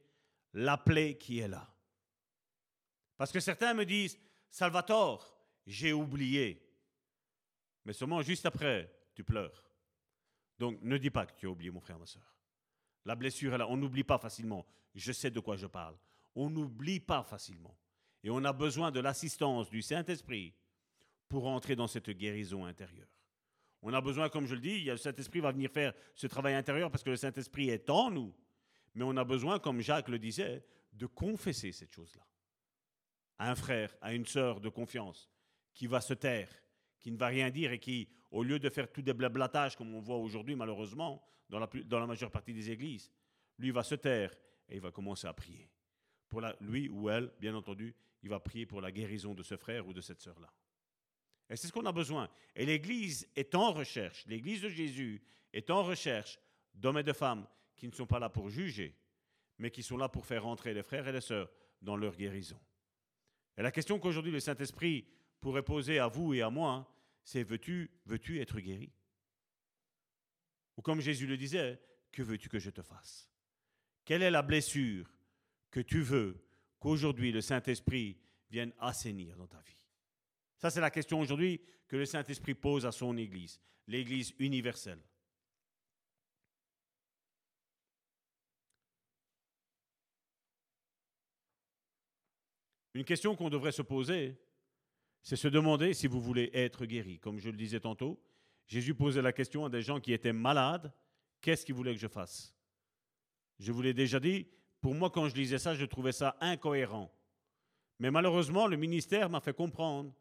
la 0.53 0.75
plaie 0.75 1.19
qui 1.19 1.37
est 1.37 1.47
là. 1.47 1.71
Parce 3.19 3.33
que 3.33 3.41
certains 3.41 3.73
me 3.73 3.85
disent, 3.85 4.17
Salvatore, 4.49 5.37
j'ai 5.67 5.91
oublié. 5.91 6.65
Mais 7.83 7.91
seulement 7.91 8.21
juste 8.21 8.45
après, 8.45 8.89
tu 9.13 9.25
pleures. 9.25 9.61
Donc 10.57 10.81
ne 10.81 10.97
dis 10.97 11.09
pas 11.09 11.25
que 11.25 11.33
tu 11.35 11.45
as 11.45 11.49
oublié, 11.49 11.69
mon 11.69 11.81
frère, 11.81 11.99
ma 11.99 12.05
soeur. 12.05 12.33
La 13.03 13.15
blessure 13.15 13.53
est 13.53 13.57
là. 13.57 13.67
On 13.67 13.75
n'oublie 13.75 14.05
pas 14.05 14.17
facilement. 14.19 14.65
Je 14.95 15.11
sais 15.11 15.31
de 15.31 15.41
quoi 15.41 15.57
je 15.57 15.67
parle. 15.67 15.97
On 16.33 16.49
n'oublie 16.49 17.01
pas 17.01 17.21
facilement. 17.23 17.77
Et 18.23 18.29
on 18.29 18.41
a 18.45 18.53
besoin 18.53 18.89
de 18.89 19.01
l'assistance 19.01 19.69
du 19.69 19.81
Saint-Esprit 19.81 20.53
pour 21.27 21.45
entrer 21.45 21.75
dans 21.75 21.87
cette 21.87 22.11
guérison 22.11 22.63
intérieure. 22.63 23.09
On 23.81 23.91
a 23.91 23.99
besoin, 23.99 24.29
comme 24.29 24.47
je 24.47 24.55
le 24.55 24.61
dis, 24.61 24.85
le 24.85 24.95
Saint-Esprit 24.95 25.41
va 25.41 25.51
venir 25.51 25.69
faire 25.69 25.93
ce 26.15 26.27
travail 26.27 26.53
intérieur 26.53 26.89
parce 26.89 27.03
que 27.03 27.09
le 27.09 27.17
Saint-Esprit 27.17 27.69
est 27.69 27.89
en 27.89 28.11
nous. 28.11 28.33
Mais 28.95 29.03
on 29.03 29.17
a 29.17 29.25
besoin, 29.25 29.59
comme 29.59 29.81
Jacques 29.81 30.07
le 30.07 30.19
disait, 30.19 30.63
de 30.93 31.05
confesser 31.05 31.73
cette 31.73 31.93
chose-là. 31.93 32.25
À 33.39 33.51
un 33.51 33.55
frère, 33.55 33.95
à 34.01 34.13
une 34.13 34.25
sœur 34.25 34.59
de 34.59 34.69
confiance 34.69 35.29
qui 35.73 35.87
va 35.87 36.01
se 36.01 36.13
taire, 36.13 36.49
qui 36.99 37.11
ne 37.11 37.17
va 37.17 37.27
rien 37.27 37.49
dire 37.49 37.71
et 37.71 37.79
qui, 37.79 38.09
au 38.31 38.43
lieu 38.43 38.59
de 38.59 38.69
faire 38.69 38.91
tout 38.91 39.01
des 39.01 39.13
blablatages 39.13 39.75
comme 39.75 39.95
on 39.95 40.01
voit 40.01 40.17
aujourd'hui 40.17 40.55
malheureusement 40.55 41.23
dans 41.49 41.59
la, 41.59 42.05
majeure 42.05 42.31
partie 42.31 42.53
des 42.53 42.69
églises, 42.69 43.11
lui 43.57 43.71
va 43.71 43.83
se 43.83 43.95
taire 43.95 44.31
et 44.67 44.75
il 44.75 44.81
va 44.81 44.91
commencer 44.91 45.27
à 45.27 45.33
prier. 45.33 45.69
Pour 46.27 46.41
lui 46.61 46.89
ou 46.89 47.09
elle, 47.09 47.31
bien 47.39 47.55
entendu, 47.55 47.95
il 48.21 48.29
va 48.29 48.39
prier 48.39 48.65
pour 48.65 48.81
la 48.81 48.91
guérison 48.91 49.33
de 49.33 49.41
ce 49.41 49.57
frère 49.57 49.87
ou 49.87 49.93
de 49.93 50.01
cette 50.01 50.21
sœur-là. 50.21 50.53
Et 51.49 51.55
c'est 51.55 51.67
ce 51.67 51.73
qu'on 51.73 51.85
a 51.85 51.91
besoin. 51.91 52.29
Et 52.55 52.65
l'Église 52.65 53.27
est 53.35 53.55
en 53.55 53.71
recherche, 53.71 54.25
l'Église 54.27 54.61
de 54.61 54.69
Jésus 54.69 55.23
est 55.51 55.71
en 55.71 55.83
recherche 55.83 56.39
d'hommes 56.75 56.99
et 56.99 57.03
de 57.03 57.13
femmes 57.13 57.47
qui 57.75 57.87
ne 57.87 57.93
sont 57.93 58.05
pas 58.05 58.19
là 58.19 58.29
pour 58.29 58.49
juger, 58.49 58.95
mais 59.57 59.71
qui 59.71 59.81
sont 59.81 59.97
là 59.97 60.09
pour 60.09 60.25
faire 60.25 60.45
entrer 60.45 60.73
les 60.73 60.83
frères 60.83 61.07
et 61.07 61.11
les 61.11 61.21
sœurs 61.21 61.49
dans 61.81 61.95
leur 61.95 62.15
guérison. 62.15 62.59
Et 63.59 63.61
la 63.61 63.71
question 63.71 63.99
qu'aujourd'hui 63.99 64.31
le 64.31 64.39
Saint-Esprit 64.39 65.05
pourrait 65.41 65.63
poser 65.63 65.99
à 65.99 66.07
vous 66.07 66.33
et 66.33 66.41
à 66.41 66.49
moi, 66.49 66.89
c'est 67.25 67.43
veux-tu 67.43 67.91
veux-tu 68.05 68.39
être 68.39 68.57
guéri? 68.61 68.89
Ou 70.77 70.81
comme 70.81 71.01
Jésus 71.01 71.27
le 71.27 71.35
disait, 71.35 71.77
que 72.13 72.23
veux-tu 72.23 72.47
que 72.47 72.57
je 72.57 72.69
te 72.69 72.81
fasse? 72.81 73.29
Quelle 74.05 74.23
est 74.23 74.31
la 74.31 74.43
blessure 74.43 75.13
que 75.71 75.81
tu 75.81 76.01
veux 76.01 76.41
qu'aujourd'hui 76.79 77.33
le 77.33 77.41
Saint-Esprit 77.41 78.17
vienne 78.49 78.71
assainir 78.79 79.35
dans 79.35 79.47
ta 79.47 79.59
vie? 79.59 79.85
Ça, 80.57 80.69
c'est 80.69 80.79
la 80.79 80.89
question 80.89 81.19
aujourd'hui 81.19 81.61
que 81.89 81.97
le 81.97 82.05
Saint-Esprit 82.05 82.53
pose 82.53 82.85
à 82.85 82.93
son 82.93 83.17
Église, 83.17 83.59
l'Église 83.87 84.33
universelle. 84.39 85.01
Une 92.99 93.05
question 93.05 93.33
qu'on 93.33 93.49
devrait 93.49 93.71
se 93.71 93.81
poser, 93.81 94.37
c'est 95.21 95.37
se 95.37 95.47
demander 95.47 95.93
si 95.93 96.05
vous 96.05 96.19
voulez 96.19 96.51
être 96.53 96.85
guéri. 96.85 97.17
Comme 97.17 97.39
je 97.39 97.49
le 97.49 97.55
disais 97.55 97.79
tantôt, 97.79 98.21
Jésus 98.67 98.93
posait 98.93 99.21
la 99.21 99.31
question 99.31 99.63
à 99.63 99.69
des 99.69 99.81
gens 99.81 100.01
qui 100.01 100.11
étaient 100.11 100.33
malades, 100.33 100.91
qu'est-ce 101.39 101.65
qu'il 101.65 101.75
voulait 101.75 101.93
que 101.93 102.01
je 102.01 102.09
fasse? 102.09 102.53
Je 103.57 103.71
vous 103.71 103.81
l'ai 103.81 103.93
déjà 103.93 104.19
dit, 104.19 104.47
pour 104.81 104.95
moi, 104.95 105.09
quand 105.09 105.29
je 105.29 105.35
lisais 105.35 105.59
ça, 105.59 105.75
je 105.75 105.85
trouvais 105.85 106.11
ça 106.11 106.35
incohérent. 106.41 107.09
Mais 107.99 108.11
malheureusement, 108.11 108.67
le 108.67 108.75
ministère 108.75 109.29
m'a 109.29 109.39
fait 109.39 109.55
comprendre 109.55 110.13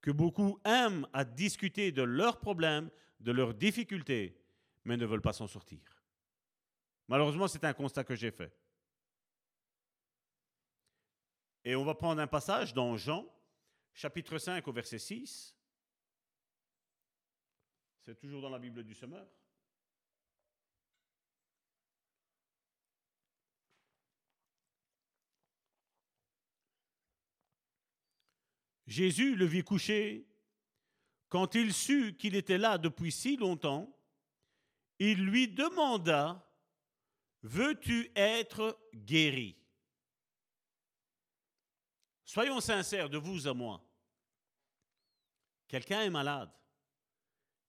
que 0.00 0.12
beaucoup 0.12 0.60
aiment 0.64 1.08
à 1.12 1.24
discuter 1.24 1.90
de 1.90 2.02
leurs 2.02 2.38
problèmes, 2.38 2.88
de 3.18 3.32
leurs 3.32 3.52
difficultés, 3.52 4.40
mais 4.84 4.96
ne 4.96 5.06
veulent 5.06 5.22
pas 5.22 5.32
s'en 5.32 5.48
sortir. 5.48 6.04
Malheureusement, 7.08 7.48
c'est 7.48 7.64
un 7.64 7.72
constat 7.72 8.04
que 8.04 8.14
j'ai 8.14 8.30
fait. 8.30 8.56
Et 11.64 11.76
on 11.76 11.84
va 11.84 11.94
prendre 11.94 12.20
un 12.20 12.26
passage 12.26 12.74
dans 12.74 12.96
Jean, 12.96 13.26
chapitre 13.92 14.38
5 14.38 14.66
au 14.66 14.72
verset 14.72 14.98
6. 14.98 15.56
C'est 18.00 18.18
toujours 18.18 18.42
dans 18.42 18.50
la 18.50 18.58
Bible 18.58 18.82
du 18.82 18.94
Semeur. 18.94 19.26
Jésus 28.86 29.36
le 29.36 29.46
vit 29.46 29.62
couché. 29.62 30.26
Quand 31.28 31.54
il 31.54 31.72
sut 31.72 32.16
qu'il 32.18 32.34
était 32.34 32.58
là 32.58 32.76
depuis 32.76 33.10
si 33.10 33.36
longtemps, 33.36 33.96
il 34.98 35.24
lui 35.24 35.48
demanda, 35.48 36.46
Veux-tu 37.42 38.12
être 38.14 38.78
guéri? 38.94 39.56
Soyons 42.24 42.60
sincères 42.60 43.10
de 43.10 43.18
vous 43.18 43.46
à 43.46 43.54
moi. 43.54 43.84
Quelqu'un 45.68 46.02
est 46.02 46.10
malade. 46.10 46.50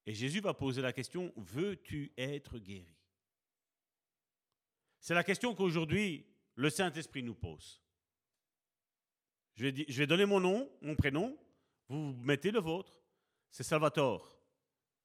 Et 0.06 0.14
Jésus 0.14 0.42
va 0.42 0.54
poser 0.54 0.82
la 0.82 0.92
question, 0.92 1.32
veux-tu 1.38 2.12
être 2.18 2.60
guéri? 2.60 2.98
C'est 5.00 5.14
la 5.14 5.24
question 5.24 5.56
qu'aujourd'hui 5.56 6.26
le 6.56 6.70
Saint-Esprit 6.70 7.24
nous 7.24 7.36
pose. 7.36 7.82
Je 9.56 9.70
vais, 9.70 10.08
donner 10.08 10.26
mon 10.26 10.40
nom, 10.40 10.72
mon 10.82 10.96
prénom, 10.96 11.38
vous 11.88 12.14
mettez 12.22 12.52
le 12.52 12.60
vôtre. 12.60 13.00
C'est 13.52 13.64
Salvatore. 13.64 14.38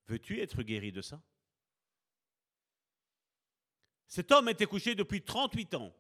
Veux-tu 0.07 0.41
être 0.41 0.63
guéri 0.63 0.91
de 0.91 1.03
ça? 1.03 1.21
Cet 4.07 4.33
homme 4.33 4.49
était 4.49 4.67
couché 4.67 4.95
depuis 4.95 5.23
38 5.23 5.75
ans. 5.75 5.95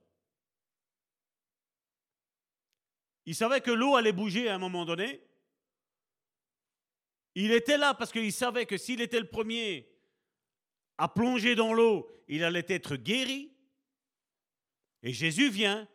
Il 3.28 3.34
savait 3.34 3.60
que 3.60 3.70
l'eau 3.70 3.94
allait 3.94 4.14
bouger 4.14 4.48
à 4.48 4.54
un 4.54 4.58
moment 4.58 4.86
donné. 4.86 5.20
Il 7.34 7.52
était 7.52 7.76
là 7.76 7.92
parce 7.92 8.10
qu'il 8.10 8.32
savait 8.32 8.64
que 8.64 8.78
s'il 8.78 9.02
était 9.02 9.20
le 9.20 9.28
premier 9.28 9.86
à 10.96 11.08
plonger 11.08 11.54
dans 11.54 11.74
l'eau, 11.74 12.10
il 12.26 12.42
allait 12.42 12.64
être 12.68 12.96
guéri. 12.96 13.52
Et 15.02 15.12
Jésus 15.12 15.50
vient, 15.50 15.86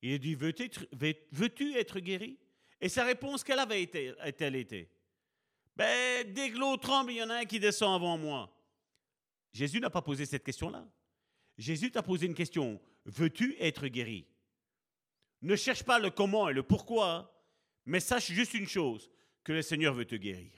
il 0.00 0.18
dit, 0.18 0.34
veux-tu 0.34 1.76
être 1.76 2.00
guéri? 2.00 2.38
Et 2.80 2.88
sa 2.88 3.04
réponse, 3.04 3.44
quelle 3.44 3.58
avait 3.58 3.82
été, 3.82 4.14
elle 4.18 4.56
été 4.56 4.90
ben, 5.76 6.32
Dès 6.32 6.52
que 6.52 6.56
l'eau 6.56 6.78
tremble, 6.78 7.12
il 7.12 7.18
y 7.18 7.22
en 7.22 7.28
a 7.28 7.40
un 7.40 7.44
qui 7.44 7.60
descend 7.60 7.96
avant 7.96 8.16
moi. 8.16 8.50
Jésus 9.52 9.78
n'a 9.78 9.90
pas 9.90 10.00
posé 10.00 10.24
cette 10.24 10.42
question-là. 10.42 10.88
Jésus 11.58 11.90
t'a 11.90 12.02
posé 12.02 12.24
une 12.24 12.34
question, 12.34 12.80
veux-tu 13.04 13.56
être 13.60 13.88
guéri? 13.88 14.26
Ne 15.42 15.56
cherche 15.56 15.82
pas 15.82 15.98
le 15.98 16.10
comment 16.10 16.48
et 16.48 16.52
le 16.52 16.62
pourquoi, 16.62 17.34
mais 17.86 18.00
sache 18.00 18.30
juste 18.30 18.54
une 18.54 18.68
chose, 18.68 19.10
que 19.44 19.52
le 19.52 19.62
Seigneur 19.62 19.94
veut 19.94 20.04
te 20.04 20.14
guérir. 20.14 20.52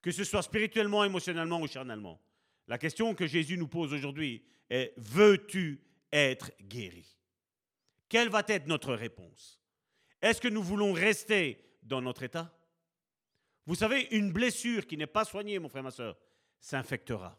Que 0.00 0.10
ce 0.10 0.24
soit 0.24 0.42
spirituellement, 0.42 1.04
émotionnellement 1.04 1.60
ou 1.60 1.66
charnalement. 1.66 2.20
La 2.66 2.78
question 2.78 3.14
que 3.14 3.26
Jésus 3.26 3.58
nous 3.58 3.68
pose 3.68 3.92
aujourd'hui 3.92 4.44
est, 4.70 4.94
veux-tu 4.96 5.82
être 6.12 6.52
guéri? 6.62 7.06
Quelle 8.08 8.28
va 8.28 8.42
être 8.46 8.66
notre 8.66 8.94
réponse? 8.94 9.60
Est-ce 10.22 10.40
que 10.40 10.48
nous 10.48 10.62
voulons 10.62 10.92
rester 10.92 11.62
dans 11.82 12.00
notre 12.00 12.22
état? 12.22 12.54
Vous 13.66 13.74
savez, 13.74 14.08
une 14.12 14.32
blessure 14.32 14.86
qui 14.86 14.96
n'est 14.96 15.06
pas 15.06 15.24
soignée, 15.24 15.58
mon 15.58 15.68
frère, 15.68 15.82
ma 15.82 15.90
soeur, 15.90 16.16
s'infectera. 16.60 17.38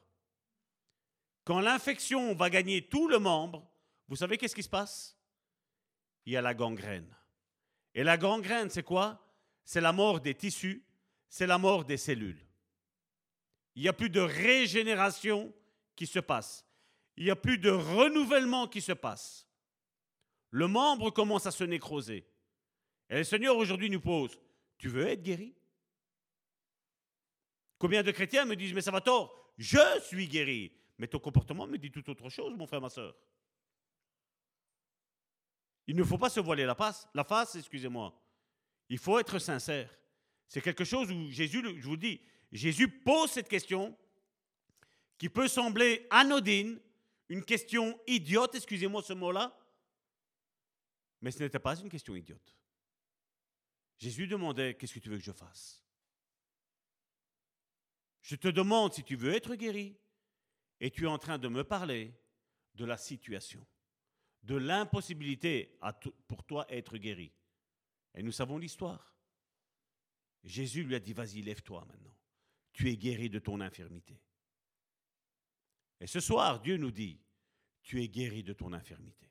Quand 1.44 1.60
l'infection 1.60 2.36
va 2.36 2.50
gagner 2.50 2.84
tout 2.84 3.08
le 3.08 3.18
membre, 3.18 3.68
vous 4.08 4.16
savez 4.16 4.38
qu'est-ce 4.38 4.56
qui 4.56 4.64
se 4.64 4.70
passe? 4.70 5.19
Il 6.30 6.34
y 6.34 6.38
a 6.38 6.42
la 6.42 6.54
gangrène. 6.54 7.12
Et 7.96 8.04
la 8.04 8.16
gangrène, 8.16 8.70
c'est 8.70 8.84
quoi? 8.84 9.20
C'est 9.66 9.82
la 9.82 9.92
mort 9.92 10.20
des 10.20 10.36
tissus, 10.36 10.86
c'est 11.28 11.48
la 11.48 11.58
mort 11.58 11.86
des 11.86 11.98
cellules. 11.98 12.46
Il 13.74 13.82
n'y 13.82 13.88
a 13.88 13.94
plus 13.94 14.12
de 14.12 14.20
régénération 14.20 15.52
qui 15.96 16.06
se 16.06 16.20
passe. 16.20 16.68
Il 17.18 17.24
n'y 17.26 17.32
a 17.32 17.36
plus 17.36 17.58
de 17.58 17.72
renouvellement 17.72 18.68
qui 18.68 18.80
se 18.80 18.92
passe. 18.92 19.48
Le 20.52 20.68
membre 20.68 21.10
commence 21.10 21.48
à 21.48 21.52
se 21.52 21.64
nécroser. 21.64 22.28
Et 23.10 23.18
le 23.18 23.24
Seigneur 23.24 23.58
aujourd'hui 23.58 23.90
nous 23.90 24.00
pose, 24.00 24.40
tu 24.78 24.88
veux 24.88 25.08
être 25.08 25.24
guéri? 25.24 25.56
Combien 27.80 28.04
de 28.04 28.12
chrétiens 28.12 28.46
me 28.46 28.56
disent, 28.56 28.74
mais 28.74 28.82
ça 28.82 28.92
va 28.92 29.02
tort, 29.02 29.52
je 29.58 30.00
suis 30.04 30.28
guéri. 30.28 30.72
Mais 31.00 31.08
ton 31.08 31.18
comportement 31.18 31.66
me 31.66 31.80
dit 31.80 31.90
tout 31.90 32.08
autre 32.08 32.30
chose, 32.30 32.56
mon 32.56 32.68
frère, 32.68 32.82
ma 32.82 32.90
soeur. 32.90 33.16
Il 35.90 35.96
ne 35.96 36.04
faut 36.04 36.20
pas 36.20 36.30
se 36.30 36.40
voiler 36.40 36.66
la 36.66 36.76
face, 36.76 37.08
la 37.16 37.24
face, 37.24 37.56
excusez-moi. 37.56 38.14
Il 38.90 39.00
faut 39.00 39.18
être 39.18 39.40
sincère. 39.40 39.92
C'est 40.48 40.62
quelque 40.62 40.84
chose 40.84 41.12
où 41.12 41.32
Jésus, 41.32 41.64
je 41.80 41.88
vous 41.88 41.98
dis, 41.98 42.22
Jésus 42.52 42.88
pose 42.88 43.32
cette 43.32 43.50
question 43.50 43.98
qui 45.18 45.30
peut 45.30 45.48
sembler 45.48 46.06
anodine, 46.12 46.80
une 47.28 47.44
question 47.44 48.00
idiote, 48.06 48.54
excusez-moi 48.54 49.02
ce 49.02 49.14
mot-là, 49.14 49.60
mais 51.22 51.32
ce 51.32 51.42
n'était 51.42 51.58
pas 51.58 51.76
une 51.80 51.90
question 51.90 52.16
idiote. 52.16 52.56
Jésus 53.98 54.28
demandait, 54.28 54.76
qu'est-ce 54.76 54.94
que 54.94 55.00
tu 55.00 55.10
veux 55.10 55.18
que 55.18 55.24
je 55.24 55.32
fasse? 55.32 55.84
Je 58.22 58.36
te 58.36 58.48
demande 58.48 58.94
si 58.94 59.04
tu 59.04 59.16
veux 59.16 59.34
être 59.34 59.56
guéri, 59.56 59.98
et 60.80 60.92
tu 60.92 61.06
es 61.06 61.08
en 61.08 61.18
train 61.18 61.40
de 61.40 61.48
me 61.48 61.64
parler 61.64 62.14
de 62.76 62.86
la 62.86 62.96
situation 62.96 63.66
de 64.44 64.56
l'impossibilité 64.56 65.78
pour 66.28 66.44
toi 66.44 66.66
être 66.70 66.98
guéri. 66.98 67.32
Et 68.16 68.24
nous 68.24 68.32
savons 68.32 68.58
l'histoire. 68.58 69.16
Jésus 70.44 70.84
lui 70.84 70.96
a 70.96 71.00
dit, 71.00 71.14
vas-y, 71.14 71.42
lève-toi 71.42 71.86
maintenant. 71.86 72.16
Tu 72.72 72.90
es 72.90 72.98
guéri 72.98 73.30
de 73.30 73.40
ton 73.40 73.60
infirmité. 73.60 74.22
Et 76.00 76.08
ce 76.08 76.20
soir, 76.20 76.62
Dieu 76.62 76.78
nous 76.78 76.92
dit, 76.92 77.20
tu 77.82 78.02
es 78.02 78.08
guéri 78.08 78.44
de 78.44 78.54
ton 78.54 78.72
infirmité. 78.74 79.30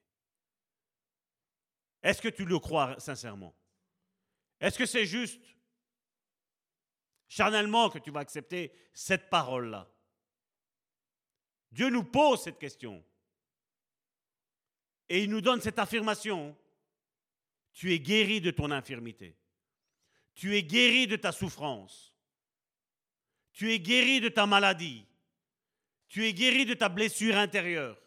Est-ce 2.02 2.20
que 2.20 2.28
tu 2.28 2.44
le 2.44 2.58
crois 2.58 2.98
sincèrement? 3.00 3.54
Est-ce 4.60 4.78
que 4.78 4.86
c'est 4.86 5.06
juste 5.06 5.42
charnellement 7.26 7.90
que 7.90 7.98
tu 7.98 8.10
vas 8.10 8.20
accepter 8.20 8.72
cette 8.92 9.30
parole-là? 9.30 9.90
Dieu 11.70 11.90
nous 11.90 12.04
pose 12.04 12.42
cette 12.42 12.58
question. 12.58 13.04
Et 15.08 15.22
il 15.22 15.30
nous 15.30 15.40
donne 15.40 15.60
cette 15.60 15.78
affirmation. 15.78 16.56
Tu 17.72 17.92
es 17.92 18.00
guéri 18.00 18.40
de 18.40 18.50
ton 18.50 18.70
infirmité. 18.70 19.36
Tu 20.34 20.56
es 20.56 20.62
guéri 20.62 21.06
de 21.06 21.16
ta 21.16 21.32
souffrance. 21.32 22.14
Tu 23.52 23.72
es 23.72 23.80
guéri 23.80 24.20
de 24.20 24.28
ta 24.28 24.46
maladie. 24.46 25.04
Tu 26.08 26.26
es 26.26 26.32
guéri 26.32 26.64
de 26.64 26.74
ta 26.74 26.88
blessure 26.88 27.36
intérieure. 27.36 28.00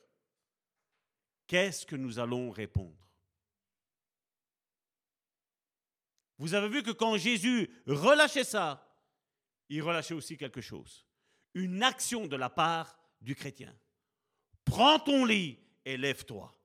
Qu'est-ce 1.48 1.86
que 1.86 1.96
nous 1.96 2.20
allons 2.20 2.52
répondre? 2.52 2.98
Vous 6.38 6.54
avez 6.54 6.70
vu 6.70 6.82
que 6.82 6.92
quand 6.92 7.18
Jésus 7.18 7.70
relâchait 7.86 8.44
ça, 8.44 8.88
il 9.70 9.84
relâchait 9.84 10.14
aussi 10.14 10.38
quelque 10.38 10.62
chose. 10.62 11.06
Une 11.54 11.84
action 11.84 12.28
de 12.28 12.36
la 12.36 12.50
part 12.50 12.98
du 13.22 13.36
chrétien. 13.36 13.76
Prends 14.66 15.00
ton 15.00 15.26
lit 15.26 15.60
et 15.86 15.98
lève-toi. 15.98 16.58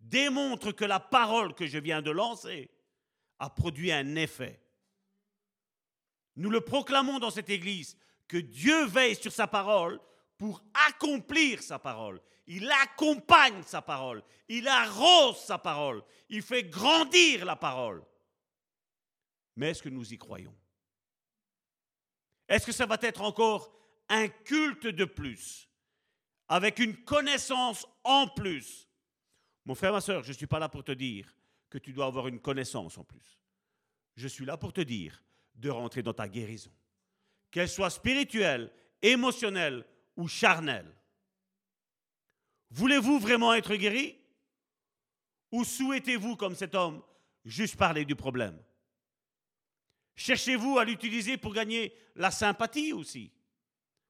Démontre 0.00 0.72
que 0.72 0.84
la 0.84 0.98
parole 0.98 1.54
que 1.54 1.66
je 1.66 1.78
viens 1.78 2.02
de 2.02 2.10
lancer 2.10 2.70
a 3.38 3.50
produit 3.50 3.92
un 3.92 4.16
effet. 4.16 4.60
Nous 6.36 6.50
le 6.50 6.62
proclamons 6.62 7.18
dans 7.18 7.30
cette 7.30 7.50
église, 7.50 7.96
que 8.26 8.38
Dieu 8.38 8.86
veille 8.86 9.16
sur 9.16 9.32
sa 9.32 9.46
parole 9.46 10.00
pour 10.38 10.62
accomplir 10.88 11.62
sa 11.62 11.78
parole. 11.78 12.20
Il 12.46 12.70
accompagne 12.70 13.62
sa 13.62 13.82
parole. 13.82 14.22
Il 14.48 14.66
arrose 14.66 15.38
sa 15.38 15.58
parole. 15.58 16.02
Il 16.28 16.42
fait 16.42 16.64
grandir 16.64 17.44
la 17.44 17.56
parole. 17.56 18.04
Mais 19.56 19.70
est-ce 19.70 19.82
que 19.82 19.88
nous 19.88 20.12
y 20.12 20.18
croyons? 20.18 20.54
Est-ce 22.48 22.66
que 22.66 22.72
ça 22.72 22.86
va 22.86 22.98
être 23.02 23.20
encore 23.22 23.72
un 24.08 24.28
culte 24.28 24.86
de 24.86 25.04
plus, 25.04 25.68
avec 26.48 26.80
une 26.80 26.96
connaissance 27.04 27.86
en 28.02 28.26
plus 28.26 28.89
Mon 29.70 29.76
frère, 29.76 29.92
ma 29.92 30.00
soeur, 30.00 30.24
je 30.24 30.30
ne 30.30 30.36
suis 30.36 30.48
pas 30.48 30.58
là 30.58 30.68
pour 30.68 30.82
te 30.82 30.90
dire 30.90 31.32
que 31.68 31.78
tu 31.78 31.92
dois 31.92 32.06
avoir 32.06 32.26
une 32.26 32.40
connaissance 32.40 32.98
en 32.98 33.04
plus. 33.04 33.38
Je 34.16 34.26
suis 34.26 34.44
là 34.44 34.56
pour 34.56 34.72
te 34.72 34.80
dire 34.80 35.22
de 35.54 35.70
rentrer 35.70 36.02
dans 36.02 36.12
ta 36.12 36.26
guérison, 36.26 36.72
qu'elle 37.52 37.68
soit 37.68 37.90
spirituelle, 37.90 38.72
émotionnelle 39.00 39.86
ou 40.16 40.26
charnelle. 40.26 40.92
Voulez-vous 42.70 43.20
vraiment 43.20 43.54
être 43.54 43.76
guéri? 43.76 44.18
Ou 45.52 45.62
souhaitez-vous, 45.62 46.34
comme 46.34 46.56
cet 46.56 46.74
homme, 46.74 47.00
juste 47.44 47.76
parler 47.76 48.04
du 48.04 48.16
problème? 48.16 48.60
Cherchez-vous 50.16 50.80
à 50.80 50.84
l'utiliser 50.84 51.36
pour 51.36 51.54
gagner 51.54 51.94
la 52.16 52.32
sympathie 52.32 52.92
aussi 52.92 53.30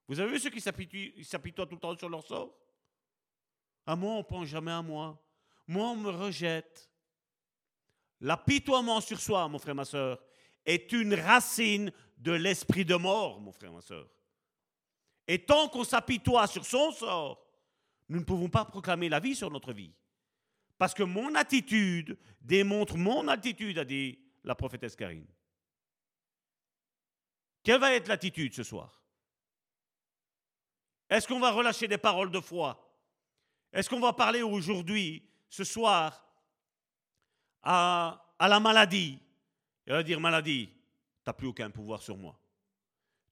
Vous 0.08 0.20
avez 0.20 0.32
vu 0.32 0.40
ceux 0.40 0.48
qui 0.48 0.62
s'apitoient 0.62 1.66
tout 1.66 1.74
le 1.74 1.80
temps 1.80 1.98
sur 1.98 2.08
leur 2.08 2.26
sort? 2.26 2.56
À 3.84 3.94
moi, 3.94 4.14
on 4.14 4.18
ne 4.20 4.22
pense 4.22 4.46
jamais 4.46 4.72
à 4.72 4.80
moi. 4.80 5.22
Moi, 5.70 5.86
on 5.90 5.96
me 5.96 6.10
rejette. 6.10 6.90
L'apitoiement 8.22 9.00
sur 9.00 9.20
soi, 9.20 9.46
mon 9.46 9.60
frère, 9.60 9.76
ma 9.76 9.84
soeur, 9.84 10.20
est 10.66 10.90
une 10.90 11.14
racine 11.14 11.92
de 12.18 12.32
l'esprit 12.32 12.84
de 12.84 12.96
mort, 12.96 13.40
mon 13.40 13.52
frère, 13.52 13.72
ma 13.72 13.80
soeur. 13.80 14.10
Et 15.28 15.44
tant 15.46 15.68
qu'on 15.68 15.84
s'apitoie 15.84 16.48
sur 16.48 16.66
son 16.66 16.90
sort, 16.90 17.46
nous 18.08 18.18
ne 18.18 18.24
pouvons 18.24 18.48
pas 18.48 18.64
proclamer 18.64 19.08
la 19.08 19.20
vie 19.20 19.36
sur 19.36 19.48
notre 19.48 19.72
vie. 19.72 19.94
Parce 20.76 20.92
que 20.92 21.04
mon 21.04 21.36
attitude 21.36 22.18
démontre 22.40 22.96
mon 22.96 23.28
attitude, 23.28 23.78
a 23.78 23.84
dit 23.84 24.18
la 24.42 24.56
prophétesse 24.56 24.96
Karine. 24.96 25.28
Quelle 27.62 27.80
va 27.80 27.94
être 27.94 28.08
l'attitude 28.08 28.54
ce 28.54 28.64
soir? 28.64 29.04
Est-ce 31.08 31.28
qu'on 31.28 31.38
va 31.38 31.52
relâcher 31.52 31.86
des 31.86 31.98
paroles 31.98 32.32
de 32.32 32.40
foi? 32.40 32.92
Est-ce 33.72 33.88
qu'on 33.88 34.00
va 34.00 34.12
parler 34.12 34.42
aujourd'hui, 34.42 35.29
ce 35.50 35.64
soir, 35.64 36.26
à, 37.62 38.24
la 38.40 38.60
maladie 38.60 39.18
elle 39.86 39.96
va 39.96 40.02
dire, 40.04 40.20
maladie, 40.20 40.68
tu 40.68 40.74
n'as 41.26 41.32
plus 41.32 41.48
aucun 41.48 41.68
pouvoir 41.68 42.00
sur 42.00 42.16
moi. 42.16 42.38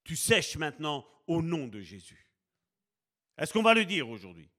Tu 0.03 0.17
sèches 0.17 0.57
maintenant 0.57 1.07
au 1.29 1.41
nom 1.41 1.69
de 1.69 1.81
Jésus. 1.81 2.33
Est-ce 3.37 3.53
qu'on 3.53 3.63
va 3.63 3.75
le 3.75 3.85
dire 3.85 4.09
aujourd'hui? 4.09 4.51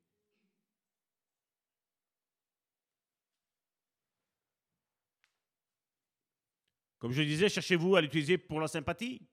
Comme 6.99 7.11
je 7.11 7.21
disais, 7.21 7.49
cherchez-vous 7.49 7.97
à 7.97 8.01
l'utiliser 8.01 8.37
pour 8.37 8.61
la 8.61 8.69
sympathie. 8.69 9.27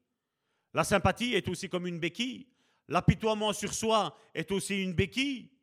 La 0.75 0.83
sympathie 0.83 1.35
est 1.35 1.49
aussi 1.49 1.69
comme 1.69 1.87
une 1.87 2.01
béquille. 2.01 2.49
L'apitoiement 2.89 3.53
sur 3.53 3.73
soi 3.73 4.19
est 4.35 4.51
aussi 4.51 4.83
une 4.83 4.95
béquille. 4.95 5.56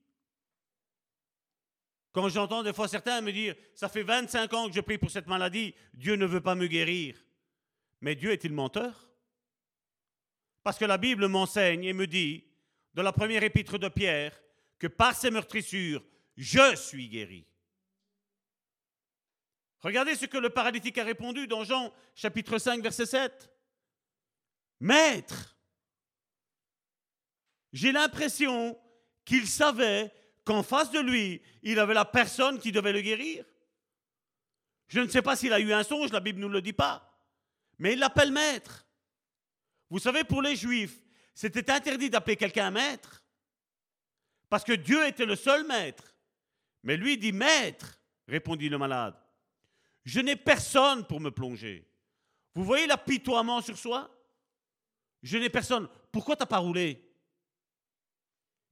Quand 2.13 2.29
j'entends 2.29 2.61
des 2.61 2.73
fois 2.73 2.87
certains 2.87 3.21
me 3.21 3.31
dire, 3.31 3.55
ça 3.73 3.89
fait 3.89 4.03
25 4.03 4.53
ans 4.53 4.67
que 4.67 4.75
je 4.75 4.81
prie 4.81 4.99
pour 4.99 5.09
cette 5.09 5.27
maladie, 5.27 5.73
Dieu 5.93 6.15
ne 6.15 6.27
veut 6.27 6.41
pas 6.41 6.53
me 6.53 6.67
guérir. 6.67 7.17
Mais 8.01 8.15
Dieu 8.15 8.31
est-il 8.31 8.53
menteur? 8.53 9.09
Parce 10.61 10.77
que 10.77 10.85
la 10.85 10.99
Bible 10.99 11.27
m'enseigne 11.27 11.83
et 11.83 11.93
me 11.93 12.05
dit, 12.05 12.45
dans 12.93 13.01
la 13.01 13.11
première 13.11 13.41
épître 13.41 13.79
de 13.79 13.89
Pierre, 13.89 14.39
que 14.77 14.85
par 14.85 15.15
ses 15.15 15.31
meurtrissures, 15.31 16.03
je 16.37 16.75
suis 16.75 17.09
guéri. 17.09 17.47
Regardez 19.81 20.15
ce 20.15 20.27
que 20.27 20.37
le 20.37 20.51
paralytique 20.51 20.99
a 20.99 21.03
répondu 21.03 21.47
dans 21.47 21.63
Jean 21.63 21.91
chapitre 22.13 22.59
5 22.59 22.81
verset 22.81 23.07
7. 23.07 23.49
Maître, 24.79 25.57
j'ai 27.73 27.91
l'impression 27.91 28.79
qu'il 29.25 29.47
savait 29.47 30.13
qu'en 30.45 30.63
face 30.63 30.91
de 30.91 30.99
lui, 30.99 31.41
il 31.61 31.79
avait 31.79 31.93
la 31.93 32.05
personne 32.05 32.59
qui 32.59 32.71
devait 32.71 32.93
le 32.93 33.01
guérir. 33.01 33.45
Je 34.87 34.99
ne 34.99 35.07
sais 35.07 35.21
pas 35.21 35.35
s'il 35.35 35.53
a 35.53 35.59
eu 35.59 35.73
un 35.73 35.83
songe, 35.83 36.11
la 36.11 36.19
Bible 36.19 36.39
ne 36.39 36.45
nous 36.45 36.51
le 36.51 36.61
dit 36.61 36.73
pas, 36.73 37.17
mais 37.79 37.93
il 37.93 37.99
l'appelle 37.99 38.31
maître. 38.31 38.85
Vous 39.89 39.99
savez, 39.99 40.23
pour 40.23 40.41
les 40.41 40.55
Juifs, 40.55 41.01
c'était 41.33 41.71
interdit 41.71 42.09
d'appeler 42.09 42.35
quelqu'un 42.35 42.71
maître, 42.71 43.23
parce 44.49 44.63
que 44.63 44.73
Dieu 44.73 45.07
était 45.07 45.25
le 45.25 45.35
seul 45.35 45.65
maître. 45.65 46.15
Mais 46.83 46.97
lui 46.97 47.17
dit 47.17 47.31
maître, 47.31 47.99
répondit 48.27 48.69
le 48.69 48.77
malade. 48.77 49.15
Je 50.03 50.19
n'ai 50.19 50.35
personne 50.35 51.07
pour 51.07 51.19
me 51.19 51.31
plonger. 51.31 51.89
Vous 52.53 52.63
voyez 52.63 52.85
l'apitoiement 52.85 53.61
sur 53.61 53.77
soi? 53.77 54.13
Je 55.23 55.37
n'ai 55.37 55.49
personne. 55.49 55.87
Pourquoi 56.11 56.35
tu 56.35 56.41
n'as 56.41 56.47
pas 56.47 56.57
roulé? 56.57 57.09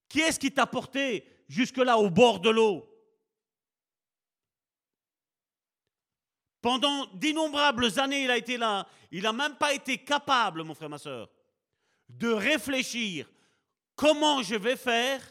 Qui 0.09 0.19
est-ce 0.19 0.39
qui 0.39 0.51
t'a 0.51 0.67
porté 0.67 1.26
jusque-là 1.52 1.97
au 1.97 2.10
bord 2.10 2.39
de 2.39 2.49
l'eau. 2.49 2.88
Pendant 6.62 7.08
d'innombrables 7.08 7.99
années, 7.99 8.24
il 8.24 8.32
a 8.32 8.38
été 8.38 8.56
là. 8.58 8.88
Il 9.12 9.24
n'a 9.24 9.34
même 9.34 9.58
pas 9.58 9.74
été 9.74 9.97
capable, 9.97 10.64
mon 10.64 10.74
frère, 10.74 10.89
ma 10.89 10.97
soeur, 10.97 11.30
de 12.08 12.30
réfléchir 12.30 13.30
comment 13.95 14.41
je 14.41 14.56
vais 14.56 14.78
faire 14.78 15.22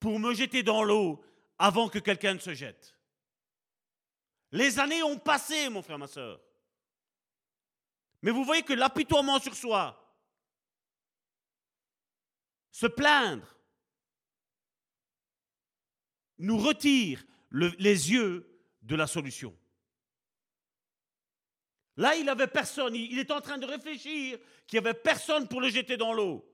pour 0.00 0.18
me 0.18 0.34
jeter 0.34 0.62
dans 0.62 0.82
l'eau 0.82 1.24
avant 1.58 1.88
que 1.88 2.00
quelqu'un 2.00 2.34
ne 2.34 2.40
se 2.40 2.52
jette. 2.52 2.98
Les 4.50 4.78
années 4.78 5.02
ont 5.02 5.18
passé, 5.18 5.68
mon 5.68 5.82
frère, 5.82 5.98
ma 5.98 6.08
soeur. 6.08 6.40
Mais 8.22 8.30
vous 8.30 8.44
voyez 8.44 8.62
que 8.62 8.72
l'apitoiement 8.72 9.38
sur 9.38 9.54
soi, 9.54 10.00
se 12.72 12.86
plaindre, 12.86 13.53
nous 16.44 16.58
retire 16.58 17.24
les 17.52 18.12
yeux 18.12 18.46
de 18.82 18.96
la 18.96 19.06
solution. 19.06 19.54
Là, 21.96 22.16
il 22.16 22.24
n'avait 22.24 22.48
personne. 22.48 22.94
Il, 22.94 23.18
est 23.18 23.30
en 23.30 23.40
train 23.40 23.58
de 23.58 23.66
réfléchir 23.66 24.38
qu'il 24.66 24.80
n'y 24.80 24.86
avait 24.86 24.98
personne 24.98 25.46
pour 25.46 25.60
le 25.60 25.68
jeter 25.68 25.96
dans 25.96 26.12
l'eau. 26.12 26.44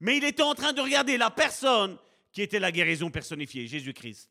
Mais 0.00 0.18
il 0.18 0.24
était 0.24 0.42
en 0.42 0.54
train 0.54 0.72
de 0.72 0.80
regarder 0.80 1.16
la 1.16 1.30
personne 1.30 1.96
qui 2.32 2.42
était 2.42 2.58
la 2.58 2.70
guérison 2.70 3.10
personnifiée, 3.10 3.66
Jésus-Christ. 3.66 4.30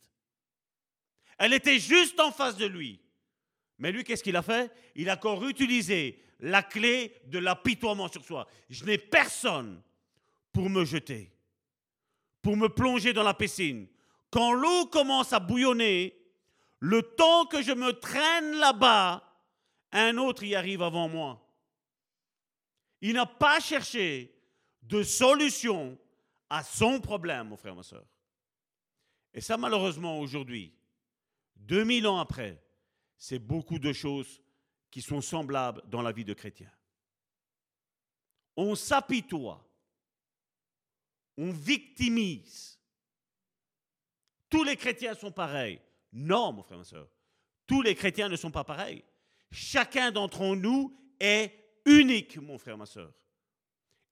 Elle 1.40 1.54
était 1.54 1.80
juste 1.80 2.20
en 2.20 2.32
face 2.32 2.58
de 2.58 2.66
lui. 2.66 3.02
Mais 3.80 3.92
lui, 3.92 4.04
qu'est-ce 4.04 4.24
qu'il 4.24 4.36
a 4.36 4.44
fait? 4.44 4.72
Il 4.96 5.10
a 5.10 5.16
encore 5.16 5.44
utilisé 5.48 6.22
la 6.40 6.62
clé 6.62 7.16
de 7.26 7.40
l'apitoiement 7.40 8.08
sur 8.08 8.24
soi. 8.24 8.48
Je 8.70 8.86
n'ai 8.86 8.98
personne 8.98 9.82
pour 10.52 10.70
me 10.70 10.86
jeter, 10.86 11.32
pour 12.42 12.56
me 12.56 12.70
plonger 12.70 13.14
dans 13.14 13.24
la 13.24 13.34
piscine, 13.34 13.88
quand 14.34 14.52
l'eau 14.52 14.88
commence 14.88 15.32
à 15.32 15.40
bouillonner, 15.40 16.20
le 16.80 17.04
temps 17.04 17.46
que 17.46 17.62
je 17.62 17.72
me 17.72 17.94
traîne 17.94 18.56
là-bas, 18.56 19.24
un 19.92 20.18
autre 20.18 20.44
y 20.44 20.56
arrive 20.56 20.82
avant 20.82 21.08
moi. 21.08 21.40
Il 23.02 23.14
n'a 23.14 23.28
pas 23.28 23.60
cherché 23.60 24.36
de 24.82 25.04
solution 25.04 26.00
à 26.50 26.64
son 26.64 27.00
problème, 27.00 27.50
mon 27.50 27.58
frère, 27.58 27.76
ma 27.76 27.84
soeur. 27.84 28.08
Et 29.36 29.40
ça, 29.40 29.56
malheureusement, 29.56 30.20
aujourd'hui, 30.20 30.74
2000 31.58 32.08
ans 32.08 32.18
après, 32.18 32.60
c'est 33.16 33.38
beaucoup 33.38 33.78
de 33.78 33.94
choses 33.94 34.42
qui 34.90 35.04
sont 35.04 35.22
semblables 35.22 35.84
dans 35.86 36.02
la 36.02 36.12
vie 36.12 36.26
de 36.26 36.34
chrétien. 36.34 36.72
On 38.58 38.74
s'apitoie, 38.74 39.64
on 41.38 41.52
victimise. 41.52 42.73
Tous 44.54 44.64
les 44.64 44.78
chrétiens 44.78 45.16
sont 45.16 45.32
pareils. 45.32 45.82
Non, 46.12 46.54
mon 46.54 46.62
frère, 46.62 46.78
ma 46.78 46.84
soeur. 46.84 47.10
Tous 47.66 47.82
les 47.82 47.96
chrétiens 47.96 48.30
ne 48.30 48.36
sont 48.36 48.52
pas 48.52 48.64
pareils. 48.64 49.04
Chacun 49.50 50.12
d'entre 50.12 50.56
nous 50.56 50.96
est 51.20 51.52
unique, 51.86 52.38
mon 52.38 52.60
frère, 52.60 52.78
ma 52.78 52.86
soeur. 52.86 53.12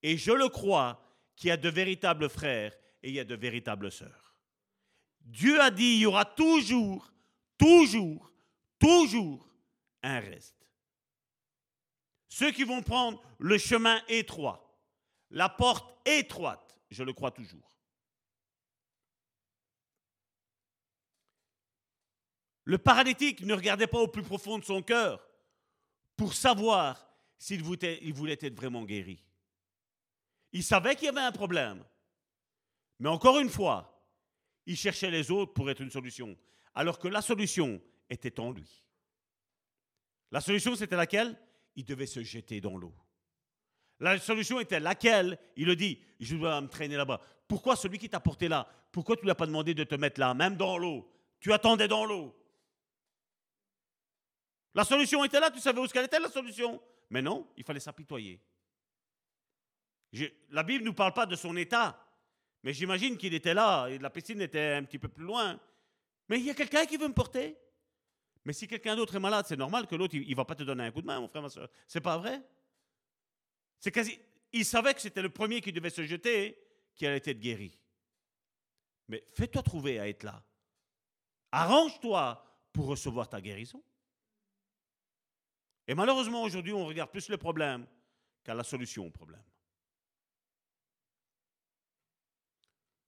Et 0.01 0.17
je 0.17 0.31
le 0.31 0.49
crois 0.49 0.99
qu'il 1.35 1.49
y 1.49 1.51
a 1.51 1.57
de 1.57 1.69
véritables 1.69 2.27
frères 2.27 2.75
et 3.03 3.09
il 3.09 3.13
y 3.13 3.19
a 3.19 3.23
de 3.23 3.35
véritables 3.35 3.91
sœurs. 3.91 4.35
Dieu 5.19 5.61
a 5.61 5.69
dit, 5.69 5.93
il 5.93 5.99
y 5.99 6.05
aura 6.07 6.25
toujours, 6.25 7.13
toujours, 7.55 8.31
toujours 8.79 9.47
un 10.01 10.21
reste. 10.21 10.67
Ceux 12.29 12.49
qui 12.49 12.63
vont 12.63 12.81
prendre 12.81 13.21
le 13.37 13.59
chemin 13.59 14.01
étroit, 14.07 14.75
la 15.29 15.49
porte 15.49 15.95
étroite, 16.03 16.75
je 16.89 17.03
le 17.03 17.13
crois 17.13 17.29
toujours. 17.29 17.71
Le 22.71 22.77
paralytique 22.77 23.41
ne 23.41 23.53
regardait 23.53 23.85
pas 23.85 23.99
au 23.99 24.07
plus 24.07 24.23
profond 24.23 24.57
de 24.57 24.63
son 24.63 24.81
cœur 24.81 25.21
pour 26.15 26.33
savoir 26.33 27.05
s'il 27.37 27.61
voulait 27.61 28.39
être 28.41 28.55
vraiment 28.55 28.85
guéri. 28.85 29.21
Il 30.53 30.63
savait 30.63 30.95
qu'il 30.95 31.07
y 31.07 31.09
avait 31.09 31.19
un 31.19 31.33
problème. 31.33 31.83
Mais 32.99 33.09
encore 33.09 33.39
une 33.39 33.49
fois, 33.49 34.01
il 34.65 34.77
cherchait 34.77 35.11
les 35.11 35.31
autres 35.31 35.51
pour 35.51 35.69
être 35.69 35.81
une 35.81 35.91
solution, 35.91 36.37
alors 36.73 36.97
que 36.97 37.09
la 37.09 37.21
solution 37.21 37.81
était 38.09 38.39
en 38.39 38.51
lui. 38.51 38.85
La 40.31 40.39
solution, 40.39 40.73
c'était 40.73 40.95
laquelle? 40.95 41.37
Il 41.75 41.83
devait 41.83 42.05
se 42.05 42.23
jeter 42.23 42.61
dans 42.61 42.77
l'eau. 42.77 42.95
La 43.99 44.17
solution 44.17 44.61
était 44.61 44.79
laquelle? 44.79 45.37
Il 45.57 45.65
le 45.65 45.75
dit, 45.75 45.99
je 46.21 46.37
dois 46.37 46.61
me 46.61 46.69
traîner 46.69 46.95
là-bas. 46.95 47.19
Pourquoi 47.49 47.75
celui 47.75 47.97
qui 47.97 48.07
t'a 48.07 48.21
porté 48.21 48.47
là? 48.47 48.65
Pourquoi 48.93 49.17
tu 49.17 49.23
ne 49.23 49.25
lui 49.25 49.31
as 49.31 49.35
pas 49.35 49.45
demandé 49.45 49.73
de 49.73 49.83
te 49.83 49.95
mettre 49.95 50.21
là, 50.21 50.33
même 50.33 50.55
dans 50.55 50.77
l'eau? 50.77 51.11
Tu 51.41 51.51
attendais 51.51 51.89
dans 51.89 52.05
l'eau. 52.05 52.33
La 54.73 54.83
solution 54.83 55.23
était 55.23 55.39
là, 55.39 55.51
tu 55.51 55.59
savais 55.59 55.79
où 55.79 55.87
qu'elle 55.87 56.05
était 56.05 56.19
la 56.19 56.29
solution. 56.29 56.81
Mais 57.09 57.21
non, 57.21 57.47
il 57.57 57.63
fallait 57.63 57.79
s'apitoyer. 57.79 58.39
la 60.49 60.63
Bible 60.63 60.83
ne 60.83 60.89
nous 60.89 60.93
parle 60.93 61.13
pas 61.13 61.25
de 61.25 61.35
son 61.35 61.55
état, 61.57 61.99
mais 62.63 62.73
j'imagine 62.73 63.17
qu'il 63.17 63.33
était 63.33 63.53
là 63.53 63.87
et 63.87 63.97
la 63.97 64.09
piscine 64.09 64.41
était 64.41 64.73
un 64.73 64.83
petit 64.83 64.99
peu 64.99 65.09
plus 65.09 65.25
loin. 65.25 65.59
Mais 66.29 66.39
il 66.39 66.45
y 66.45 66.49
a 66.49 66.53
quelqu'un 66.53 66.85
qui 66.85 66.97
veut 66.97 67.07
me 67.07 67.13
porter. 67.13 67.57
Mais 68.45 68.53
si 68.53 68.67
quelqu'un 68.67 68.95
d'autre 68.95 69.15
est 69.15 69.19
malade, 69.19 69.45
c'est 69.47 69.57
normal 69.57 69.87
que 69.87 69.95
l'autre, 69.95 70.15
il 70.15 70.29
ne 70.29 70.35
va 70.35 70.45
pas 70.45 70.55
te 70.55 70.63
donner 70.63 70.85
un 70.85 70.91
coup 70.91 71.01
de 71.01 71.07
main, 71.07 71.19
mon 71.19 71.27
frère, 71.27 71.41
ma 71.41 71.49
soeur. 71.49 71.69
C'est 71.87 72.01
pas 72.01 72.17
vrai. 72.17 72.41
C'est 73.79 73.91
quasi. 73.91 74.17
Il 74.53 74.65
savait 74.65 74.93
que 74.93 75.01
c'était 75.01 75.21
le 75.21 75.29
premier 75.29 75.61
qui 75.61 75.71
devait 75.71 75.89
se 75.89 76.05
jeter 76.05 76.57
qui 76.95 77.05
allait 77.05 77.17
être 77.17 77.39
guéri. 77.39 77.77
Mais 79.07 79.23
fais-toi 79.33 79.61
trouver 79.63 79.99
à 79.99 80.07
être 80.07 80.23
là. 80.23 80.43
Arrange-toi 81.51 82.43
pour 82.71 82.87
recevoir 82.87 83.27
ta 83.27 83.41
guérison. 83.41 83.83
Et 85.91 85.93
malheureusement, 85.93 86.43
aujourd'hui, 86.43 86.71
on 86.71 86.85
regarde 86.85 87.11
plus 87.11 87.27
le 87.27 87.35
problème 87.35 87.85
qu'à 88.45 88.53
la 88.53 88.63
solution 88.63 89.07
au 89.07 89.09
problème. 89.09 89.43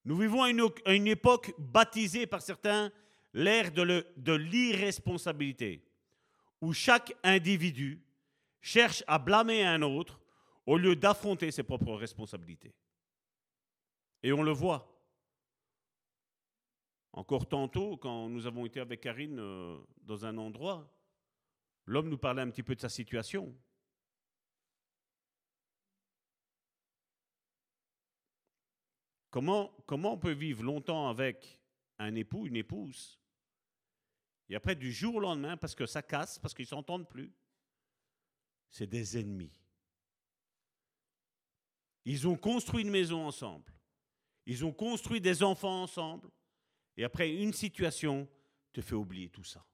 Nous 0.03 0.17
vivons 0.17 0.43
à 0.43 0.49
une, 0.49 1.07
époque 1.07 1.53
baptisée 1.57 2.27
par 2.27 2.41
certains 2.41 2.91
l'ère 3.31 3.71
de 3.71 4.33
l'irresponsabilité, 4.33 5.81
où 6.59 6.73
chaque 6.73 7.15
individu 7.23 8.03
cherche 8.59 9.01
à 9.07 9.17
blâmer 9.17 9.63
un 9.63 9.81
autre 9.81 10.19
au 10.65 10.75
lieu 10.75 10.97
d'affronter 10.97 11.51
ses 11.51 11.63
propres 11.63 11.93
responsabilités. 11.93 12.75
Et 14.23 14.33
on 14.33 14.43
le 14.43 14.51
voit. 14.51 15.01
Encore 17.13 17.47
tantôt, 17.47 17.95
quand 17.95 18.27
nous 18.27 18.45
avons 18.45 18.65
été 18.65 18.81
avec 18.81 18.99
Karine 18.99 19.39
euh, 19.39 19.77
dans 20.01 20.25
un 20.25 20.37
endroit, 20.37 20.92
L'homme 21.85 22.09
nous 22.09 22.17
parlait 22.17 22.41
un 22.41 22.49
petit 22.49 22.63
peu 22.63 22.75
de 22.75 22.81
sa 22.81 22.89
situation. 22.89 23.55
Comment, 29.29 29.75
comment 29.85 30.13
on 30.13 30.17
peut 30.17 30.31
vivre 30.31 30.63
longtemps 30.63 31.09
avec 31.09 31.59
un 31.97 32.13
époux, 32.15 32.45
une 32.45 32.55
épouse, 32.55 33.19
et 34.49 34.55
après 34.55 34.75
du 34.75 34.91
jour 34.91 35.15
au 35.15 35.19
lendemain, 35.19 35.57
parce 35.57 35.75
que 35.75 35.85
ça 35.85 36.03
casse, 36.03 36.37
parce 36.37 36.53
qu'ils 36.53 36.65
ne 36.65 36.69
s'entendent 36.69 37.09
plus, 37.09 37.33
c'est 38.69 38.87
des 38.87 39.17
ennemis. 39.17 39.59
Ils 42.05 42.27
ont 42.27 42.35
construit 42.35 42.83
une 42.83 42.89
maison 42.89 43.25
ensemble. 43.25 43.73
Ils 44.45 44.65
ont 44.65 44.73
construit 44.73 45.21
des 45.21 45.41
enfants 45.41 45.83
ensemble. 45.83 46.29
Et 46.97 47.03
après, 47.03 47.33
une 47.33 47.53
situation 47.53 48.27
te 48.73 48.81
fait 48.81 48.95
oublier 48.95 49.29
tout 49.29 49.43
ça 49.43 49.65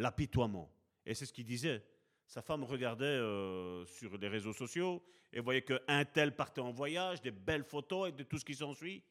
l'apitoiement. 0.00 0.70
Et 1.04 1.14
c'est 1.14 1.26
ce 1.26 1.32
qu'il 1.32 1.44
disait. 1.44 1.84
Sa 2.26 2.42
femme 2.42 2.64
regardait 2.64 3.04
euh, 3.04 3.84
sur 3.86 4.16
les 4.16 4.28
réseaux 4.28 4.52
sociaux 4.52 5.02
et 5.32 5.40
voyait 5.40 5.62
qu'un 5.62 6.04
tel 6.04 6.34
partait 6.34 6.60
en 6.60 6.72
voyage, 6.72 7.20
des 7.20 7.30
belles 7.30 7.64
photos 7.64 8.08
et 8.08 8.12
de 8.12 8.22
tout 8.22 8.38
ce 8.38 8.44
qui 8.44 8.54
s'ensuit. 8.54 9.02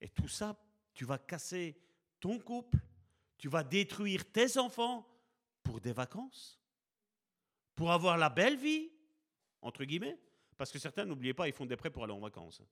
Et 0.00 0.08
tout 0.08 0.28
ça, 0.28 0.56
tu 0.94 1.04
vas 1.04 1.18
casser 1.18 1.80
ton 2.20 2.38
couple, 2.38 2.78
tu 3.38 3.48
vas 3.48 3.64
détruire 3.64 4.30
tes 4.30 4.58
enfants 4.58 5.06
pour 5.62 5.80
des 5.80 5.92
vacances, 5.92 6.60
pour 7.74 7.92
avoir 7.92 8.16
la 8.16 8.28
belle 8.28 8.56
vie, 8.56 8.90
entre 9.62 9.84
guillemets. 9.84 10.18
Parce 10.56 10.70
que 10.70 10.78
certains, 10.78 11.04
n'oubliez 11.04 11.34
pas, 11.34 11.48
ils 11.48 11.54
font 11.54 11.66
des 11.66 11.76
prêts 11.76 11.90
pour 11.90 12.04
aller 12.04 12.12
en 12.12 12.20
vacances. 12.20 12.62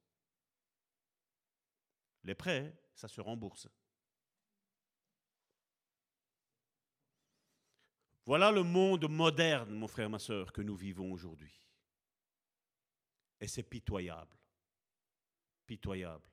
Les 2.25 2.35
prêts, 2.35 2.75
ça 2.95 3.09
se 3.09 3.21
rembourse. 3.21 3.69
Voilà 8.27 8.51
le 8.51 8.63
monde 8.63 9.09
moderne, 9.09 9.75
mon 9.75 9.87
frère, 9.87 10.09
ma 10.09 10.19
soeur, 10.19 10.53
que 10.53 10.63
nous 10.63 10.77
vivons 10.77 11.13
aujourd'hui. 11.13 11.53
Et 13.41 13.47
c'est 13.47 13.63
pitoyable. 13.63 14.37
Pitoyable. 15.67 16.27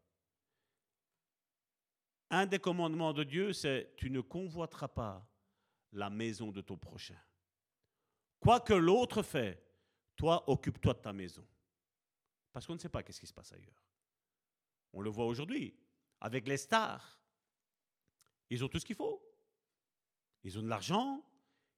Un 2.29 2.45
des 2.45 2.59
commandements 2.59 3.11
de 3.11 3.23
Dieu, 3.23 3.51
c'est 3.51 3.93
tu 3.97 4.09
ne 4.09 4.21
convoiteras 4.21 4.87
pas 4.87 5.27
la 5.91 6.09
maison 6.09 6.51
de 6.51 6.61
ton 6.61 6.77
prochain. 6.77 7.19
Quoi 8.39 8.61
que 8.61 8.73
l'autre 8.73 9.21
fait, 9.21 9.61
toi, 10.15 10.49
occupe-toi 10.49 10.93
de 10.93 10.99
ta 10.99 11.11
maison. 11.11 11.45
Parce 12.53 12.65
qu'on 12.65 12.73
ne 12.73 12.79
sait 12.79 12.89
pas 12.89 13.03
qu'est-ce 13.03 13.19
qui 13.19 13.27
se 13.27 13.33
passe 13.33 13.51
ailleurs. 13.51 13.83
On 14.93 15.01
le 15.01 15.09
voit 15.09 15.25
aujourd'hui 15.25 15.75
avec 16.21 16.47
les 16.47 16.57
stars. 16.57 17.19
Ils 18.49 18.63
ont 18.63 18.69
tout 18.69 18.79
ce 18.79 18.85
qu'il 18.85 18.95
faut. 18.95 19.21
Ils 20.43 20.57
ont 20.57 20.61
de 20.61 20.67
l'argent, 20.67 21.23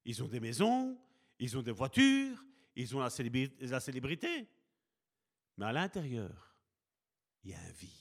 ils 0.05 0.23
ont 0.23 0.27
des 0.27 0.39
maisons, 0.39 0.97
ils 1.39 1.57
ont 1.57 1.61
des 1.61 1.71
voitures, 1.71 2.43
ils 2.75 2.95
ont 2.95 2.99
la 2.99 3.09
célébrité. 3.79 4.47
Mais 5.57 5.65
à 5.65 5.71
l'intérieur, 5.71 6.55
il 7.43 7.51
y 7.51 7.53
a 7.53 7.59
un 7.59 7.71
vide. 7.71 7.91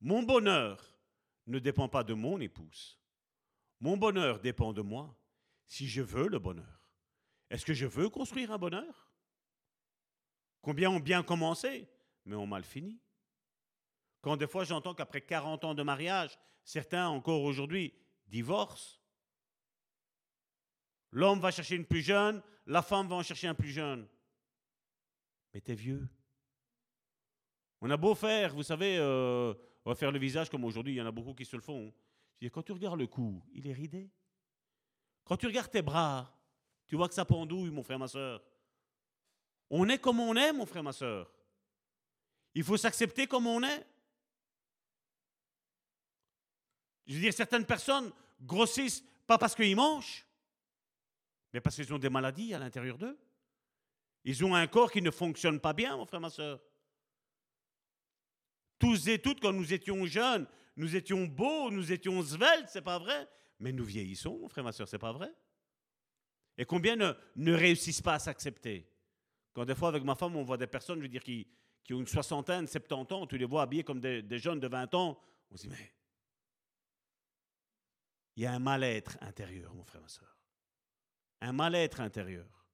Mon 0.00 0.22
bonheur 0.22 0.98
ne 1.46 1.58
dépend 1.58 1.88
pas 1.88 2.04
de 2.04 2.14
mon 2.14 2.40
épouse. 2.40 2.98
Mon 3.80 3.96
bonheur 3.96 4.40
dépend 4.40 4.72
de 4.72 4.82
moi, 4.82 5.18
si 5.66 5.88
je 5.88 6.02
veux 6.02 6.28
le 6.28 6.38
bonheur. 6.38 6.80
Est-ce 7.48 7.64
que 7.64 7.74
je 7.74 7.86
veux 7.86 8.08
construire 8.08 8.52
un 8.52 8.58
bonheur? 8.58 9.10
Combien 10.62 10.90
ont 10.90 11.00
bien 11.00 11.22
commencé, 11.22 11.88
mais 12.24 12.36
ont 12.36 12.46
mal 12.46 12.64
fini? 12.64 13.00
Quand 14.20 14.36
des 14.36 14.46
fois 14.46 14.64
j'entends 14.64 14.94
qu'après 14.94 15.22
40 15.22 15.64
ans 15.64 15.74
de 15.74 15.82
mariage, 15.82 16.38
Certains, 16.70 17.08
encore 17.08 17.42
aujourd'hui, 17.42 17.92
divorcent. 18.28 19.00
L'homme 21.10 21.40
va 21.40 21.50
chercher 21.50 21.74
une 21.74 21.84
plus 21.84 22.00
jeune, 22.00 22.40
la 22.64 22.80
femme 22.80 23.08
va 23.08 23.16
en 23.16 23.24
chercher 23.24 23.48
un 23.48 23.56
plus 23.56 23.70
jeune. 23.70 24.06
Mais 25.52 25.60
t'es 25.60 25.74
vieux. 25.74 26.08
On 27.80 27.90
a 27.90 27.96
beau 27.96 28.14
faire, 28.14 28.54
vous 28.54 28.62
savez, 28.62 28.98
euh, 28.98 29.52
on 29.84 29.90
va 29.90 29.96
faire 29.96 30.12
le 30.12 30.20
visage 30.20 30.48
comme 30.48 30.62
aujourd'hui, 30.64 30.92
il 30.92 30.96
y 30.98 31.02
en 31.02 31.06
a 31.06 31.10
beaucoup 31.10 31.34
qui 31.34 31.44
se 31.44 31.56
le 31.56 31.62
font. 31.62 31.92
Quand 32.52 32.62
tu 32.62 32.70
regardes 32.70 33.00
le 33.00 33.08
cou, 33.08 33.42
il 33.52 33.66
est 33.66 33.72
ridé. 33.72 34.08
Quand 35.24 35.36
tu 35.36 35.46
regardes 35.46 35.72
tes 35.72 35.82
bras, 35.82 36.32
tu 36.86 36.94
vois 36.94 37.08
que 37.08 37.14
ça 37.14 37.24
pendouille, 37.24 37.72
mon 37.72 37.82
frère, 37.82 37.98
ma 37.98 38.06
soeur. 38.06 38.44
On 39.70 39.88
est 39.88 39.98
comme 39.98 40.20
on 40.20 40.36
est, 40.36 40.52
mon 40.52 40.66
frère, 40.66 40.84
ma 40.84 40.92
soeur. 40.92 41.34
Il 42.54 42.62
faut 42.62 42.76
s'accepter 42.76 43.26
comme 43.26 43.48
on 43.48 43.60
est. 43.64 43.89
Je 47.10 47.16
veux 47.16 47.20
dire, 47.20 47.34
certaines 47.34 47.66
personnes 47.66 48.12
grossissent 48.40 49.02
pas 49.26 49.36
parce 49.36 49.56
qu'ils 49.56 49.74
mangent, 49.74 50.24
mais 51.52 51.60
parce 51.60 51.74
qu'ils 51.74 51.92
ont 51.92 51.98
des 51.98 52.08
maladies 52.08 52.54
à 52.54 52.60
l'intérieur 52.60 52.96
d'eux. 52.98 53.18
Ils 54.22 54.44
ont 54.44 54.54
un 54.54 54.68
corps 54.68 54.92
qui 54.92 55.02
ne 55.02 55.10
fonctionne 55.10 55.58
pas 55.58 55.72
bien, 55.72 55.96
mon 55.96 56.06
frère, 56.06 56.20
ma 56.20 56.30
soeur. 56.30 56.60
Tous 58.78 59.08
et 59.08 59.18
toutes, 59.18 59.40
quand 59.40 59.52
nous 59.52 59.72
étions 59.72 60.06
jeunes, 60.06 60.46
nous 60.76 60.94
étions 60.94 61.26
beaux, 61.26 61.72
nous 61.72 61.90
étions 61.90 62.22
sveltes, 62.22 62.68
c'est 62.68 62.80
pas 62.80 63.00
vrai. 63.00 63.28
Mais 63.58 63.72
nous 63.72 63.84
vieillissons, 63.84 64.38
mon 64.38 64.48
frère, 64.48 64.62
ma 64.62 64.72
soeur, 64.72 64.86
c'est 64.86 64.98
pas 64.98 65.12
vrai. 65.12 65.32
Et 66.58 66.64
combien 66.64 66.94
ne, 66.94 67.52
réussissent 67.52 68.02
pas 68.02 68.14
à 68.14 68.18
s'accepter? 68.20 68.88
Quand 69.52 69.64
des 69.64 69.74
fois, 69.74 69.88
avec 69.88 70.04
ma 70.04 70.14
femme, 70.14 70.36
on 70.36 70.44
voit 70.44 70.58
des 70.58 70.68
personnes, 70.68 70.98
je 70.98 71.02
veux 71.02 71.08
dire, 71.08 71.24
qui, 71.24 71.48
qui 71.82 71.92
ont 71.92 71.98
une 71.98 72.06
soixantaine, 72.06 72.68
70 72.68 73.14
ans, 73.14 73.26
tu 73.26 73.36
les 73.36 73.46
vois 73.46 73.62
habillés 73.62 73.82
comme 73.82 74.00
des, 74.00 74.22
des 74.22 74.38
jeunes 74.38 74.60
de 74.60 74.68
20 74.68 74.94
ans, 74.94 75.20
on 75.50 75.56
se 75.56 75.66
dit, 75.66 75.70
mais 75.70 75.92
il 78.40 78.44
y 78.44 78.46
a 78.46 78.54
un 78.54 78.58
mal-être 78.58 79.18
intérieur, 79.20 79.74
mon 79.74 79.84
frère, 79.84 80.00
ma 80.00 80.08
soeur. 80.08 80.34
Un 81.42 81.52
mal-être 81.52 82.00
intérieur. 82.00 82.66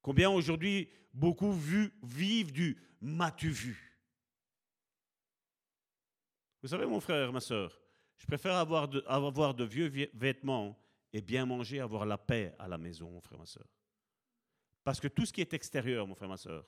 Combien 0.00 0.30
aujourd'hui, 0.30 0.88
beaucoup 1.12 1.52
vivent 1.52 2.50
du 2.50 2.82
m'as-tu 3.02 3.50
vu 3.50 4.00
Vous 6.62 6.68
savez, 6.68 6.86
mon 6.86 6.98
frère, 6.98 7.30
ma 7.30 7.42
soeur, 7.42 7.78
je 8.16 8.24
préfère 8.24 8.54
avoir 8.54 8.88
avoir 9.06 9.52
de 9.52 9.64
vieux 9.64 10.10
vêtements 10.14 10.82
et 11.12 11.20
bien 11.20 11.44
manger, 11.44 11.80
avoir 11.80 12.06
la 12.06 12.16
paix 12.16 12.54
à 12.58 12.66
la 12.66 12.78
maison, 12.78 13.10
mon 13.10 13.20
frère, 13.20 13.38
ma 13.38 13.44
soeur. 13.44 13.68
Parce 14.82 14.98
que 14.98 15.08
tout 15.08 15.26
ce 15.26 15.32
qui 15.34 15.42
est 15.42 15.52
extérieur, 15.52 16.06
mon 16.06 16.14
frère, 16.14 16.30
ma 16.30 16.38
soeur, 16.38 16.66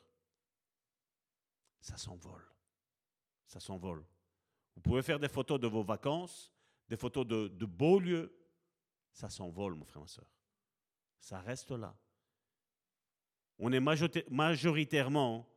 ça 1.80 1.96
s'envole. 1.96 2.44
Ça 3.46 3.58
s'envole. 3.58 4.04
Vous 4.74 4.82
pouvez 4.82 5.00
faire 5.00 5.18
des 5.18 5.30
photos 5.30 5.58
de 5.58 5.66
vos 5.66 5.82
vacances, 5.82 6.52
des 6.88 6.96
photos 6.96 7.26
de, 7.26 7.64
beaux 7.64 7.98
lieux, 7.98 8.32
ça 9.12 9.28
s'envole, 9.28 9.74
mon 9.74 9.84
frère, 9.84 10.02
ma 10.02 10.08
soeur. 10.08 10.30
Ça 11.18 11.40
reste 11.40 11.70
là. 11.72 11.96
On 13.58 13.72
est 13.72 13.80
majoritairement 14.30 15.48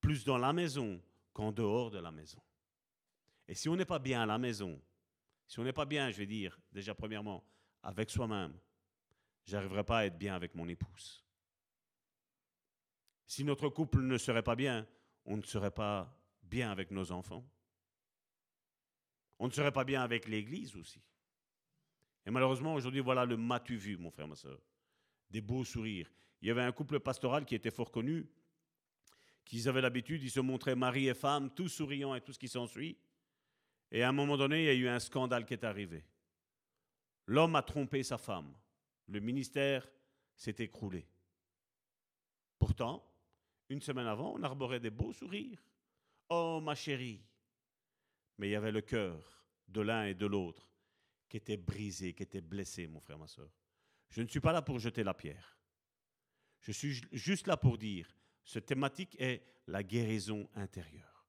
plus 0.00 0.24
dans 0.24 0.38
la 0.38 0.52
maison 0.52 1.00
qu'en 1.32 1.52
dehors 1.52 1.90
de 1.90 1.98
la 1.98 2.10
maison. 2.10 2.40
Et 3.48 3.54
si 3.54 3.68
on 3.68 3.76
n'est 3.76 3.86
pas 3.86 3.98
bien 3.98 4.22
à 4.22 4.26
la 4.26 4.38
maison, 4.38 4.80
si 5.46 5.58
on 5.58 5.64
n'est 5.64 5.72
pas 5.72 5.84
bien, 5.84 6.10
je 6.10 6.18
vais 6.18 6.26
dire, 6.26 6.58
déjà 6.72 6.94
premièrement, 6.94 7.44
avec 7.82 8.10
soi-même, 8.10 8.58
j'arriverai 9.44 9.84
pas 9.84 9.98
à 9.98 10.04
être 10.06 10.18
bien 10.18 10.34
avec 10.34 10.54
mon 10.54 10.68
épouse. 10.68 11.24
Si 13.26 13.44
notre 13.44 13.68
couple 13.68 14.02
ne 14.02 14.18
serait 14.18 14.42
pas 14.42 14.56
bien, 14.56 14.86
on 15.24 15.36
ne 15.36 15.42
serait 15.42 15.70
pas 15.70 16.16
bien 16.42 16.70
avec 16.70 16.90
nos 16.90 17.10
enfants. 17.10 17.44
On 19.38 19.46
ne 19.46 19.52
serait 19.52 19.72
pas 19.72 19.84
bien 19.84 20.02
avec 20.02 20.28
l'Église 20.28 20.76
aussi. 20.76 21.00
Et 22.24 22.30
malheureusement, 22.30 22.74
aujourd'hui, 22.74 23.00
voilà 23.00 23.24
le 23.24 23.36
matu 23.36 23.76
vu, 23.76 23.96
mon 23.96 24.10
frère, 24.10 24.26
ma 24.26 24.34
soeur. 24.34 24.58
Des 25.30 25.40
beaux 25.40 25.64
sourires. 25.64 26.10
Il 26.40 26.48
y 26.48 26.50
avait 26.50 26.62
un 26.62 26.72
couple 26.72 27.00
pastoral 27.00 27.44
qui 27.44 27.54
était 27.54 27.70
fort 27.70 27.90
connu, 27.90 28.28
qui 29.44 29.66
avaient 29.68 29.80
l'habitude, 29.80 30.22
ils 30.22 30.30
se 30.30 30.40
montraient 30.40 30.74
mari 30.74 31.08
et 31.08 31.14
femme, 31.14 31.50
tous 31.54 31.68
souriants 31.68 32.14
et 32.14 32.20
tout 32.20 32.32
ce 32.32 32.38
qui 32.38 32.48
s'ensuit. 32.48 32.96
Et 33.92 34.02
à 34.02 34.08
un 34.08 34.12
moment 34.12 34.36
donné, 34.36 34.62
il 34.62 34.66
y 34.66 34.68
a 34.68 34.74
eu 34.74 34.88
un 34.88 34.98
scandale 34.98 35.46
qui 35.46 35.54
est 35.54 35.64
arrivé. 35.64 36.04
L'homme 37.26 37.54
a 37.54 37.62
trompé 37.62 38.02
sa 38.02 38.18
femme. 38.18 38.52
Le 39.08 39.20
ministère 39.20 39.88
s'est 40.36 40.56
écroulé. 40.58 41.06
Pourtant, 42.58 43.04
une 43.68 43.80
semaine 43.80 44.06
avant, 44.06 44.34
on 44.34 44.42
arborait 44.42 44.80
des 44.80 44.90
beaux 44.90 45.12
sourires. 45.12 45.62
Oh, 46.28 46.60
ma 46.62 46.74
chérie. 46.74 47.20
Mais 48.38 48.48
il 48.48 48.52
y 48.52 48.56
avait 48.56 48.72
le 48.72 48.82
cœur 48.82 49.44
de 49.68 49.80
l'un 49.80 50.04
et 50.04 50.14
de 50.14 50.26
l'autre 50.26 50.70
qui 51.28 51.36
était 51.36 51.56
brisé, 51.56 52.14
qui 52.14 52.22
était 52.22 52.40
blessé, 52.40 52.86
mon 52.86 53.00
frère, 53.00 53.18
ma 53.18 53.26
soeur. 53.26 53.50
Je 54.10 54.22
ne 54.22 54.28
suis 54.28 54.40
pas 54.40 54.52
là 54.52 54.62
pour 54.62 54.78
jeter 54.78 55.02
la 55.02 55.14
pierre. 55.14 55.58
Je 56.60 56.72
suis 56.72 57.00
juste 57.12 57.46
là 57.46 57.56
pour 57.56 57.78
dire, 57.78 58.16
cette 58.44 58.66
thématique 58.66 59.16
est 59.20 59.42
la 59.66 59.82
guérison 59.82 60.48
intérieure. 60.54 61.26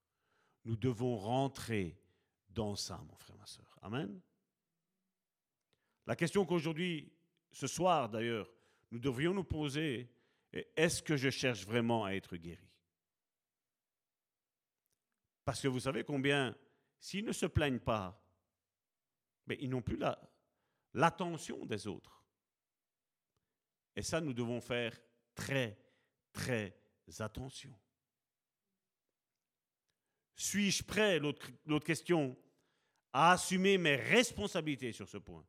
Nous 0.64 0.76
devons 0.76 1.16
rentrer 1.16 2.00
dans 2.48 2.76
ça, 2.76 2.98
mon 3.08 3.16
frère, 3.16 3.36
ma 3.36 3.46
soeur. 3.46 3.78
Amen. 3.82 4.20
La 6.06 6.16
question 6.16 6.44
qu'aujourd'hui, 6.44 7.12
ce 7.52 7.66
soir 7.66 8.08
d'ailleurs, 8.08 8.52
nous 8.90 8.98
devrions 8.98 9.34
nous 9.34 9.44
poser 9.44 10.10
est 10.52 10.72
est-ce 10.76 11.02
que 11.02 11.16
je 11.16 11.30
cherche 11.30 11.66
vraiment 11.66 12.04
à 12.04 12.12
être 12.12 12.36
guéri? 12.36 12.70
Parce 15.44 15.60
que 15.60 15.68
vous 15.68 15.80
savez 15.80 16.04
combien, 16.04 16.56
s'ils 16.98 17.24
ne 17.24 17.32
se 17.32 17.46
plaignent 17.46 17.80
pas, 17.80 18.20
mais 19.46 19.56
ils 19.60 19.70
n'ont 19.70 19.82
plus 19.82 19.98
l'attention 20.94 21.64
des 21.64 21.86
autres. 21.86 22.24
Et 23.96 24.02
ça, 24.02 24.20
nous 24.20 24.32
devons 24.32 24.60
faire 24.60 24.96
très, 25.34 25.78
très 26.32 26.74
attention. 27.18 27.76
Suis-je 30.36 30.84
prêt, 30.84 31.18
l'autre 31.18 31.84
question, 31.84 32.36
à 33.12 33.32
assumer 33.32 33.78
mes 33.78 33.96
responsabilités 33.96 34.92
sur 34.92 35.08
ce 35.08 35.18
point? 35.18 35.44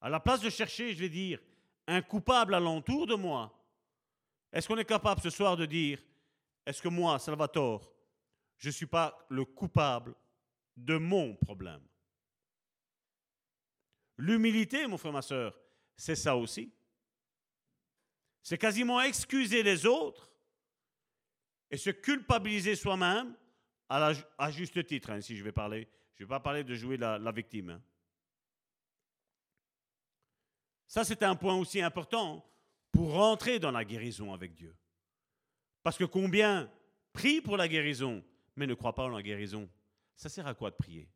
À 0.00 0.08
la 0.08 0.20
place 0.20 0.40
de 0.40 0.50
chercher, 0.50 0.94
je 0.94 1.00
vais 1.00 1.08
dire, 1.08 1.40
un 1.86 2.02
coupable 2.02 2.54
alentour 2.54 3.06
de 3.06 3.14
moi, 3.14 3.56
est-ce 4.52 4.68
qu'on 4.68 4.78
est 4.78 4.84
capable 4.84 5.20
ce 5.20 5.30
soir 5.30 5.56
de 5.56 5.66
dire, 5.66 6.00
est-ce 6.64 6.80
que 6.80 6.88
moi, 6.88 7.18
Salvatore, 7.18 7.92
je 8.60 8.68
ne 8.68 8.72
suis 8.72 8.86
pas 8.86 9.26
le 9.28 9.44
coupable 9.44 10.14
de 10.76 10.96
mon 10.96 11.34
problème 11.34 11.82
L'humilité, 14.18 14.86
mon 14.86 14.98
frère, 14.98 15.14
ma 15.14 15.22
soeur, 15.22 15.58
c'est 15.96 16.14
ça 16.14 16.36
aussi. 16.36 16.70
C'est 18.42 18.58
quasiment 18.58 19.00
excuser 19.00 19.62
les 19.62 19.86
autres 19.86 20.30
et 21.70 21.78
se 21.78 21.88
culpabiliser 21.88 22.76
soi-même 22.76 23.34
à, 23.88 24.50
juste 24.50 24.84
titre, 24.86 25.10
hein, 25.10 25.20
je 25.20 25.42
vais 25.42 25.52
parler. 25.52 25.88
Je 26.14 26.22
ne 26.22 26.26
vais 26.26 26.34
pas 26.34 26.40
parler 26.40 26.64
de 26.64 26.74
jouer 26.74 26.98
la, 26.98 27.32
victime. 27.32 27.70
Hein. 27.70 27.82
Ça, 30.86 31.02
c'est 31.02 31.22
un 31.22 31.34
point 31.34 31.56
aussi 31.56 31.80
important 31.80 32.44
pour 32.92 33.14
rentrer 33.14 33.58
dans 33.58 33.70
la 33.70 33.86
guérison 33.86 34.34
avec 34.34 34.54
Dieu. 34.54 34.76
Parce 35.82 35.96
que 35.96 36.04
combien 36.04 36.70
prient 37.14 37.40
pour 37.40 37.56
la 37.56 37.68
guérison, 37.68 38.22
mais 38.60 38.66
ne 38.66 38.74
croient 38.74 38.94
pas 38.94 39.04
en 39.04 39.08
la 39.08 39.22
guérison 39.22 39.68
Ça 40.14 40.28
sert 40.28 40.46
à 40.46 40.54
quoi 40.54 40.70
de 40.70 40.76
prier? 40.76 41.08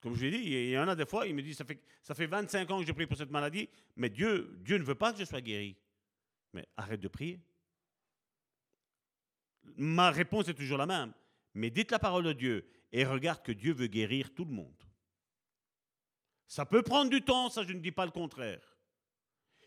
Comme 0.00 0.14
je 0.14 0.26
l'ai 0.26 0.30
dit, 0.30 0.44
il 0.44 0.70
y 0.70 0.78
en 0.78 0.86
a 0.86 0.94
des 0.94 1.06
fois, 1.06 1.26
il 1.26 1.34
me 1.34 1.42
dit, 1.42 1.54
ça 1.54 1.64
fait, 1.64 1.82
ça 2.02 2.14
fait 2.14 2.26
25 2.26 2.70
ans 2.70 2.78
que 2.78 2.86
je 2.86 2.92
prie 2.92 3.06
pour 3.06 3.16
cette 3.16 3.30
maladie, 3.30 3.68
mais 3.96 4.10
Dieu, 4.10 4.56
Dieu 4.60 4.78
ne 4.78 4.84
veut 4.84 4.94
pas 4.94 5.12
que 5.12 5.18
je 5.18 5.24
sois 5.24 5.40
guéri. 5.40 5.76
Mais 6.52 6.68
arrête 6.76 7.00
de 7.00 7.08
prier. 7.08 7.40
Ma 9.76 10.10
réponse 10.12 10.46
est 10.46 10.54
toujours 10.54 10.78
la 10.78 10.86
même. 10.86 11.12
Mais 11.54 11.70
dites 11.70 11.90
la 11.90 11.98
parole 11.98 12.24
de 12.24 12.32
Dieu 12.32 12.70
et 12.92 13.04
regarde 13.04 13.42
que 13.42 13.50
Dieu 13.50 13.72
veut 13.72 13.88
guérir 13.88 14.32
tout 14.34 14.44
le 14.44 14.52
monde. 14.52 14.82
Ça 16.46 16.64
peut 16.64 16.82
prendre 16.82 17.10
du 17.10 17.22
temps, 17.22 17.50
ça 17.50 17.64
je 17.64 17.72
ne 17.72 17.80
dis 17.80 17.90
pas 17.90 18.04
le 18.04 18.12
contraire. 18.12 18.76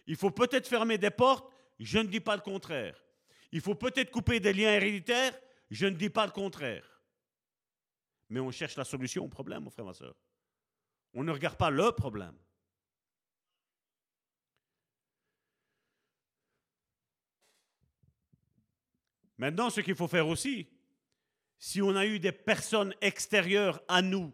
Il 0.06 0.16
faut 0.16 0.32
peut-être 0.32 0.68
fermer 0.68 0.98
des 0.98 1.12
portes, 1.12 1.52
je 1.78 1.98
ne 1.98 2.08
dis 2.08 2.22
pas 2.22 2.38
le 2.38 2.42
contraire. 2.42 3.07
Il 3.52 3.62
faut 3.62 3.76
peut-être 3.76 4.12
couper 4.12 4.40
des 4.40 4.54
liens 4.54 4.74
héréditaires, 4.74 5.38
je 5.70 5.86
ne 5.88 5.96
dis 5.96 6.10
pas 6.10 6.26
le 6.26 6.32
contraire. 6.32 7.02
Mais 8.30 8.40
on 8.40 8.52
cherche 8.52 8.76
la 8.76 8.84
solution 8.84 9.24
au 9.24 9.30
problème, 9.30 9.64
mon 9.64 9.70
frère, 9.70 9.86
ma 9.86 9.94
soeur. 9.94 10.16
On 11.14 11.24
ne 11.24 11.32
regarde 11.32 11.58
pas 11.58 11.70
le 11.70 11.92
problème. 11.92 12.38
Maintenant, 19.38 19.70
ce 19.70 19.82
qu'il 19.82 19.96
faut 19.96 20.08
faire 20.08 20.28
aussi, 20.28 20.68
si 21.60 21.82
on 21.82 21.96
a 21.96 22.06
eu 22.06 22.20
des 22.20 22.32
personnes 22.32 22.94
extérieures 23.02 23.82
à 23.88 24.02
nous 24.02 24.34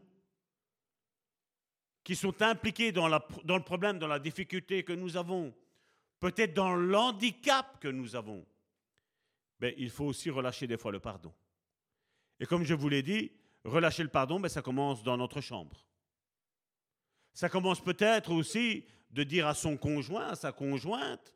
qui 2.04 2.16
sont 2.16 2.42
impliquées 2.42 2.92
dans, 2.92 3.10
dans 3.44 3.58
le 3.58 3.64
problème, 3.64 4.00
dans 4.00 4.08
la 4.08 4.20
difficulté 4.20 4.84
que 4.84 4.94
nous 4.94 5.16
avons, 5.18 5.54
peut-être 6.20 6.54
dans 6.54 6.76
l'handicap 6.76 7.80
que 7.80 7.88
nous 7.88 8.16
avons, 8.16 8.46
il 9.78 9.90
faut 9.90 10.06
aussi 10.06 10.30
relâcher 10.30 10.68
des 10.68 10.78
fois 10.78 10.92
le 10.92 11.00
pardon. 11.00 11.34
Et 12.40 12.46
comme 12.46 12.64
je 12.64 12.74
vous 12.74 12.90
l'ai 12.90 13.04
dit, 13.04 13.32
relâcher 13.64 14.04
le 14.04 14.10
pardon, 14.10 14.40
ben, 14.40 14.50
ça 14.50 14.62
commence 14.62 15.04
dans 15.04 15.18
notre 15.18 15.42
chambre. 15.42 15.86
Ça 17.34 17.50
commence 17.50 17.82
peut-être 17.82 18.32
aussi 18.32 18.86
de 19.12 19.24
dire 19.24 19.48
à 19.48 19.54
son 19.54 19.78
conjoint, 19.78 20.28
à 20.30 20.36
sa 20.36 20.52
conjointe, 20.52 21.34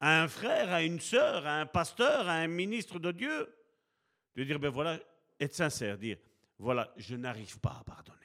à 0.00 0.22
un 0.22 0.28
frère, 0.28 0.72
à 0.72 0.82
une 0.82 1.00
sœur, 1.00 1.46
à 1.46 1.60
un 1.60 1.66
pasteur, 1.66 2.28
à 2.28 2.34
un 2.34 2.48
ministre 2.48 2.98
de 2.98 3.12
Dieu, 3.12 3.54
de 4.34 4.44
dire, 4.44 4.58
ben 4.58 4.68
voilà, 4.68 5.00
être 5.40 5.54
sincère, 5.54 5.96
dire, 5.96 6.18
voilà, 6.58 6.92
je 6.96 7.16
n'arrive 7.16 7.58
pas 7.60 7.78
à 7.80 7.84
pardonner. 7.84 8.16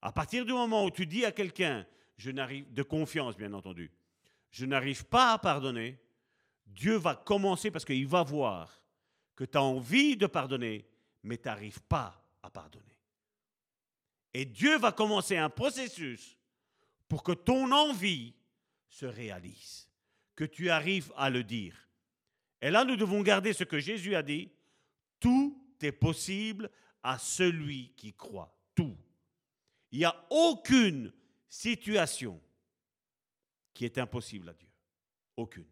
À 0.00 0.12
partir 0.12 0.44
du 0.44 0.52
moment 0.52 0.84
où 0.84 0.90
tu 0.90 1.06
dis 1.06 1.24
à 1.24 1.32
quelqu'un, 1.32 1.86
je 2.16 2.30
n'arrive, 2.30 2.72
de 2.72 2.82
confiance 2.82 3.36
bien 3.36 3.52
entendu, 3.52 3.90
je 4.50 4.66
n'arrive 4.66 5.04
pas 5.06 5.32
à 5.32 5.38
pardonner, 5.38 5.98
Dieu 6.66 6.96
va 6.96 7.14
commencer 7.14 7.70
parce 7.70 7.84
qu'il 7.84 8.06
va 8.06 8.22
voir 8.22 8.82
que 9.36 9.44
tu 9.44 9.58
as 9.58 9.62
envie 9.62 10.16
de 10.16 10.26
pardonner, 10.26 10.88
mais 11.22 11.38
tu 11.38 11.48
n'arrives 11.48 11.82
pas 11.82 12.22
à 12.42 12.50
pardonner. 12.50 12.84
Et 14.32 14.44
Dieu 14.44 14.78
va 14.78 14.92
commencer 14.92 15.36
un 15.36 15.50
processus 15.50 16.36
pour 17.08 17.22
que 17.22 17.32
ton 17.32 17.70
envie 17.70 18.34
se 18.88 19.06
réalise, 19.06 19.88
que 20.34 20.44
tu 20.44 20.70
arrives 20.70 21.12
à 21.16 21.30
le 21.30 21.44
dire. 21.44 21.88
Et 22.60 22.70
là, 22.70 22.84
nous 22.84 22.96
devons 22.96 23.22
garder 23.22 23.52
ce 23.52 23.64
que 23.64 23.78
Jésus 23.78 24.14
a 24.14 24.22
dit, 24.22 24.50
tout 25.20 25.64
est 25.80 25.92
possible 25.92 26.70
à 27.02 27.18
celui 27.18 27.92
qui 27.96 28.12
croit. 28.14 28.56
Tout. 28.74 28.96
Il 29.92 29.98
n'y 29.98 30.04
a 30.04 30.26
aucune 30.30 31.12
situation 31.48 32.40
qui 33.72 33.84
est 33.84 33.98
impossible 33.98 34.48
à 34.48 34.54
Dieu. 34.54 34.68
Aucune. 35.36 35.66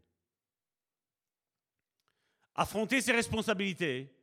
Affronter 2.55 3.01
ses 3.01 3.13
responsabilités 3.13 4.15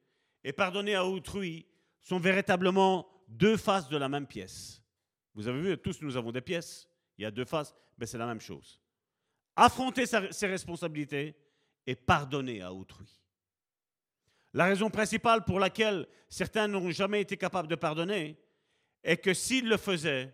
et 0.44 0.54
pardonner 0.54 0.96
à 0.96 1.06
autrui 1.06 1.66
sont 2.00 2.20
véritablement 2.20 3.08
deux 3.28 3.58
faces 3.58 3.90
de 3.90 3.98
la 3.98 4.10
même 4.10 4.28
pièce. 4.28 4.82
Vous 5.34 5.48
avez 5.48 5.62
vu, 5.62 5.78
tous 5.78 6.02
nous 6.02 6.18
avons 6.18 6.32
des 6.32 6.42
pièces. 6.42 6.88
Il 7.18 7.24
y 7.24 7.26
a 7.26 7.32
deux 7.32 7.46
faces, 7.46 7.76
mais 7.98 8.06
c'est 8.06 8.18
la 8.18 8.26
même 8.26 8.42
chose. 8.42 8.80
Affronter 9.56 10.06
ses 10.06 10.48
responsabilités 10.48 11.36
et 11.86 11.96
pardonner 11.96 12.62
à 12.62 12.74
autrui. 12.74 13.20
La 14.54 14.66
raison 14.66 14.90
principale 14.90 15.44
pour 15.44 15.60
laquelle 15.60 16.08
certains 16.28 16.68
n'ont 16.68 16.90
jamais 16.92 17.22
été 17.22 17.38
capables 17.38 17.68
de 17.68 17.76
pardonner 17.76 18.38
est 19.04 19.18
que 19.18 19.34
s'ils 19.34 19.68
le 19.68 19.78
faisaient, 19.78 20.34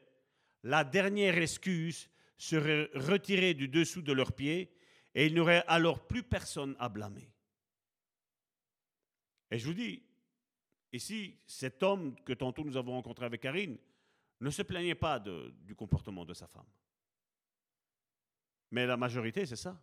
la 0.63 0.83
dernière 0.83 1.37
excuse 1.37 2.09
serait 2.37 2.89
retirée 2.93 3.53
du 3.53 3.67
dessous 3.67 4.01
de 4.01 4.13
leurs 4.13 4.33
pieds 4.33 4.73
et 5.13 5.25
il 5.25 5.33
n'y 5.33 5.39
aurait 5.39 5.63
alors 5.67 6.07
plus 6.07 6.23
personne 6.23 6.75
à 6.79 6.89
blâmer. 6.89 7.29
Et 9.51 9.59
je 9.59 9.65
vous 9.65 9.73
dis, 9.73 10.03
ici, 10.91 11.37
cet 11.45 11.83
homme 11.83 12.15
que 12.23 12.33
tantôt 12.33 12.63
nous 12.63 12.77
avons 12.77 12.93
rencontré 12.93 13.25
avec 13.25 13.41
Karine 13.41 13.77
ne 14.41 14.49
se 14.49 14.61
plaignait 14.61 14.95
pas 14.95 15.19
du 15.19 15.75
comportement 15.75 16.25
de 16.25 16.33
sa 16.33 16.47
femme. 16.47 16.67
Mais 18.71 18.85
la 18.85 18.97
majorité, 18.97 19.45
c'est 19.45 19.55
ça. 19.55 19.79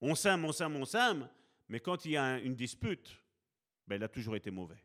On 0.00 0.14
s'aime, 0.14 0.44
on 0.44 0.52
s'aime, 0.52 0.76
on 0.76 0.84
s'aime, 0.84 1.28
mais 1.68 1.80
quand 1.80 2.04
il 2.04 2.12
y 2.12 2.16
a 2.16 2.38
une 2.38 2.54
dispute, 2.54 3.20
ben, 3.86 3.96
il 3.96 4.04
a 4.04 4.08
toujours 4.08 4.36
été 4.36 4.50
mauvais. 4.50 4.82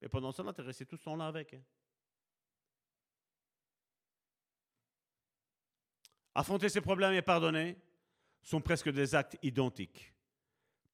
Et 0.00 0.08
pendant 0.08 0.32
cela, 0.32 0.52
tu 0.52 0.60
es 0.60 0.64
resté 0.64 0.86
tout 0.86 0.96
ce 0.96 1.04
temps-là 1.04 1.26
avec. 1.26 1.54
Hein. 1.54 1.62
Affronter 6.34 6.68
ses 6.68 6.82
problèmes 6.82 7.14
et 7.14 7.22
pardonner 7.22 7.76
sont 8.42 8.60
presque 8.60 8.90
des 8.90 9.14
actes 9.14 9.38
identiques. 9.42 10.12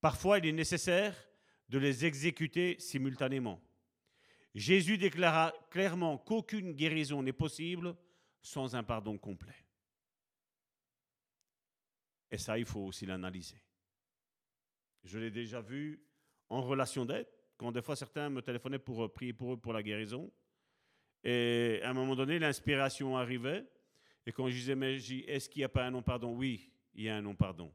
Parfois, 0.01 0.39
il 0.39 0.47
est 0.47 0.53
nécessaire 0.53 1.17
de 1.73 1.79
les 1.79 2.05
exécuter 2.05 2.79
simultanément. 2.79 3.59
Jésus 4.55 4.99
déclara 4.99 5.55
clairement 5.71 6.19
qu'aucune 6.19 6.75
guérison 6.75 7.23
n'est 7.23 7.33
possible 7.33 7.97
sans 8.43 8.77
un 8.77 8.83
pardon 8.83 9.17
complet. 9.17 9.57
Et 12.31 12.37
ça, 12.37 12.59
il 12.59 12.67
faut 12.67 12.81
aussi 12.81 13.07
l'analyser. 13.07 13.57
Je 15.05 15.19
l'ai 15.19 15.31
déjà 15.31 15.63
vu 15.63 16.05
en 16.51 16.61
relation 16.61 17.07
d'aide, 17.07 17.27
quand 17.57 17.73
des 17.73 17.81
fois 17.81 17.97
certains 17.97 18.29
me 18.29 18.43
téléphonaient 18.43 18.79
pour 18.79 19.11
prier 19.11 19.33
pour 19.33 19.55
eux 19.55 19.57
pour 19.57 19.73
la 19.73 19.83
guérison. 19.83 20.31
Et 21.25 21.81
à 21.83 21.89
un 21.89 21.95
moment 21.95 22.15
donné, 22.15 22.39
l'inspiration 22.39 23.17
arrivait. 23.17 23.67
Et 24.27 24.33
quand 24.33 24.47
je 24.49 24.55
disais, 24.55 24.75
mais 24.75 24.97
est-ce 24.97 25.49
qu'il 25.49 25.61
n'y 25.61 25.65
a 25.65 25.71
pas 25.71 25.87
un 25.87 25.91
non-pardon? 25.91 26.37
Oui, 26.37 26.71
il 26.93 27.05
y 27.05 27.09
a 27.09 27.17
un 27.17 27.23
non-pardon. 27.23 27.73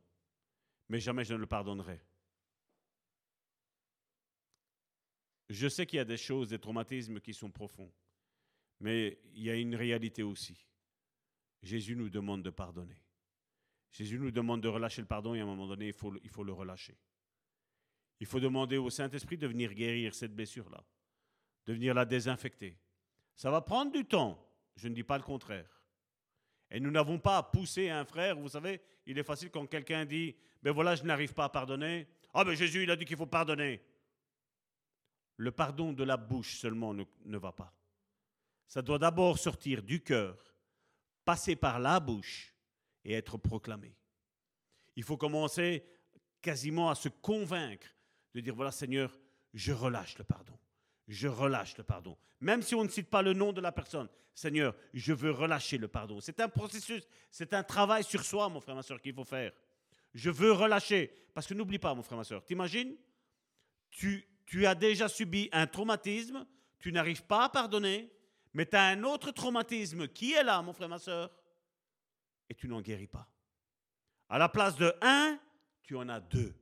Mais 0.88 1.00
jamais 1.00 1.24
je 1.24 1.34
ne 1.34 1.39
le 1.39 1.48
pardonnerai. 1.48 2.00
Je 5.50 5.68
sais 5.68 5.86
qu'il 5.86 5.98
y 5.98 6.00
a 6.00 6.06
des 6.06 6.18
choses, 6.18 6.50
des 6.50 6.60
traumatismes 6.60 7.20
qui 7.20 7.34
sont 7.34 7.50
profonds. 7.50 7.91
Mais 8.80 9.18
il 9.34 9.43
y 9.43 9.50
a 9.50 9.56
une 9.56 9.76
réalité 9.76 10.24
aussi. 10.24 10.68
Jésus 11.64 11.95
nous 11.95 12.10
demande 12.10 12.43
de 12.43 12.50
pardonner. 12.50 13.02
Jésus 13.91 14.20
nous 14.20 14.32
demande 14.32 14.62
de 14.62 14.68
relâcher 14.68 15.02
le 15.02 15.08
pardon 15.08 15.34
et 15.34 15.39
à 15.39 15.43
un 15.43 15.48
moment 15.48 15.68
donné, 15.68 15.88
il 15.88 15.93
faut, 15.93 16.14
il 16.24 16.30
faut 16.30 16.43
le 16.43 16.54
relâcher. 16.54 16.98
Il 18.20 18.28
faut 18.28 18.39
demander 18.39 18.78
au 18.78 18.89
Saint-Esprit 18.89 19.38
de 19.38 19.48
venir 19.48 19.74
guérir 19.74 20.14
cette 20.14 20.36
blessure-là, 20.36 20.84
de 21.66 21.74
venir 21.74 21.93
la 21.93 22.06
désinfecter. 22.06 22.78
Ça 23.36 23.52
va 23.52 23.62
prendre 23.62 23.91
du 23.91 24.06
temps, 24.06 24.43
je 24.76 24.88
ne 24.88 24.93
dis 24.93 25.04
pas 25.04 25.18
le 25.18 25.24
contraire. 25.24 25.82
Et 26.70 26.80
nous 26.80 26.91
n'avons 26.91 27.20
pas 27.20 27.38
à 27.38 27.43
pousser 27.43 27.89
un 27.89 28.04
frère, 28.04 28.38
vous 28.38 28.50
savez, 28.50 28.82
il 29.06 29.18
est 29.18 29.24
facile 29.24 29.50
quand 29.50 29.66
quelqu'un 29.68 30.06
dit, 30.06 30.36
ben 30.62 30.72
voilà, 30.72 30.95
je 30.95 31.04
n'arrive 31.04 31.34
pas 31.34 31.45
à 31.45 31.50
pardonner. 31.50 32.08
Ah 32.34 32.43
ben 32.43 32.54
Jésus, 32.56 32.84
il 32.84 32.91
a 32.91 32.95
dit 32.95 33.06
qu'il 33.06 33.16
faut 33.16 33.26
pardonner. 33.26 33.82
Le 35.38 35.52
pardon 35.52 35.94
de 35.94 36.04
la 36.04 36.18
bouche 36.18 36.58
seulement 36.58 36.94
ne, 36.94 37.04
ne 37.26 37.38
va 37.38 37.52
pas. 37.52 37.74
Ça 38.68 38.82
doit 38.82 39.00
d'abord 39.00 39.40
sortir 39.40 39.82
du 39.82 40.04
cœur, 40.04 40.38
passer 41.24 41.56
par 41.56 41.80
la 41.80 42.00
bouche 42.00 42.54
et 43.06 43.14
être 43.14 43.38
proclamé. 43.38 43.96
Il 44.96 45.04
faut 45.04 45.18
commencer 45.18 45.86
quasiment 46.42 46.90
à 46.90 46.96
se 46.96 47.10
convaincre 47.10 47.88
de 48.34 48.42
dire, 48.42 48.56
voilà 48.56 48.72
Seigneur, 48.72 49.18
je 49.54 49.72
relâche 49.72 50.18
le 50.18 50.24
pardon. 50.24 50.58
Je 51.08 51.28
relâche 51.28 51.78
le 51.78 51.84
pardon. 51.84 52.18
Même 52.42 52.62
si 52.62 52.76
on 52.76 52.84
ne 52.84 52.90
cite 52.90 53.10
pas 53.10 53.22
le 53.22 53.34
nom 53.34 53.54
de 53.54 53.62
la 53.62 53.72
personne, 53.72 54.10
Seigneur, 54.34 54.76
je 54.94 55.14
veux 55.14 55.32
relâcher 55.32 55.78
le 55.78 55.88
pardon. 55.88 56.20
C'est 56.20 56.40
un 56.40 56.50
processus, 56.50 57.08
c'est 57.32 57.54
un 57.54 57.64
travail 57.64 58.04
sur 58.04 58.24
soi, 58.24 58.50
mon 58.50 58.60
frère, 58.60 58.76
ma 58.76 58.84
soeur, 58.84 59.02
qu'il 59.02 59.14
faut 59.14 59.24
faire. 59.24 59.52
Je 60.14 60.30
veux 60.30 60.52
relâcher. 60.52 61.12
Parce 61.34 61.48
que 61.48 61.54
n'oublie 61.54 61.80
pas, 61.80 61.94
mon 61.96 62.04
frère, 62.04 62.18
ma 62.18 62.24
soeur, 62.24 62.44
t'imagines, 62.44 62.96
tu, 63.90 64.28
tu 64.48 64.66
as 64.66 64.74
déjà 64.74 65.08
subi 65.08 65.50
un 65.52 65.68
traumatisme, 65.68 66.48
tu 66.80 66.91
n'arrives 66.91 67.24
pas 67.24 67.45
à 67.45 67.50
pardonner, 67.50 68.12
mais 68.54 68.66
tu 68.66 68.76
as 68.76 68.88
un 68.88 69.04
autre 69.04 69.32
traumatisme 69.32 70.08
qui 70.08 70.34
est 70.34 70.43
là, 70.43 70.62
mon 70.62 70.74
frère, 70.74 70.89
ma 70.89 70.98
soeur, 70.98 71.30
et 72.50 72.56
tu 72.56 72.68
n'en 72.68 72.82
guéris 72.82 73.08
pas. 73.08 73.30
À 74.30 74.39
la 74.39 74.50
place 74.50 74.78
de 74.78 74.93
un, 75.02 75.38
tu 75.84 75.95
en 75.95 76.08
as 76.08 76.22
deux. 76.22 76.56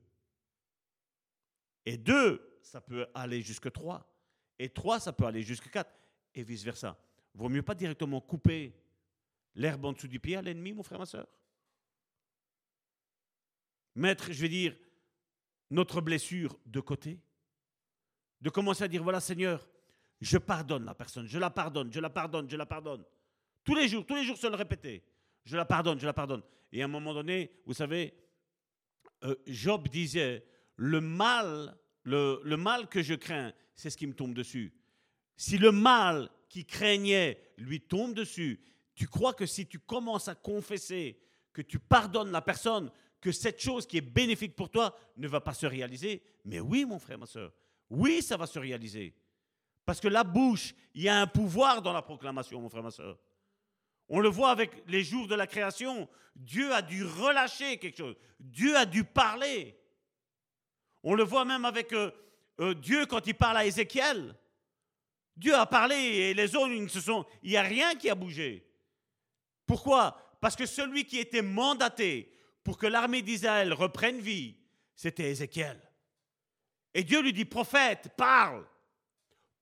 Et 1.84 1.96
deux, 1.96 2.58
ça 2.60 2.80
peut 2.80 3.06
aller 3.14 3.40
jusque 3.40 3.70
trois. 3.70 4.12
Et 4.58 4.68
trois, 4.68 4.98
ça 4.98 5.12
peut 5.12 5.24
aller 5.24 5.42
jusque 5.42 5.70
quatre. 5.70 5.92
Et 6.34 6.42
vice-versa. 6.42 6.98
Vaut 7.34 7.48
mieux 7.48 7.62
pas 7.62 7.74
directement 7.74 8.20
couper 8.20 8.74
l'herbe 9.54 9.84
en 9.84 9.92
dessous 9.92 10.08
du 10.08 10.18
pied 10.18 10.36
à 10.36 10.42
l'ennemi, 10.42 10.72
mon 10.72 10.82
frère, 10.82 10.98
ma 10.98 11.06
soeur. 11.06 11.28
Mettre, 13.94 14.32
je 14.32 14.40
vais 14.40 14.48
dire, 14.48 14.76
notre 15.70 16.00
blessure 16.00 16.58
de 16.66 16.80
côté. 16.80 17.20
De 18.40 18.50
commencer 18.50 18.84
à 18.84 18.88
dire, 18.88 19.02
voilà 19.02 19.20
Seigneur, 19.20 19.66
je 20.20 20.38
pardonne 20.38 20.84
la 20.84 20.94
personne, 20.94 21.26
je 21.26 21.38
la 21.38 21.50
pardonne, 21.50 21.92
je 21.92 22.00
la 22.00 22.10
pardonne, 22.10 22.48
je 22.48 22.56
la 22.56 22.66
pardonne. 22.66 23.04
Tous 23.64 23.74
les 23.74 23.88
jours, 23.88 24.04
tous 24.06 24.14
les 24.14 24.24
jours 24.24 24.36
se 24.36 24.46
le 24.46 24.54
répéter. 24.54 25.02
Je 25.44 25.56
la 25.56 25.64
pardonne, 25.64 25.98
je 25.98 26.06
la 26.06 26.12
pardonne. 26.12 26.42
Et 26.72 26.82
à 26.82 26.84
un 26.84 26.88
moment 26.88 27.14
donné, 27.14 27.50
vous 27.64 27.74
savez, 27.74 28.14
euh, 29.24 29.34
Job 29.46 29.88
disait, 29.88 30.44
le 30.76 31.00
mal, 31.00 31.76
le, 32.02 32.40
le 32.44 32.56
mal 32.56 32.88
que 32.88 33.02
je 33.02 33.14
crains, 33.14 33.52
c'est 33.74 33.90
ce 33.90 33.96
qui 33.96 34.06
me 34.06 34.14
tombe 34.14 34.34
dessus. 34.34 34.72
Si 35.36 35.58
le 35.58 35.72
mal 35.72 36.30
qui 36.48 36.64
craignait 36.64 37.40
lui 37.58 37.80
tombe 37.80 38.14
dessus, 38.14 38.60
tu 38.94 39.06
crois 39.06 39.34
que 39.34 39.46
si 39.46 39.66
tu 39.66 39.78
commences 39.78 40.28
à 40.28 40.34
confesser, 40.34 41.20
que 41.52 41.62
tu 41.62 41.78
pardonnes 41.78 42.30
la 42.30 42.42
personne, 42.42 42.90
que 43.20 43.32
cette 43.32 43.60
chose 43.60 43.86
qui 43.86 43.98
est 43.98 44.02
bénéfique 44.02 44.56
pour 44.56 44.70
toi 44.70 44.96
ne 45.16 45.28
va 45.28 45.40
pas 45.40 45.54
se 45.54 45.66
réaliser? 45.66 46.22
Mais 46.44 46.60
oui, 46.60 46.84
mon 46.84 46.98
frère, 46.98 47.18
ma 47.18 47.26
soeur, 47.26 47.52
oui, 47.90 48.22
ça 48.22 48.36
va 48.36 48.46
se 48.46 48.58
réaliser. 48.58 49.14
Parce 49.84 50.00
que 50.00 50.08
la 50.08 50.24
bouche, 50.24 50.74
il 50.94 51.02
y 51.02 51.08
a 51.08 51.20
un 51.20 51.26
pouvoir 51.26 51.80
dans 51.80 51.92
la 51.92 52.02
proclamation, 52.02 52.60
mon 52.60 52.68
frère, 52.68 52.82
ma 52.82 52.90
soeur. 52.90 53.18
On 54.08 54.20
le 54.20 54.28
voit 54.28 54.50
avec 54.50 54.70
les 54.88 55.04
jours 55.04 55.26
de 55.28 55.34
la 55.34 55.46
création. 55.46 56.08
Dieu 56.34 56.72
a 56.72 56.82
dû 56.82 57.04
relâcher 57.04 57.78
quelque 57.78 57.96
chose. 57.96 58.16
Dieu 58.38 58.76
a 58.76 58.84
dû 58.84 59.04
parler. 59.04 59.78
On 61.02 61.14
le 61.14 61.22
voit 61.22 61.44
même 61.44 61.64
avec 61.64 61.92
euh, 61.92 62.10
euh, 62.60 62.74
Dieu 62.74 63.06
quand 63.06 63.26
il 63.26 63.34
parle 63.34 63.58
à 63.58 63.66
Ézéchiel. 63.66 64.34
Dieu 65.36 65.54
a 65.54 65.66
parlé 65.66 65.94
et 65.94 66.34
les 66.34 66.48
sont, 66.48 67.26
il 67.42 67.50
n'y 67.50 67.56
a 67.56 67.62
rien 67.62 67.94
qui 67.94 68.08
a 68.08 68.14
bougé. 68.14 68.66
Pourquoi? 69.66 70.16
Parce 70.40 70.56
que 70.56 70.66
celui 70.66 71.04
qui 71.04 71.18
était 71.18 71.42
mandaté 71.42 72.32
pour 72.64 72.78
que 72.78 72.86
l'armée 72.86 73.22
d'Israël 73.22 73.72
reprenne 73.72 74.18
vie, 74.18 74.56
c'était 74.94 75.30
Ézéchiel. 75.30 75.85
Et 76.96 77.04
Dieu 77.04 77.20
lui 77.20 77.34
dit, 77.34 77.44
prophète, 77.44 78.08
parle, 78.16 78.66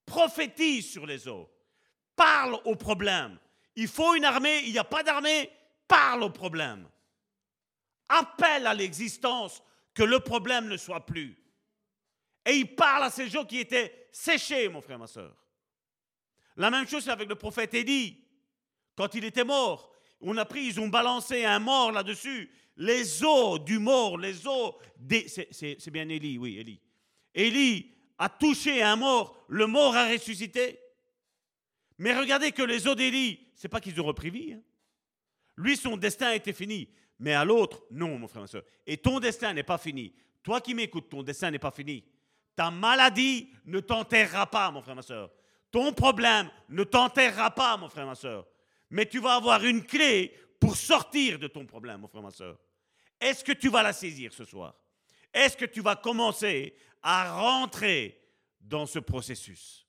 prophétise 0.06 0.88
sur 0.88 1.04
les 1.04 1.26
eaux, 1.26 1.50
parle 2.14 2.60
au 2.64 2.76
problème. 2.76 3.40
Il 3.74 3.88
faut 3.88 4.14
une 4.14 4.24
armée, 4.24 4.60
il 4.66 4.70
n'y 4.70 4.78
a 4.78 4.84
pas 4.84 5.02
d'armée, 5.02 5.50
parle 5.88 6.22
au 6.22 6.30
problème. 6.30 6.88
Appelle 8.08 8.68
à 8.68 8.72
l'existence 8.72 9.64
que 9.94 10.04
le 10.04 10.20
problème 10.20 10.68
ne 10.68 10.76
soit 10.76 11.04
plus. 11.04 11.36
Et 12.46 12.52
il 12.52 12.76
parle 12.76 13.02
à 13.02 13.10
ces 13.10 13.28
gens 13.28 13.44
qui 13.44 13.58
étaient 13.58 14.06
séchés, 14.12 14.68
mon 14.68 14.80
frère, 14.80 15.00
ma 15.00 15.08
soeur. 15.08 15.34
La 16.54 16.70
même 16.70 16.86
chose 16.86 17.08
avec 17.08 17.28
le 17.28 17.34
prophète 17.34 17.74
Élie. 17.74 18.16
Quand 18.94 19.12
il 19.16 19.24
était 19.24 19.42
mort, 19.42 19.92
on 20.20 20.36
a 20.36 20.44
pris, 20.44 20.66
ils 20.66 20.78
ont 20.78 20.86
balancé 20.86 21.44
un 21.44 21.58
mort 21.58 21.90
là-dessus. 21.90 22.48
Les 22.76 23.24
os 23.24 23.58
du 23.58 23.80
mort, 23.80 24.18
les 24.18 24.46
os. 24.46 24.74
C'est 25.50 25.90
bien 25.90 26.08
Élie, 26.08 26.38
oui, 26.38 26.58
Élie. 26.58 26.80
Élie 27.34 27.92
a 28.18 28.28
touché 28.28 28.82
un 28.82 28.96
mort, 28.96 29.44
le 29.48 29.66
mort 29.66 29.94
a 29.96 30.08
ressuscité. 30.08 30.78
Mais 31.98 32.16
regardez 32.16 32.52
que 32.52 32.62
les 32.62 32.86
os 32.86 32.96
d'Élie, 32.96 33.40
c'est 33.54 33.68
pas 33.68 33.80
qu'ils 33.80 34.00
ont 34.00 34.04
repris 34.04 34.30
vie. 34.30 34.52
Hein. 34.52 34.62
Lui, 35.56 35.76
son 35.76 35.96
destin 35.96 36.32
était 36.32 36.52
fini. 36.52 36.88
Mais 37.18 37.32
à 37.32 37.44
l'autre, 37.44 37.84
non, 37.90 38.18
mon 38.18 38.28
frère, 38.28 38.42
ma 38.42 38.48
soeur. 38.48 38.64
Et 38.86 38.96
ton 38.96 39.20
destin 39.20 39.52
n'est 39.52 39.62
pas 39.62 39.78
fini. 39.78 40.12
Toi 40.42 40.60
qui 40.60 40.74
m'écoutes, 40.74 41.08
ton 41.08 41.22
destin 41.22 41.50
n'est 41.50 41.58
pas 41.58 41.70
fini. 41.70 42.04
Ta 42.56 42.70
maladie 42.70 43.50
ne 43.64 43.80
t'enterrera 43.80 44.46
pas, 44.50 44.70
mon 44.70 44.82
frère, 44.82 44.96
ma 44.96 45.02
soeur. 45.02 45.30
Ton 45.70 45.92
problème 45.92 46.50
ne 46.68 46.84
t'enterrera 46.84 47.50
pas, 47.50 47.76
mon 47.76 47.88
frère, 47.88 48.06
ma 48.06 48.14
soeur. 48.14 48.46
Mais 48.90 49.06
tu 49.06 49.18
vas 49.20 49.34
avoir 49.34 49.64
une 49.64 49.84
clé 49.84 50.32
pour 50.60 50.76
sortir 50.76 51.38
de 51.38 51.46
ton 51.46 51.66
problème, 51.66 52.00
mon 52.00 52.08
frère, 52.08 52.22
ma 52.22 52.30
soeur. 52.30 52.58
Est-ce 53.20 53.42
que 53.42 53.52
tu 53.52 53.68
vas 53.68 53.82
la 53.82 53.92
saisir 53.92 54.32
ce 54.32 54.44
soir? 54.44 54.74
Est-ce 55.32 55.56
que 55.56 55.64
tu 55.64 55.80
vas 55.80 55.96
commencer 55.96 56.74
à 57.04 57.32
rentrer 57.32 58.20
dans 58.60 58.86
ce 58.86 58.98
processus 58.98 59.86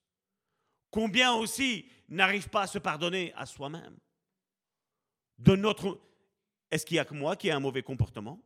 Combien 0.91 1.33
aussi 1.33 1.89
n'arrivent 2.07 2.49
pas 2.49 2.61
à 2.61 2.67
se 2.67 2.79
pardonner 2.79 3.33
à 3.35 3.45
soi-même? 3.45 3.97
De 5.37 5.55
notre 5.57 5.99
est-ce 6.71 6.85
qu'il 6.85 6.97
y 6.97 6.99
a 6.99 7.05
que 7.05 7.13
moi 7.13 7.35
qui 7.35 7.47
ai 7.47 7.51
un 7.51 7.59
mauvais 7.59 7.83
comportement? 7.83 8.41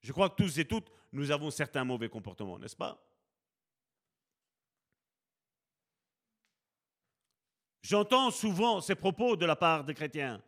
Je 0.00 0.12
crois 0.12 0.30
que 0.30 0.36
tous 0.36 0.58
et 0.58 0.64
toutes, 0.64 0.90
nous 1.12 1.30
avons 1.30 1.50
certains 1.50 1.84
mauvais 1.84 2.08
comportements, 2.08 2.58
n'est-ce 2.58 2.76
pas? 2.76 3.02
J'entends 7.82 8.30
souvent 8.30 8.80
ces 8.80 8.94
propos 8.94 9.36
de 9.36 9.46
la 9.46 9.56
part 9.56 9.84
des 9.84 9.94
chrétiens. 9.94 10.42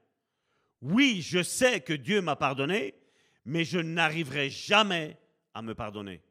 Oui, 0.81 1.21
je 1.23 1.43
sais 1.43 1.81
que 1.81 1.93
Dieu 1.93 2.21
m'a 2.21 2.37
pardonné, 2.37 2.95
mais 3.45 3.65
je 3.65 3.79
n'arriverai 3.79 4.51
jamais 4.51 5.19
à 5.53 5.63
me 5.63 5.75
pardonner. 5.75 6.23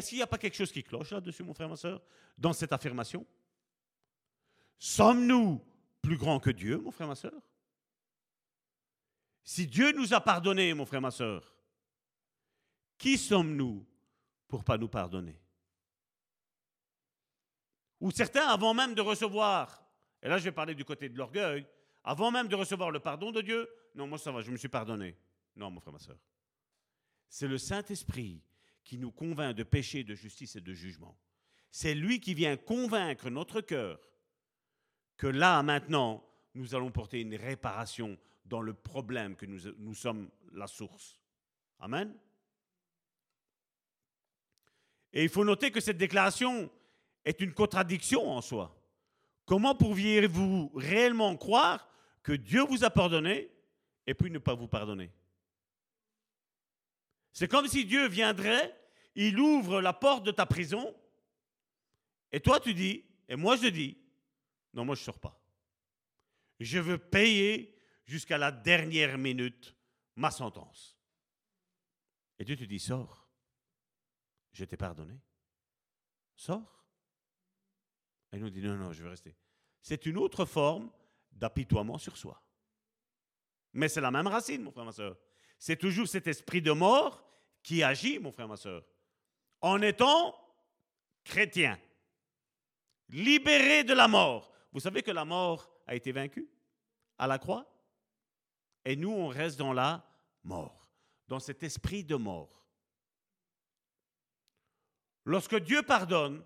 Est-ce 0.00 0.08
qu'il 0.08 0.16
n'y 0.16 0.22
a 0.22 0.26
pas 0.26 0.38
quelque 0.38 0.56
chose 0.56 0.72
qui 0.72 0.82
cloche 0.82 1.10
là-dessus, 1.10 1.42
mon 1.42 1.52
frère, 1.52 1.68
ma 1.68 1.76
soeur, 1.76 2.00
dans 2.38 2.54
cette 2.54 2.72
affirmation? 2.72 3.26
Sommes-nous 4.78 5.62
plus 6.00 6.16
grands 6.16 6.40
que 6.40 6.48
Dieu, 6.48 6.78
mon 6.78 6.90
frère, 6.90 7.06
ma 7.06 7.14
soeur? 7.14 7.38
Si 9.44 9.66
Dieu 9.66 9.92
nous 9.92 10.14
a 10.14 10.20
pardonné, 10.22 10.72
mon 10.72 10.86
frère, 10.86 11.02
ma 11.02 11.10
soeur, 11.10 11.54
qui 12.96 13.18
sommes-nous 13.18 13.86
pour 14.48 14.64
pas 14.64 14.78
nous 14.78 14.88
pardonner? 14.88 15.38
Ou 18.00 18.10
certains, 18.10 18.48
avant 18.48 18.72
même 18.72 18.94
de 18.94 19.02
recevoir, 19.02 19.86
et 20.22 20.30
là 20.30 20.38
je 20.38 20.44
vais 20.44 20.52
parler 20.52 20.74
du 20.74 20.86
côté 20.86 21.10
de 21.10 21.18
l'orgueil, 21.18 21.66
avant 22.04 22.30
même 22.30 22.48
de 22.48 22.56
recevoir 22.56 22.90
le 22.90 23.00
pardon 23.00 23.32
de 23.32 23.42
Dieu, 23.42 23.68
non, 23.94 24.06
moi 24.06 24.16
ça 24.16 24.32
va, 24.32 24.40
je 24.40 24.50
me 24.50 24.56
suis 24.56 24.70
pardonné. 24.70 25.14
Non, 25.56 25.70
mon 25.70 25.78
frère, 25.80 25.92
ma 25.92 25.98
soeur. 25.98 26.16
C'est 27.28 27.48
le 27.48 27.58
Saint-Esprit 27.58 28.42
qui 28.84 28.98
nous 28.98 29.10
convainc 29.10 29.54
de 29.54 29.62
péché, 29.62 30.04
de 30.04 30.14
justice 30.14 30.56
et 30.56 30.60
de 30.60 30.72
jugement. 30.72 31.16
C'est 31.70 31.94
lui 31.94 32.20
qui 32.20 32.34
vient 32.34 32.56
convaincre 32.56 33.30
notre 33.30 33.60
cœur 33.60 34.00
que 35.16 35.26
là, 35.26 35.62
maintenant, 35.62 36.24
nous 36.54 36.74
allons 36.74 36.90
porter 36.90 37.20
une 37.20 37.34
réparation 37.34 38.18
dans 38.46 38.60
le 38.62 38.74
problème 38.74 39.36
que 39.36 39.46
nous, 39.46 39.94
sommes 39.94 40.30
la 40.52 40.66
source. 40.66 41.20
Amen. 41.78 42.12
Et 45.12 45.22
il 45.22 45.28
faut 45.28 45.44
noter 45.44 45.70
que 45.70 45.80
cette 45.80 45.98
déclaration 45.98 46.70
est 47.24 47.40
une 47.40 47.52
contradiction 47.52 48.30
en 48.30 48.40
soi. 48.40 48.76
Comment 49.44 49.74
pourriez-vous 49.74 50.72
réellement 50.74 51.36
croire 51.36 51.88
que 52.22 52.32
Dieu 52.32 52.64
vous 52.64 52.84
a 52.84 52.90
pardonné 52.90 53.50
et 54.06 54.14
puis 54.14 54.30
ne 54.30 54.38
pas 54.38 54.54
vous 54.54 54.68
pardonner? 54.68 55.10
C'est 57.32 57.48
comme 57.48 57.68
si 57.68 57.84
Dieu 57.84 58.08
viendrait, 58.08 58.76
il 59.14 59.38
ouvre 59.38 59.80
la 59.80 59.92
porte 59.92 60.24
de 60.24 60.30
ta 60.30 60.46
prison, 60.46 60.94
et 62.32 62.40
toi 62.40 62.60
tu 62.60 62.74
dis, 62.74 63.04
et 63.28 63.36
moi 63.36 63.56
je 63.56 63.68
dis, 63.68 63.98
non, 64.74 64.84
moi 64.84 64.94
je 64.94 65.00
ne 65.00 65.04
sors 65.04 65.18
pas. 65.18 65.40
Je 66.58 66.78
veux 66.78 66.98
payer 66.98 67.74
jusqu'à 68.04 68.38
la 68.38 68.52
dernière 68.52 69.18
minute 69.18 69.74
ma 70.16 70.30
sentence. 70.30 70.98
Et 72.38 72.44
Dieu 72.44 72.56
te 72.56 72.64
dit, 72.64 72.78
sors. 72.78 73.28
Je 74.52 74.64
t'ai 74.64 74.76
pardonné. 74.76 75.20
Sors. 76.34 76.86
Et 78.32 78.38
nous 78.38 78.50
dit, 78.50 78.60
non, 78.60 78.76
non, 78.76 78.92
je 78.92 79.02
veux 79.02 79.10
rester. 79.10 79.36
C'est 79.82 80.06
une 80.06 80.18
autre 80.18 80.44
forme 80.44 80.90
d'apitoiement 81.32 81.98
sur 81.98 82.16
soi. 82.16 82.42
Mais 83.72 83.88
c'est 83.88 84.00
la 84.00 84.10
même 84.10 84.26
racine, 84.26 84.62
mon 84.62 84.72
frère, 84.72 84.84
ma 84.84 84.92
soeur. 84.92 85.16
C'est 85.60 85.76
toujours 85.76 86.08
cet 86.08 86.26
esprit 86.26 86.62
de 86.62 86.72
mort 86.72 87.22
qui 87.62 87.82
agit, 87.82 88.18
mon 88.18 88.32
frère, 88.32 88.48
ma 88.48 88.56
soeur. 88.56 88.82
En 89.60 89.82
étant 89.82 90.34
chrétien, 91.22 91.78
libéré 93.10 93.84
de 93.84 93.92
la 93.92 94.08
mort. 94.08 94.50
Vous 94.72 94.80
savez 94.80 95.02
que 95.02 95.10
la 95.10 95.26
mort 95.26 95.70
a 95.86 95.94
été 95.94 96.12
vaincue 96.12 96.48
à 97.18 97.26
la 97.26 97.38
croix? 97.38 97.70
Et 98.86 98.96
nous, 98.96 99.10
on 99.10 99.28
reste 99.28 99.58
dans 99.58 99.74
la 99.74 100.02
mort, 100.44 100.90
dans 101.28 101.40
cet 101.40 101.62
esprit 101.62 102.04
de 102.04 102.16
mort. 102.16 102.64
Lorsque 105.26 105.56
Dieu 105.56 105.82
pardonne, 105.82 106.42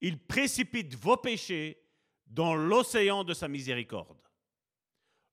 il 0.00 0.24
précipite 0.24 0.94
vos 0.94 1.16
péchés 1.16 1.82
dans 2.28 2.54
l'océan 2.54 3.24
de 3.24 3.34
sa 3.34 3.48
miséricorde. 3.48 4.22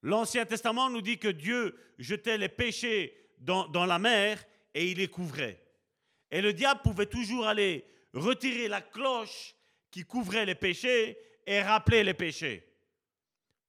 L'Ancien 0.01 0.45
Testament 0.45 0.89
nous 0.89 1.01
dit 1.01 1.19
que 1.19 1.27
Dieu 1.27 1.77
jetait 1.97 2.37
les 2.37 2.49
péchés 2.49 3.15
dans, 3.39 3.85
la 3.85 3.99
mer 3.99 4.43
et 4.73 4.89
il 4.91 4.97
les 4.97 5.07
couvrait. 5.07 5.61
Et 6.31 6.41
le 6.41 6.53
diable 6.53 6.81
pouvait 6.81 7.05
toujours 7.05 7.47
aller 7.47 7.85
retirer 8.13 8.67
la 8.67 8.81
cloche 8.81 9.55
qui 9.91 10.03
couvrait 10.03 10.45
les 10.45 10.55
péchés 10.55 11.17
et 11.45 11.61
rappeler 11.61 12.03
les 12.03 12.13
péchés. 12.13 12.65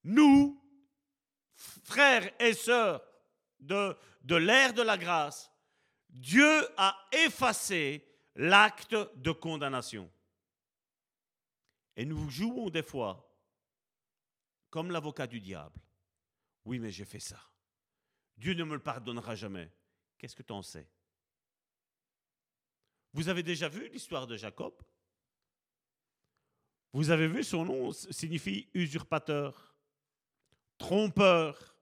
Nous, 0.04 0.62
frères 1.84 2.30
et 2.38 2.52
sœurs 2.52 3.02
de, 3.58 3.96
de 4.22 4.36
l'ère 4.36 4.72
de 4.72 4.82
la 4.82 4.98
grâce, 4.98 5.50
Dieu 6.08 6.68
a 6.76 6.96
effacé 7.12 8.06
l'acte 8.36 8.96
de 9.16 9.32
condamnation. 9.32 10.10
Et 11.96 12.04
nous 12.04 12.28
jouons 12.30 12.70
des 12.70 12.82
fois 12.82 13.26
comme 14.70 14.90
l'avocat 14.90 15.26
du 15.26 15.40
diable. 15.40 15.78
Oui, 16.70 16.78
mais 16.78 16.92
j'ai 16.92 17.04
fait 17.04 17.18
ça. 17.18 17.50
Dieu 18.36 18.54
ne 18.54 18.62
me 18.62 18.74
le 18.74 18.80
pardonnera 18.80 19.34
jamais. 19.34 19.72
Qu'est-ce 20.16 20.36
que 20.36 20.44
tu 20.44 20.52
en 20.52 20.62
sais? 20.62 20.88
Vous 23.12 23.28
avez 23.28 23.42
déjà 23.42 23.68
vu 23.68 23.88
l'histoire 23.88 24.28
de 24.28 24.36
Jacob? 24.36 24.80
Vous 26.92 27.10
avez 27.10 27.26
vu 27.26 27.42
son 27.42 27.64
nom? 27.64 27.90
Signifie 27.90 28.68
usurpateur, 28.72 29.74
trompeur. 30.78 31.76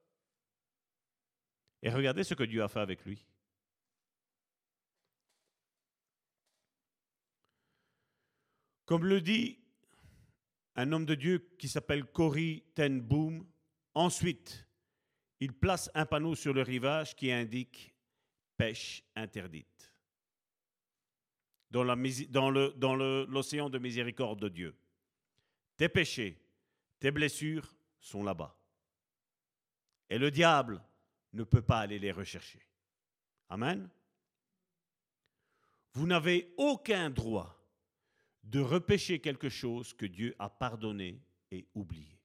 Et 1.82 1.90
regardez 1.90 2.24
ce 2.24 2.32
que 2.32 2.44
Dieu 2.44 2.62
a 2.62 2.68
fait 2.68 2.80
avec 2.80 3.04
lui. 3.04 3.22
Comme 8.86 9.04
le 9.04 9.20
dit 9.20 9.62
un 10.76 10.90
homme 10.92 11.04
de 11.04 11.14
Dieu 11.14 11.54
qui 11.58 11.68
s'appelle 11.68 12.10
Cory 12.10 12.64
Ten 12.74 13.02
Boom, 13.02 13.46
ensuite, 13.92 14.64
il 15.40 15.52
place 15.52 15.90
un 15.94 16.06
panneau 16.06 16.34
sur 16.34 16.52
le 16.52 16.62
rivage 16.62 17.14
qui 17.14 17.30
indique 17.30 17.94
pêche 18.56 19.02
interdite 19.14 19.92
dans 21.70 21.84
l'océan 21.84 23.68
de 23.68 23.78
miséricorde 23.78 24.40
de 24.40 24.48
Dieu. 24.48 24.76
Tes 25.76 25.88
péchés, 25.88 26.40
tes 26.98 27.10
blessures 27.10 27.76
sont 28.00 28.22
là-bas. 28.22 28.56
Et 30.10 30.18
le 30.18 30.30
diable 30.30 30.82
ne 31.34 31.44
peut 31.44 31.62
pas 31.62 31.80
aller 31.80 31.98
les 31.98 32.10
rechercher. 32.10 32.60
Amen. 33.50 33.88
Vous 35.92 36.06
n'avez 36.06 36.54
aucun 36.56 37.10
droit 37.10 37.54
de 38.42 38.60
repêcher 38.60 39.20
quelque 39.20 39.50
chose 39.50 39.92
que 39.92 40.06
Dieu 40.06 40.34
a 40.38 40.48
pardonné 40.48 41.20
et 41.50 41.66
oublié. 41.74 42.18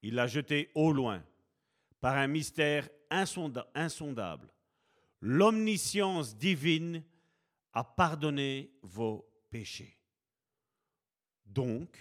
Il 0.00 0.14
l'a 0.14 0.26
jeté 0.26 0.70
au 0.74 0.92
loin 0.92 1.22
par 2.02 2.16
un 2.16 2.26
mystère 2.26 2.90
insondable. 3.10 4.52
L'omniscience 5.20 6.36
divine 6.36 7.04
a 7.72 7.84
pardonné 7.84 8.72
vos 8.82 9.32
péchés. 9.48 9.96
Donc, 11.46 11.96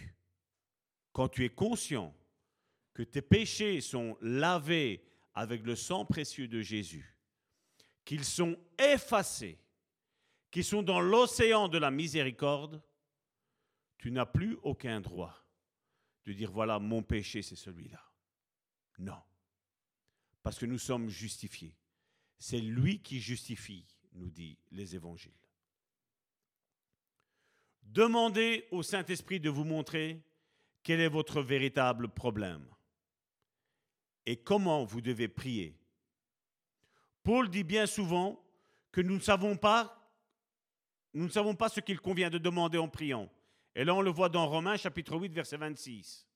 quand 1.14 1.30
tu 1.30 1.46
es 1.46 1.50
conscient 1.50 2.16
que 2.96 3.04
tes 3.04 3.22
péchés 3.22 3.80
sont 3.80 4.18
lavés 4.22 5.06
avec 5.36 5.64
le 5.64 5.76
sang 5.76 6.04
précieux 6.04 6.48
de 6.48 6.62
Jésus, 6.62 7.16
qu'ils 8.04 8.26
sont 8.26 8.58
effacés, 8.80 9.60
qu'ils 10.50 10.66
sont 10.66 10.82
dans 10.82 11.00
l'océan 11.00 11.68
de 11.68 11.78
la 11.78 11.92
miséricorde, 11.92 12.82
tu 14.00 14.10
n'as 14.10 14.26
plus 14.26 14.58
aucun 14.64 15.00
droit 15.00 15.46
de 16.26 16.34
dire, 16.34 16.52
voilà, 16.52 16.80
mon 16.80 17.04
péché, 17.04 17.44
c'est 17.44 17.56
celui-là. 17.56 18.04
Non. 18.98 19.22
Parce 20.44 20.58
que 20.58 20.66
nous 20.66 20.80
sommes 20.80 21.10
justifiés. 21.10 21.76
C'est 22.40 22.60
lui 22.60 23.00
qui 23.00 23.20
justifie, 23.20 23.86
nous 24.14 24.30
dit 24.30 24.58
les 24.72 24.96
évangiles. 24.96 25.32
Demandez 27.84 28.68
au 28.72 28.84
Saint-Esprit 28.84 29.40
de 29.40 29.50
vous 29.50 29.66
montrer 29.66 30.24
quel 30.84 31.00
est 31.00 31.10
votre 31.10 31.42
véritable 31.42 32.08
problème. 32.10 32.66
et 34.26 34.38
comment 34.38 34.84
vous 34.86 35.02
devez 35.02 35.28
prier. 35.28 35.76
Paul 37.24 37.50
dit 37.50 37.64
bien 37.64 37.86
souvent 37.86 38.40
que 38.92 39.02
nous 39.02 39.16
ne 39.16 39.20
savons 39.20 39.58
pas, 39.58 40.12
nous 41.14 41.26
ne 41.26 41.30
savons 41.30 41.56
pas 41.56 41.70
ce 41.70 41.80
qu'il 41.80 42.00
convient 42.00 42.30
de 42.30 42.38
demander 42.38 42.78
en 42.78 42.88
priant. 42.88 43.30
Et 43.76 43.84
là, 43.84 43.96
on 43.96 44.02
le 44.02 44.12
voit 44.12 44.30
dans 44.30 44.48
Romains 44.48 44.78
chapitre 44.78 45.18
8, 45.18 45.34
verset 45.34 45.58
26. 45.58 46.28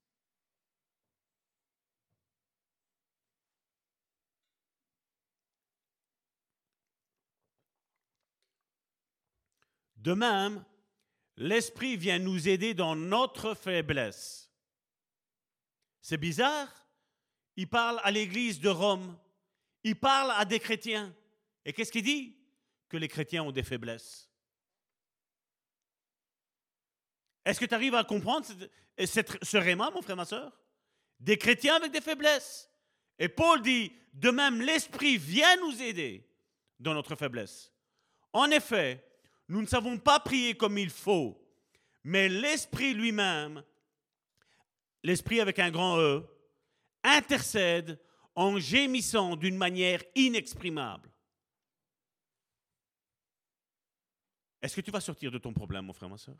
De 10.05 10.13
même, 10.13 10.63
l'Esprit 11.35 11.97
vient 11.97 12.19
nous 12.19 12.47
aider 12.47 12.75
dans 12.75 12.95
notre 12.95 13.55
faiblesse. 13.55 14.51
C'est 15.99 16.17
bizarre. 16.17 16.87
Il 17.55 17.67
parle 17.67 17.99
à 18.03 18.11
l'Église 18.11 18.59
de 18.59 18.69
Rome. 18.69 19.17
Il 19.83 19.99
parle 19.99 20.31
à 20.37 20.45
des 20.45 20.59
chrétiens. 20.59 21.11
Et 21.65 21.73
qu'est-ce 21.73 21.91
qu'il 21.91 22.03
dit? 22.03 22.37
Que 22.87 22.97
les 22.97 23.07
chrétiens 23.07 23.41
ont 23.41 23.51
des 23.51 23.63
faiblesses. 23.63 24.29
Est-ce 27.43 27.59
que 27.59 27.65
tu 27.65 27.73
arrives 27.73 27.95
à 27.95 28.03
comprendre 28.03 28.45
ce 28.45 29.57
réma, 29.57 29.89
mon 29.89 30.03
frère, 30.03 30.17
ma 30.17 30.25
soeur? 30.25 30.55
Des 31.19 31.39
chrétiens 31.39 31.77
avec 31.77 31.91
des 31.91 32.01
faiblesses. 32.01 32.69
Et 33.17 33.27
Paul 33.27 33.59
dit, 33.63 33.91
de 34.13 34.29
même, 34.29 34.61
l'Esprit 34.61 35.17
vient 35.17 35.55
nous 35.61 35.81
aider 35.81 36.29
dans 36.79 36.93
notre 36.93 37.15
faiblesse. 37.15 37.73
En 38.33 38.51
effet, 38.51 39.03
nous 39.47 39.61
ne 39.61 39.67
savons 39.67 39.97
pas 39.97 40.19
prier 40.19 40.55
comme 40.55 40.77
il 40.77 40.89
faut, 40.89 41.41
mais 42.03 42.29
l'Esprit 42.29 42.93
lui-même, 42.93 43.63
l'Esprit 45.03 45.39
avec 45.39 45.59
un 45.59 45.71
grand 45.71 45.99
E, 45.99 46.25
intercède 47.03 47.99
en 48.35 48.59
gémissant 48.59 49.35
d'une 49.35 49.57
manière 49.57 50.03
inexprimable. 50.15 51.09
Est-ce 54.61 54.75
que 54.75 54.81
tu 54.81 54.91
vas 54.91 54.99
sortir 54.99 55.31
de 55.31 55.37
ton 55.37 55.53
problème, 55.53 55.85
mon 55.85 55.93
frère, 55.93 56.09
ma 56.09 56.17
soeur 56.17 56.37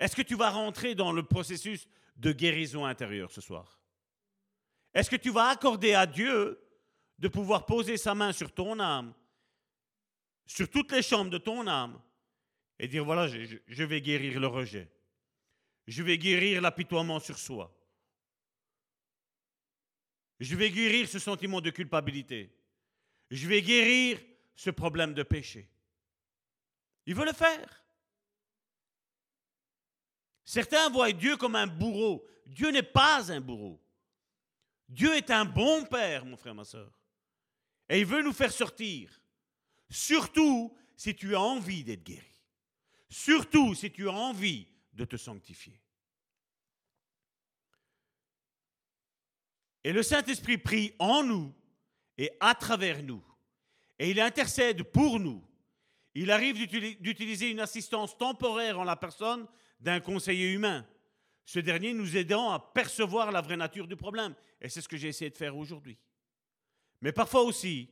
Est-ce 0.00 0.16
que 0.16 0.22
tu 0.22 0.36
vas 0.36 0.50
rentrer 0.50 0.94
dans 0.94 1.12
le 1.12 1.22
processus 1.22 1.86
de 2.16 2.32
guérison 2.32 2.86
intérieure 2.86 3.30
ce 3.30 3.42
soir? 3.42 3.78
Est-ce 4.94 5.10
que 5.10 5.16
tu 5.16 5.30
vas 5.30 5.48
accorder 5.48 5.92
à 5.92 6.06
Dieu 6.06 6.58
de 7.18 7.28
pouvoir 7.28 7.66
poser 7.66 7.98
sa 7.98 8.14
main 8.14 8.32
sur 8.32 8.52
ton 8.52 8.80
âme 8.80 9.12
sur 10.48 10.68
toutes 10.68 10.90
les 10.92 11.02
chambres 11.02 11.30
de 11.30 11.38
ton 11.38 11.66
âme 11.66 12.00
et 12.78 12.88
dire, 12.88 13.04
voilà, 13.04 13.28
je, 13.28 13.84
vais 13.84 14.00
guérir 14.00 14.40
le 14.40 14.46
rejet. 14.46 14.90
Je 15.86 16.02
vais 16.02 16.16
guérir 16.16 16.62
l'apitoiement 16.62 17.20
sur 17.20 17.38
soi. 17.38 17.72
Je 20.40 20.56
vais 20.56 20.70
guérir 20.70 21.06
ce 21.06 21.18
sentiment 21.18 21.60
de 21.60 21.70
culpabilité. 21.70 22.50
Je 23.30 23.46
vais 23.46 23.60
guérir 23.60 24.18
ce 24.56 24.70
problème 24.70 25.12
de 25.12 25.22
péché. 25.22 25.68
Il 27.04 27.14
veut 27.14 27.26
le 27.26 27.32
faire. 27.32 27.84
Certains 30.44 30.88
voient 30.88 31.12
Dieu 31.12 31.36
comme 31.36 31.56
un 31.56 31.66
bourreau. 31.66 32.26
Dieu 32.46 32.70
n'est 32.70 32.82
pas 32.82 33.30
un 33.30 33.40
bourreau. 33.40 33.82
Dieu 34.88 35.14
est 35.14 35.30
un 35.30 35.44
bon 35.44 35.84
père, 35.84 36.24
mon 36.24 36.38
frère, 36.38 36.54
ma 36.54 36.64
soeur. 36.64 36.90
Et 37.90 38.00
il 38.00 38.06
veut 38.06 38.22
nous 38.22 38.32
faire 38.32 38.52
sortir. 38.52 39.20
Surtout 39.90 40.76
si 40.96 41.14
tu 41.14 41.34
as 41.34 41.40
envie 41.40 41.84
d'être 41.84 42.04
guéri. 42.04 42.36
Surtout 43.08 43.74
si 43.74 43.90
tu 43.90 44.08
as 44.08 44.12
envie 44.12 44.66
de 44.92 45.04
te 45.04 45.16
sanctifier. 45.16 45.80
Et 49.84 49.92
le 49.92 50.02
Saint-Esprit 50.02 50.58
prie 50.58 50.92
en 50.98 51.22
nous 51.22 51.54
et 52.18 52.30
à 52.40 52.54
travers 52.54 53.02
nous. 53.02 53.24
Et 53.98 54.10
il 54.10 54.20
intercède 54.20 54.82
pour 54.82 55.18
nous. 55.18 55.42
Il 56.14 56.30
arrive 56.30 56.56
d'utiliser 57.00 57.50
une 57.50 57.60
assistance 57.60 58.16
temporaire 58.18 58.78
en 58.78 58.84
la 58.84 58.96
personne 58.96 59.46
d'un 59.80 60.00
conseiller 60.00 60.52
humain. 60.52 60.86
Ce 61.44 61.60
dernier 61.60 61.94
nous 61.94 62.16
aidant 62.16 62.50
à 62.50 62.58
percevoir 62.58 63.30
la 63.30 63.40
vraie 63.40 63.56
nature 63.56 63.86
du 63.86 63.96
problème. 63.96 64.34
Et 64.60 64.68
c'est 64.68 64.80
ce 64.80 64.88
que 64.88 64.96
j'ai 64.96 65.08
essayé 65.08 65.30
de 65.30 65.36
faire 65.36 65.56
aujourd'hui. 65.56 65.96
Mais 67.00 67.12
parfois 67.12 67.42
aussi, 67.42 67.88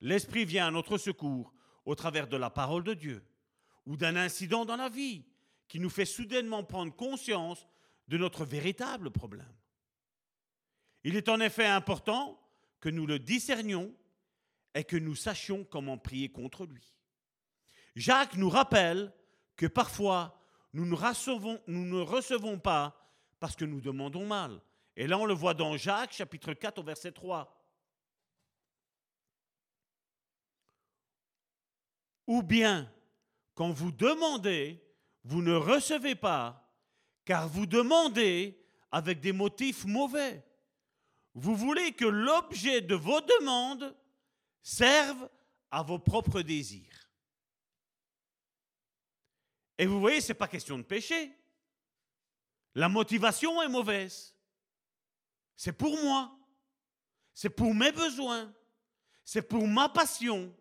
L'Esprit 0.00 0.44
vient 0.44 0.68
à 0.68 0.70
notre 0.70 0.98
secours 0.98 1.52
au 1.84 1.94
travers 1.94 2.28
de 2.28 2.36
la 2.36 2.50
parole 2.50 2.84
de 2.84 2.94
Dieu 2.94 3.24
ou 3.86 3.96
d'un 3.96 4.16
incident 4.16 4.64
dans 4.64 4.76
la 4.76 4.88
vie 4.88 5.24
qui 5.66 5.80
nous 5.80 5.90
fait 5.90 6.04
soudainement 6.04 6.64
prendre 6.64 6.94
conscience 6.94 7.66
de 8.08 8.16
notre 8.16 8.44
véritable 8.44 9.10
problème. 9.10 9.52
Il 11.04 11.16
est 11.16 11.28
en 11.28 11.40
effet 11.40 11.66
important 11.66 12.40
que 12.80 12.88
nous 12.88 13.06
le 13.06 13.18
discernions 13.18 13.94
et 14.74 14.84
que 14.84 14.96
nous 14.96 15.14
sachions 15.14 15.64
comment 15.64 15.98
prier 15.98 16.30
contre 16.30 16.66
lui. 16.66 16.94
Jacques 17.96 18.36
nous 18.36 18.50
rappelle 18.50 19.12
que 19.56 19.66
parfois 19.66 20.40
nous 20.72 20.86
ne 20.86 20.94
recevons, 22.00 22.58
pas 22.58 23.10
parce 23.40 23.56
que 23.56 23.64
nous 23.64 23.80
demandons 23.80 24.26
mal. 24.26 24.60
Et 24.96 25.06
là 25.06 25.18
on 25.18 25.24
le 25.24 25.34
voit 25.34 25.54
dans 25.54 25.76
Jacques 25.76 26.12
chapitre 26.12 26.52
4 26.52 26.78
au 26.78 26.82
verset 26.82 27.12
3. 27.12 27.57
Ou 32.28 32.42
bien, 32.42 32.92
quand 33.54 33.70
vous 33.70 33.90
demandez, 33.90 34.80
vous 35.24 35.42
ne 35.42 35.54
recevez 35.54 36.14
pas, 36.14 36.70
car 37.24 37.48
vous 37.48 37.66
demandez 37.66 38.62
avec 38.92 39.20
des 39.20 39.32
motifs 39.32 39.86
mauvais. 39.86 40.44
Vous 41.34 41.56
voulez 41.56 41.92
que 41.92 42.04
l'objet 42.04 42.82
de 42.82 42.94
vos 42.94 43.20
demandes 43.20 43.96
serve 44.62 45.28
à 45.70 45.82
vos 45.82 45.98
propres 45.98 46.42
désirs. 46.42 47.10
Et 49.78 49.86
vous 49.86 49.98
voyez, 49.98 50.20
ce 50.20 50.28
n'est 50.28 50.38
pas 50.38 50.48
question 50.48 50.76
de 50.76 50.82
péché. 50.82 51.32
La 52.74 52.90
motivation 52.90 53.62
est 53.62 53.68
mauvaise. 53.68 54.36
C'est 55.56 55.72
pour 55.72 55.96
moi. 56.02 56.36
C'est 57.32 57.50
pour 57.50 57.74
mes 57.74 57.92
besoins. 57.92 58.52
C'est 59.24 59.42
pour 59.42 59.66
ma 59.66 59.88
passion. 59.88 60.54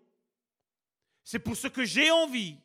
C'est 1.30 1.40
pour 1.40 1.58
ce 1.58 1.68
que 1.68 1.84
j'ai 1.84 2.10
envie. 2.10 2.56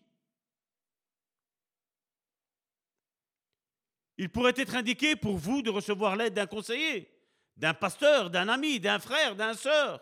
Il 4.16 4.30
pourrait 4.30 4.54
être 4.54 4.76
indiqué 4.76 5.16
pour 5.16 5.36
vous 5.36 5.62
de 5.62 5.70
recevoir 5.70 6.14
l'aide 6.14 6.34
d'un 6.34 6.46
conseiller, 6.46 7.10
d'un 7.56 7.74
pasteur, 7.74 8.30
d'un 8.30 8.48
ami, 8.48 8.78
d'un 8.78 9.00
frère, 9.00 9.34
d'un 9.34 9.54
sœur. 9.54 10.00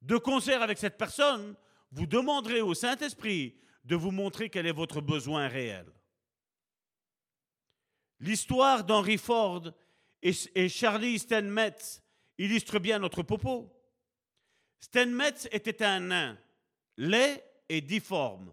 De 0.00 0.16
concert 0.16 0.62
avec 0.62 0.78
cette 0.78 0.96
personne, 0.96 1.56
vous 1.92 2.06
demanderez 2.06 2.62
au 2.62 2.72
Saint-Esprit 2.72 3.60
de 3.84 3.96
vous 3.96 4.12
montrer 4.12 4.48
quel 4.48 4.66
est 4.66 4.72
votre 4.72 5.02
besoin 5.02 5.46
réel. 5.46 5.92
L'histoire 8.18 8.82
d'Henry 8.82 9.18
Ford 9.18 9.74
et 10.22 10.68
Charlie 10.70 11.18
Steinmetz 11.18 12.02
illustre 12.38 12.78
bien 12.78 12.98
notre 12.98 13.22
propos. 13.22 13.70
Steinmetz 14.80 15.48
était 15.52 15.84
un 15.84 16.00
nain, 16.00 16.38
laid 16.96 17.44
et 17.68 17.80
difforme, 17.80 18.52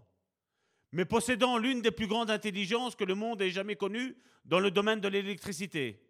mais 0.91 1.05
possédant 1.05 1.57
l'une 1.57 1.81
des 1.81 1.91
plus 1.91 2.07
grandes 2.07 2.31
intelligences 2.31 2.95
que 2.95 3.03
le 3.03 3.15
monde 3.15 3.41
ait 3.41 3.51
jamais 3.51 3.75
connues 3.75 4.15
dans 4.45 4.59
le 4.59 4.71
domaine 4.71 5.01
de 5.01 5.07
l'électricité. 5.07 6.01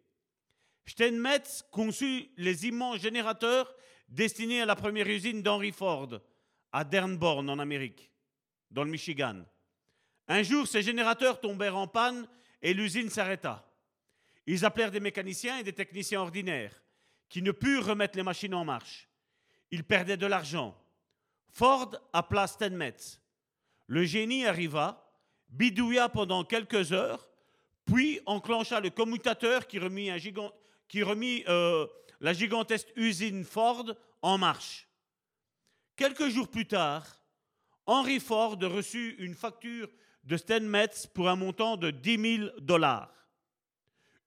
Steinmetz 0.85 1.63
conçut 1.71 2.29
les 2.37 2.67
immenses 2.67 3.01
générateurs 3.01 3.73
destinés 4.07 4.61
à 4.61 4.65
la 4.65 4.75
première 4.75 5.07
usine 5.07 5.41
d'Henry 5.41 5.71
Ford, 5.71 6.19
à 6.71 6.83
Dernborn 6.83 7.49
en 7.49 7.59
Amérique, 7.59 8.11
dans 8.69 8.83
le 8.83 8.91
Michigan. 8.91 9.43
Un 10.27 10.43
jour, 10.43 10.67
ces 10.67 10.83
générateurs 10.83 11.39
tombèrent 11.39 11.77
en 11.77 11.87
panne 11.87 12.27
et 12.61 12.73
l'usine 12.73 13.09
s'arrêta. 13.09 13.67
Ils 14.45 14.65
appelèrent 14.65 14.91
des 14.91 14.99
mécaniciens 14.99 15.57
et 15.57 15.63
des 15.63 15.73
techniciens 15.73 16.21
ordinaires 16.21 16.83
qui 17.29 17.41
ne 17.41 17.51
purent 17.51 17.85
remettre 17.85 18.17
les 18.17 18.23
machines 18.23 18.53
en 18.53 18.65
marche. 18.65 19.09
Ils 19.71 19.83
perdaient 19.83 20.17
de 20.17 20.27
l'argent. 20.27 20.79
Ford 21.55 21.95
appela 22.11 22.47
Steinmetz. 22.47 23.21
Le 23.87 24.03
génie 24.03 24.45
arriva, 24.45 25.09
bidouilla 25.47 26.09
pendant 26.09 26.43
quelques 26.43 26.91
heures, 26.91 27.29
puis 27.85 28.19
enclencha 28.25 28.81
le 28.81 28.89
commutateur 28.89 29.65
qui 29.65 29.79
remit, 29.79 31.45
euh, 31.47 31.87
la 32.19 32.33
gigantesque 32.33 32.89
usine 32.97 33.45
Ford 33.45 33.85
en 34.21 34.37
marche. 34.37 34.89
Quelques 35.95 36.27
jours 36.27 36.49
plus 36.49 36.67
tard, 36.67 37.05
Henry 37.85 38.19
Ford 38.19 38.57
reçut 38.61 39.15
une 39.19 39.33
facture 39.33 39.87
de 40.25 40.35
Steinmetz 40.35 41.07
pour 41.07 41.29
un 41.29 41.37
montant 41.37 41.77
de 41.77 41.89
10 41.89 42.37
000 42.37 42.49
dollars. 42.59 43.13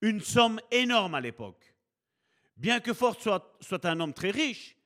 Une 0.00 0.22
somme 0.22 0.62
énorme 0.70 1.14
à 1.14 1.20
l'époque. 1.20 1.74
Bien 2.56 2.80
que 2.80 2.94
Ford 2.94 3.18
soit 3.20 3.84
un 3.84 4.00
homme 4.00 4.14
très 4.14 4.30
riche, 4.30 4.77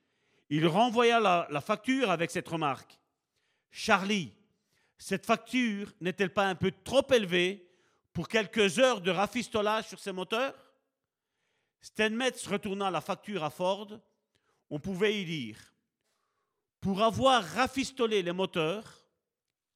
il 0.55 0.67
renvoya 0.67 1.19
la, 1.19 1.61
facture 1.61 2.11
avec 2.11 2.29
cette 2.29 2.47
remarque. 2.47 2.99
Charlie, 3.71 4.31
cette 4.99 5.25
facture 5.25 5.91
n'est-elle 5.99 6.31
pas 6.31 6.45
un 6.45 6.53
peu 6.53 6.71
trop 6.83 7.11
élevée 7.11 7.67
pour 8.13 8.27
quelques 8.27 8.77
heures 8.77 9.01
de 9.01 9.09
rafistolage 9.09 9.87
sur 9.87 9.97
ces 9.97 10.11
moteurs? 10.11 10.53
Steinmetz 11.81 12.45
retournant 12.45 12.91
la 12.91 13.01
facture 13.01 13.43
à 13.43 13.49
Ford, 13.49 13.99
on 14.69 14.79
pouvait 14.79 15.19
y 15.19 15.25
lire 15.25 15.57
Pour 16.81 17.01
avoir 17.01 17.43
rafistolé 17.43 18.21
les 18.21 18.31
moteurs, 18.31 19.07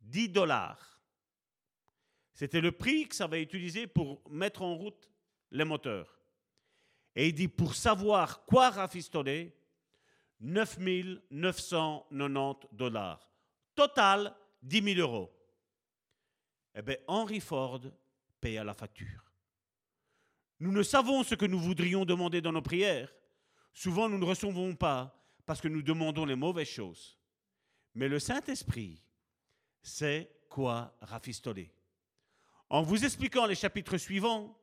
10 0.01 0.29
dollars. 0.29 1.01
C'était 2.33 2.61
le 2.61 2.71
prix 2.71 3.07
que 3.07 3.15
ça 3.15 3.23
avait 3.23 3.41
utilisé 3.41 3.87
pour 3.87 4.21
mettre 4.29 4.61
en 4.61 4.75
route 4.75 5.09
les 5.49 5.65
moteurs. 5.65 6.19
Et 7.15 7.29
il 7.29 7.33
dit 7.33 7.47
Pour 7.47 7.73
savoir 7.73 8.45
quoi 8.45 8.69
rafistoler, 8.69 9.57
9 10.39 10.79
990 11.31 12.67
dollars. 12.71 13.29
Total, 13.75 14.35
10 14.61 14.95
000 14.95 14.99
euros. 14.99 15.31
Eh 16.75 16.81
bien, 16.81 16.97
Henry 17.07 17.39
Ford 17.39 17.81
paya 18.39 18.63
la 18.63 18.73
facture. 18.73 19.23
Nous 20.59 20.71
ne 20.71 20.83
savons 20.83 21.23
ce 21.23 21.35
que 21.35 21.45
nous 21.45 21.59
voudrions 21.59 22.05
demander 22.05 22.41
dans 22.41 22.51
nos 22.51 22.61
prières. 22.61 23.13
Souvent, 23.73 24.09
nous 24.09 24.17
ne 24.17 24.25
recevons 24.25 24.75
pas 24.75 25.13
parce 25.45 25.61
que 25.61 25.67
nous 25.67 25.81
demandons 25.81 26.25
les 26.25 26.35
mauvaises 26.35 26.67
choses. 26.67 27.17
Mais 27.93 28.07
le 28.07 28.19
Saint-Esprit 28.19 29.01
sait 29.81 30.31
quoi 30.49 30.95
rafistoler. 31.01 31.71
En 32.69 32.81
vous 32.81 33.05
expliquant 33.05 33.45
les 33.45 33.55
chapitres 33.55 33.97
suivants, 33.97 34.59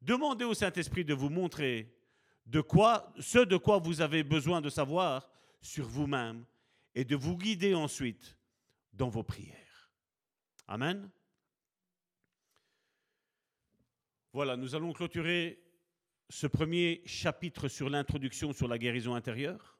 demandez 0.00 0.44
au 0.44 0.54
Saint-Esprit 0.54 1.04
de 1.04 1.14
vous 1.14 1.28
montrer 1.28 1.93
de 2.46 2.60
quoi, 2.60 3.12
ce 3.18 3.38
de 3.38 3.56
quoi 3.56 3.78
vous 3.78 4.00
avez 4.00 4.22
besoin 4.22 4.60
de 4.60 4.68
savoir 4.68 5.30
sur 5.60 5.86
vous-même 5.86 6.44
et 6.94 7.04
de 7.04 7.16
vous 7.16 7.36
guider 7.36 7.74
ensuite 7.74 8.36
dans 8.92 9.08
vos 9.08 9.22
prières. 9.22 9.90
Amen. 10.68 11.10
Voilà, 14.32 14.56
nous 14.56 14.74
allons 14.74 14.92
clôturer 14.92 15.62
ce 16.28 16.46
premier 16.46 17.02
chapitre 17.06 17.68
sur 17.68 17.88
l'introduction 17.88 18.52
sur 18.52 18.68
la 18.68 18.78
guérison 18.78 19.14
intérieure. 19.14 19.78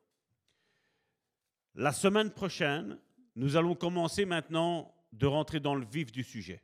La 1.75 1.93
semaine 1.93 2.31
prochaine, 2.31 2.99
nous 3.35 3.57
allons 3.57 3.75
commencer 3.75 4.25
maintenant 4.25 4.95
de 5.13 5.27
rentrer 5.27 5.61
dans 5.61 5.75
le 5.75 5.85
vif 5.85 6.13
du 6.13 6.23
sujet. 6.23 6.63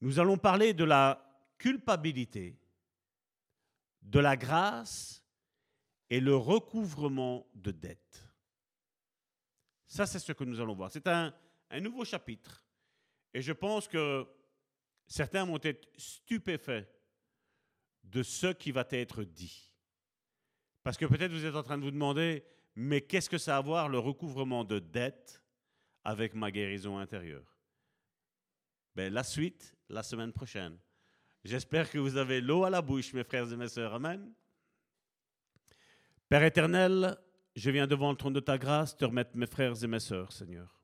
Nous 0.00 0.18
allons 0.18 0.38
parler 0.38 0.74
de 0.74 0.84
la 0.84 1.22
culpabilité, 1.58 2.58
de 4.06 4.20
la 4.20 4.36
grâce 4.36 5.22
et 6.08 6.20
le 6.20 6.36
recouvrement 6.36 7.46
de 7.54 7.72
dettes. 7.72 8.24
Ça, 9.86 10.06
c'est 10.06 10.20
ce 10.20 10.32
que 10.32 10.44
nous 10.44 10.60
allons 10.60 10.74
voir. 10.74 10.90
C'est 10.90 11.08
un, 11.08 11.34
un 11.70 11.80
nouveau 11.80 12.04
chapitre. 12.04 12.64
Et 13.34 13.42
je 13.42 13.52
pense 13.52 13.88
que 13.88 14.26
certains 15.06 15.44
vont 15.44 15.58
être 15.62 15.88
stupéfaits 15.96 16.88
de 18.04 18.22
ce 18.22 18.52
qui 18.52 18.70
va 18.70 18.86
être 18.90 19.24
dit. 19.24 19.72
Parce 20.82 20.96
que 20.96 21.06
peut-être 21.06 21.32
vous 21.32 21.44
êtes 21.44 21.56
en 21.56 21.64
train 21.64 21.76
de 21.76 21.82
vous 21.82 21.90
demander, 21.90 22.44
mais 22.76 23.00
qu'est-ce 23.00 23.28
que 23.28 23.38
ça 23.38 23.56
a 23.56 23.58
à 23.58 23.62
voir 23.62 23.88
le 23.88 23.98
recouvrement 23.98 24.64
de 24.64 24.78
dettes 24.78 25.42
avec 26.04 26.34
ma 26.34 26.52
guérison 26.52 26.98
intérieure? 26.98 27.58
Ben, 28.94 29.12
La 29.12 29.24
suite, 29.24 29.76
la 29.88 30.04
semaine 30.04 30.32
prochaine. 30.32 30.78
J'espère 31.46 31.88
que 31.88 31.98
vous 31.98 32.16
avez 32.16 32.40
l'eau 32.40 32.64
à 32.64 32.70
la 32.70 32.82
bouche, 32.82 33.12
mes 33.12 33.22
frères 33.22 33.52
et 33.52 33.56
mes 33.56 33.68
sœurs. 33.68 33.94
Amen. 33.94 34.32
Père 36.28 36.42
éternel, 36.42 37.16
je 37.54 37.70
viens 37.70 37.86
devant 37.86 38.10
le 38.10 38.16
trône 38.16 38.32
de 38.32 38.40
ta 38.40 38.58
grâce 38.58 38.96
te 38.96 39.04
remettre 39.04 39.36
mes 39.36 39.46
frères 39.46 39.80
et 39.80 39.86
mes 39.86 40.00
sœurs, 40.00 40.32
Seigneur. 40.32 40.82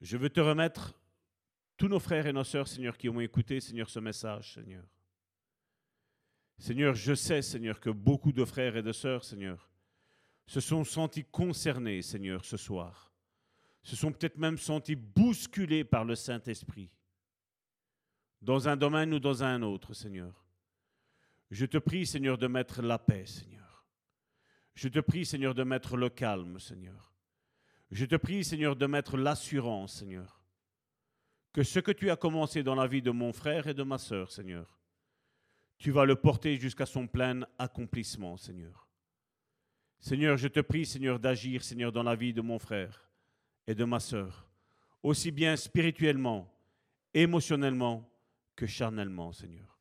Je 0.00 0.16
veux 0.16 0.30
te 0.30 0.38
remettre 0.38 0.96
tous 1.76 1.88
nos 1.88 1.98
frères 1.98 2.28
et 2.28 2.32
nos 2.32 2.44
sœurs, 2.44 2.68
Seigneur, 2.68 2.96
qui 2.96 3.08
ont 3.08 3.18
écouté, 3.18 3.58
Seigneur, 3.58 3.90
ce 3.90 3.98
message, 3.98 4.54
Seigneur. 4.54 4.84
Seigneur, 6.56 6.94
je 6.94 7.14
sais, 7.14 7.42
Seigneur, 7.42 7.80
que 7.80 7.90
beaucoup 7.90 8.30
de 8.30 8.44
frères 8.44 8.76
et 8.76 8.82
de 8.82 8.92
sœurs, 8.92 9.24
Seigneur, 9.24 9.68
se 10.46 10.60
sont 10.60 10.84
sentis 10.84 11.24
concernés, 11.24 12.02
Seigneur, 12.02 12.44
ce 12.44 12.56
soir. 12.56 13.12
Se 13.82 13.96
sont 13.96 14.12
peut-être 14.12 14.38
même 14.38 14.58
sentis 14.58 14.94
bousculés 14.94 15.82
par 15.82 16.04
le 16.04 16.14
Saint-Esprit, 16.14 16.92
dans 18.42 18.68
un 18.68 18.76
domaine 18.76 19.14
ou 19.14 19.18
dans 19.18 19.42
un 19.42 19.62
autre, 19.62 19.94
Seigneur. 19.94 20.44
Je 21.50 21.64
te 21.64 21.78
prie, 21.78 22.06
Seigneur, 22.06 22.36
de 22.36 22.46
mettre 22.46 22.82
la 22.82 22.98
paix, 22.98 23.24
Seigneur. 23.24 23.86
Je 24.74 24.88
te 24.88 25.00
prie, 25.00 25.24
Seigneur, 25.24 25.54
de 25.54 25.62
mettre 25.62 25.96
le 25.96 26.10
calme, 26.10 26.58
Seigneur. 26.58 27.14
Je 27.90 28.04
te 28.04 28.16
prie, 28.16 28.44
Seigneur, 28.44 28.76
de 28.76 28.86
mettre 28.86 29.16
l'assurance, 29.16 29.94
Seigneur 29.94 30.42
que 31.52 31.62
ce 31.62 31.80
que 31.80 31.92
tu 31.92 32.10
as 32.10 32.16
commencé 32.16 32.62
dans 32.62 32.74
la 32.74 32.86
vie 32.86 33.02
de 33.02 33.10
mon 33.10 33.32
frère 33.32 33.66
et 33.66 33.74
de 33.74 33.82
ma 33.82 33.98
sœur, 33.98 34.32
Seigneur, 34.32 34.78
tu 35.78 35.90
vas 35.90 36.04
le 36.04 36.16
porter 36.16 36.56
jusqu'à 36.56 36.86
son 36.86 37.06
plein 37.06 37.42
accomplissement, 37.58 38.36
Seigneur. 38.36 38.88
Seigneur, 40.00 40.36
je 40.36 40.48
te 40.48 40.60
prie, 40.60 40.86
Seigneur, 40.86 41.18
d'agir, 41.18 41.62
Seigneur, 41.62 41.92
dans 41.92 42.02
la 42.02 42.16
vie 42.16 42.32
de 42.32 42.40
mon 42.40 42.58
frère 42.58 43.10
et 43.66 43.74
de 43.74 43.84
ma 43.84 44.00
sœur, 44.00 44.48
aussi 45.02 45.30
bien 45.30 45.56
spirituellement, 45.56 46.52
émotionnellement 47.12 48.08
que 48.56 48.66
charnellement, 48.66 49.32
Seigneur. 49.32 49.80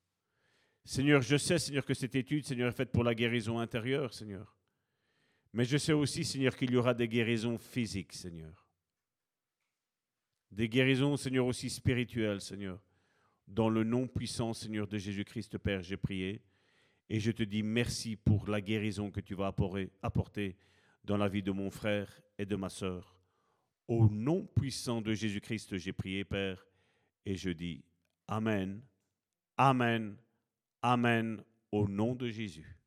Seigneur, 0.83 1.21
je 1.21 1.37
sais, 1.37 1.59
Seigneur, 1.59 1.85
que 1.85 1.93
cette 1.93 2.15
étude, 2.15 2.45
Seigneur, 2.45 2.69
est 2.69 2.75
faite 2.75 2.91
pour 2.91 3.03
la 3.03 3.13
guérison 3.13 3.59
intérieure, 3.59 4.13
Seigneur. 4.13 4.57
Mais 5.53 5.65
je 5.65 5.77
sais 5.77 5.93
aussi, 5.93 6.23
Seigneur, 6.23 6.55
qu'il 6.55 6.71
y 6.71 6.77
aura 6.77 6.93
des 6.93 7.07
guérisons 7.07 7.57
physiques, 7.57 8.13
Seigneur 8.13 8.71
des 10.51 10.67
guérisons, 10.67 11.17
Seigneur, 11.17 11.45
aussi 11.45 11.69
spirituelles, 11.69 12.41
Seigneur. 12.41 12.79
Dans 13.47 13.69
le 13.69 13.83
nom 13.83 14.07
puissant, 14.07 14.53
Seigneur, 14.53 14.87
de 14.87 14.97
Jésus-Christ, 14.97 15.57
Père, 15.57 15.81
j'ai 15.81 15.97
prié. 15.97 16.41
Et 17.09 17.19
je 17.19 17.31
te 17.31 17.43
dis 17.43 17.63
merci 17.63 18.15
pour 18.15 18.47
la 18.47 18.61
guérison 18.61 19.11
que 19.11 19.19
tu 19.19 19.33
vas 19.33 19.53
apporter 20.01 20.57
dans 21.03 21.17
la 21.17 21.27
vie 21.27 21.43
de 21.43 21.51
mon 21.51 21.69
frère 21.69 22.21
et 22.37 22.45
de 22.45 22.55
ma 22.55 22.69
sœur. 22.69 23.17
Au 23.87 24.07
nom 24.09 24.45
puissant 24.45 25.01
de 25.01 25.13
Jésus-Christ, 25.13 25.77
j'ai 25.77 25.93
prié, 25.93 26.23
Père, 26.23 26.65
et 27.25 27.35
je 27.35 27.49
dis 27.49 27.83
Amen, 28.31 28.81
Amen, 29.57 30.15
Amen, 30.81 31.43
au 31.73 31.89
nom 31.89 32.15
de 32.15 32.29
Jésus. 32.29 32.80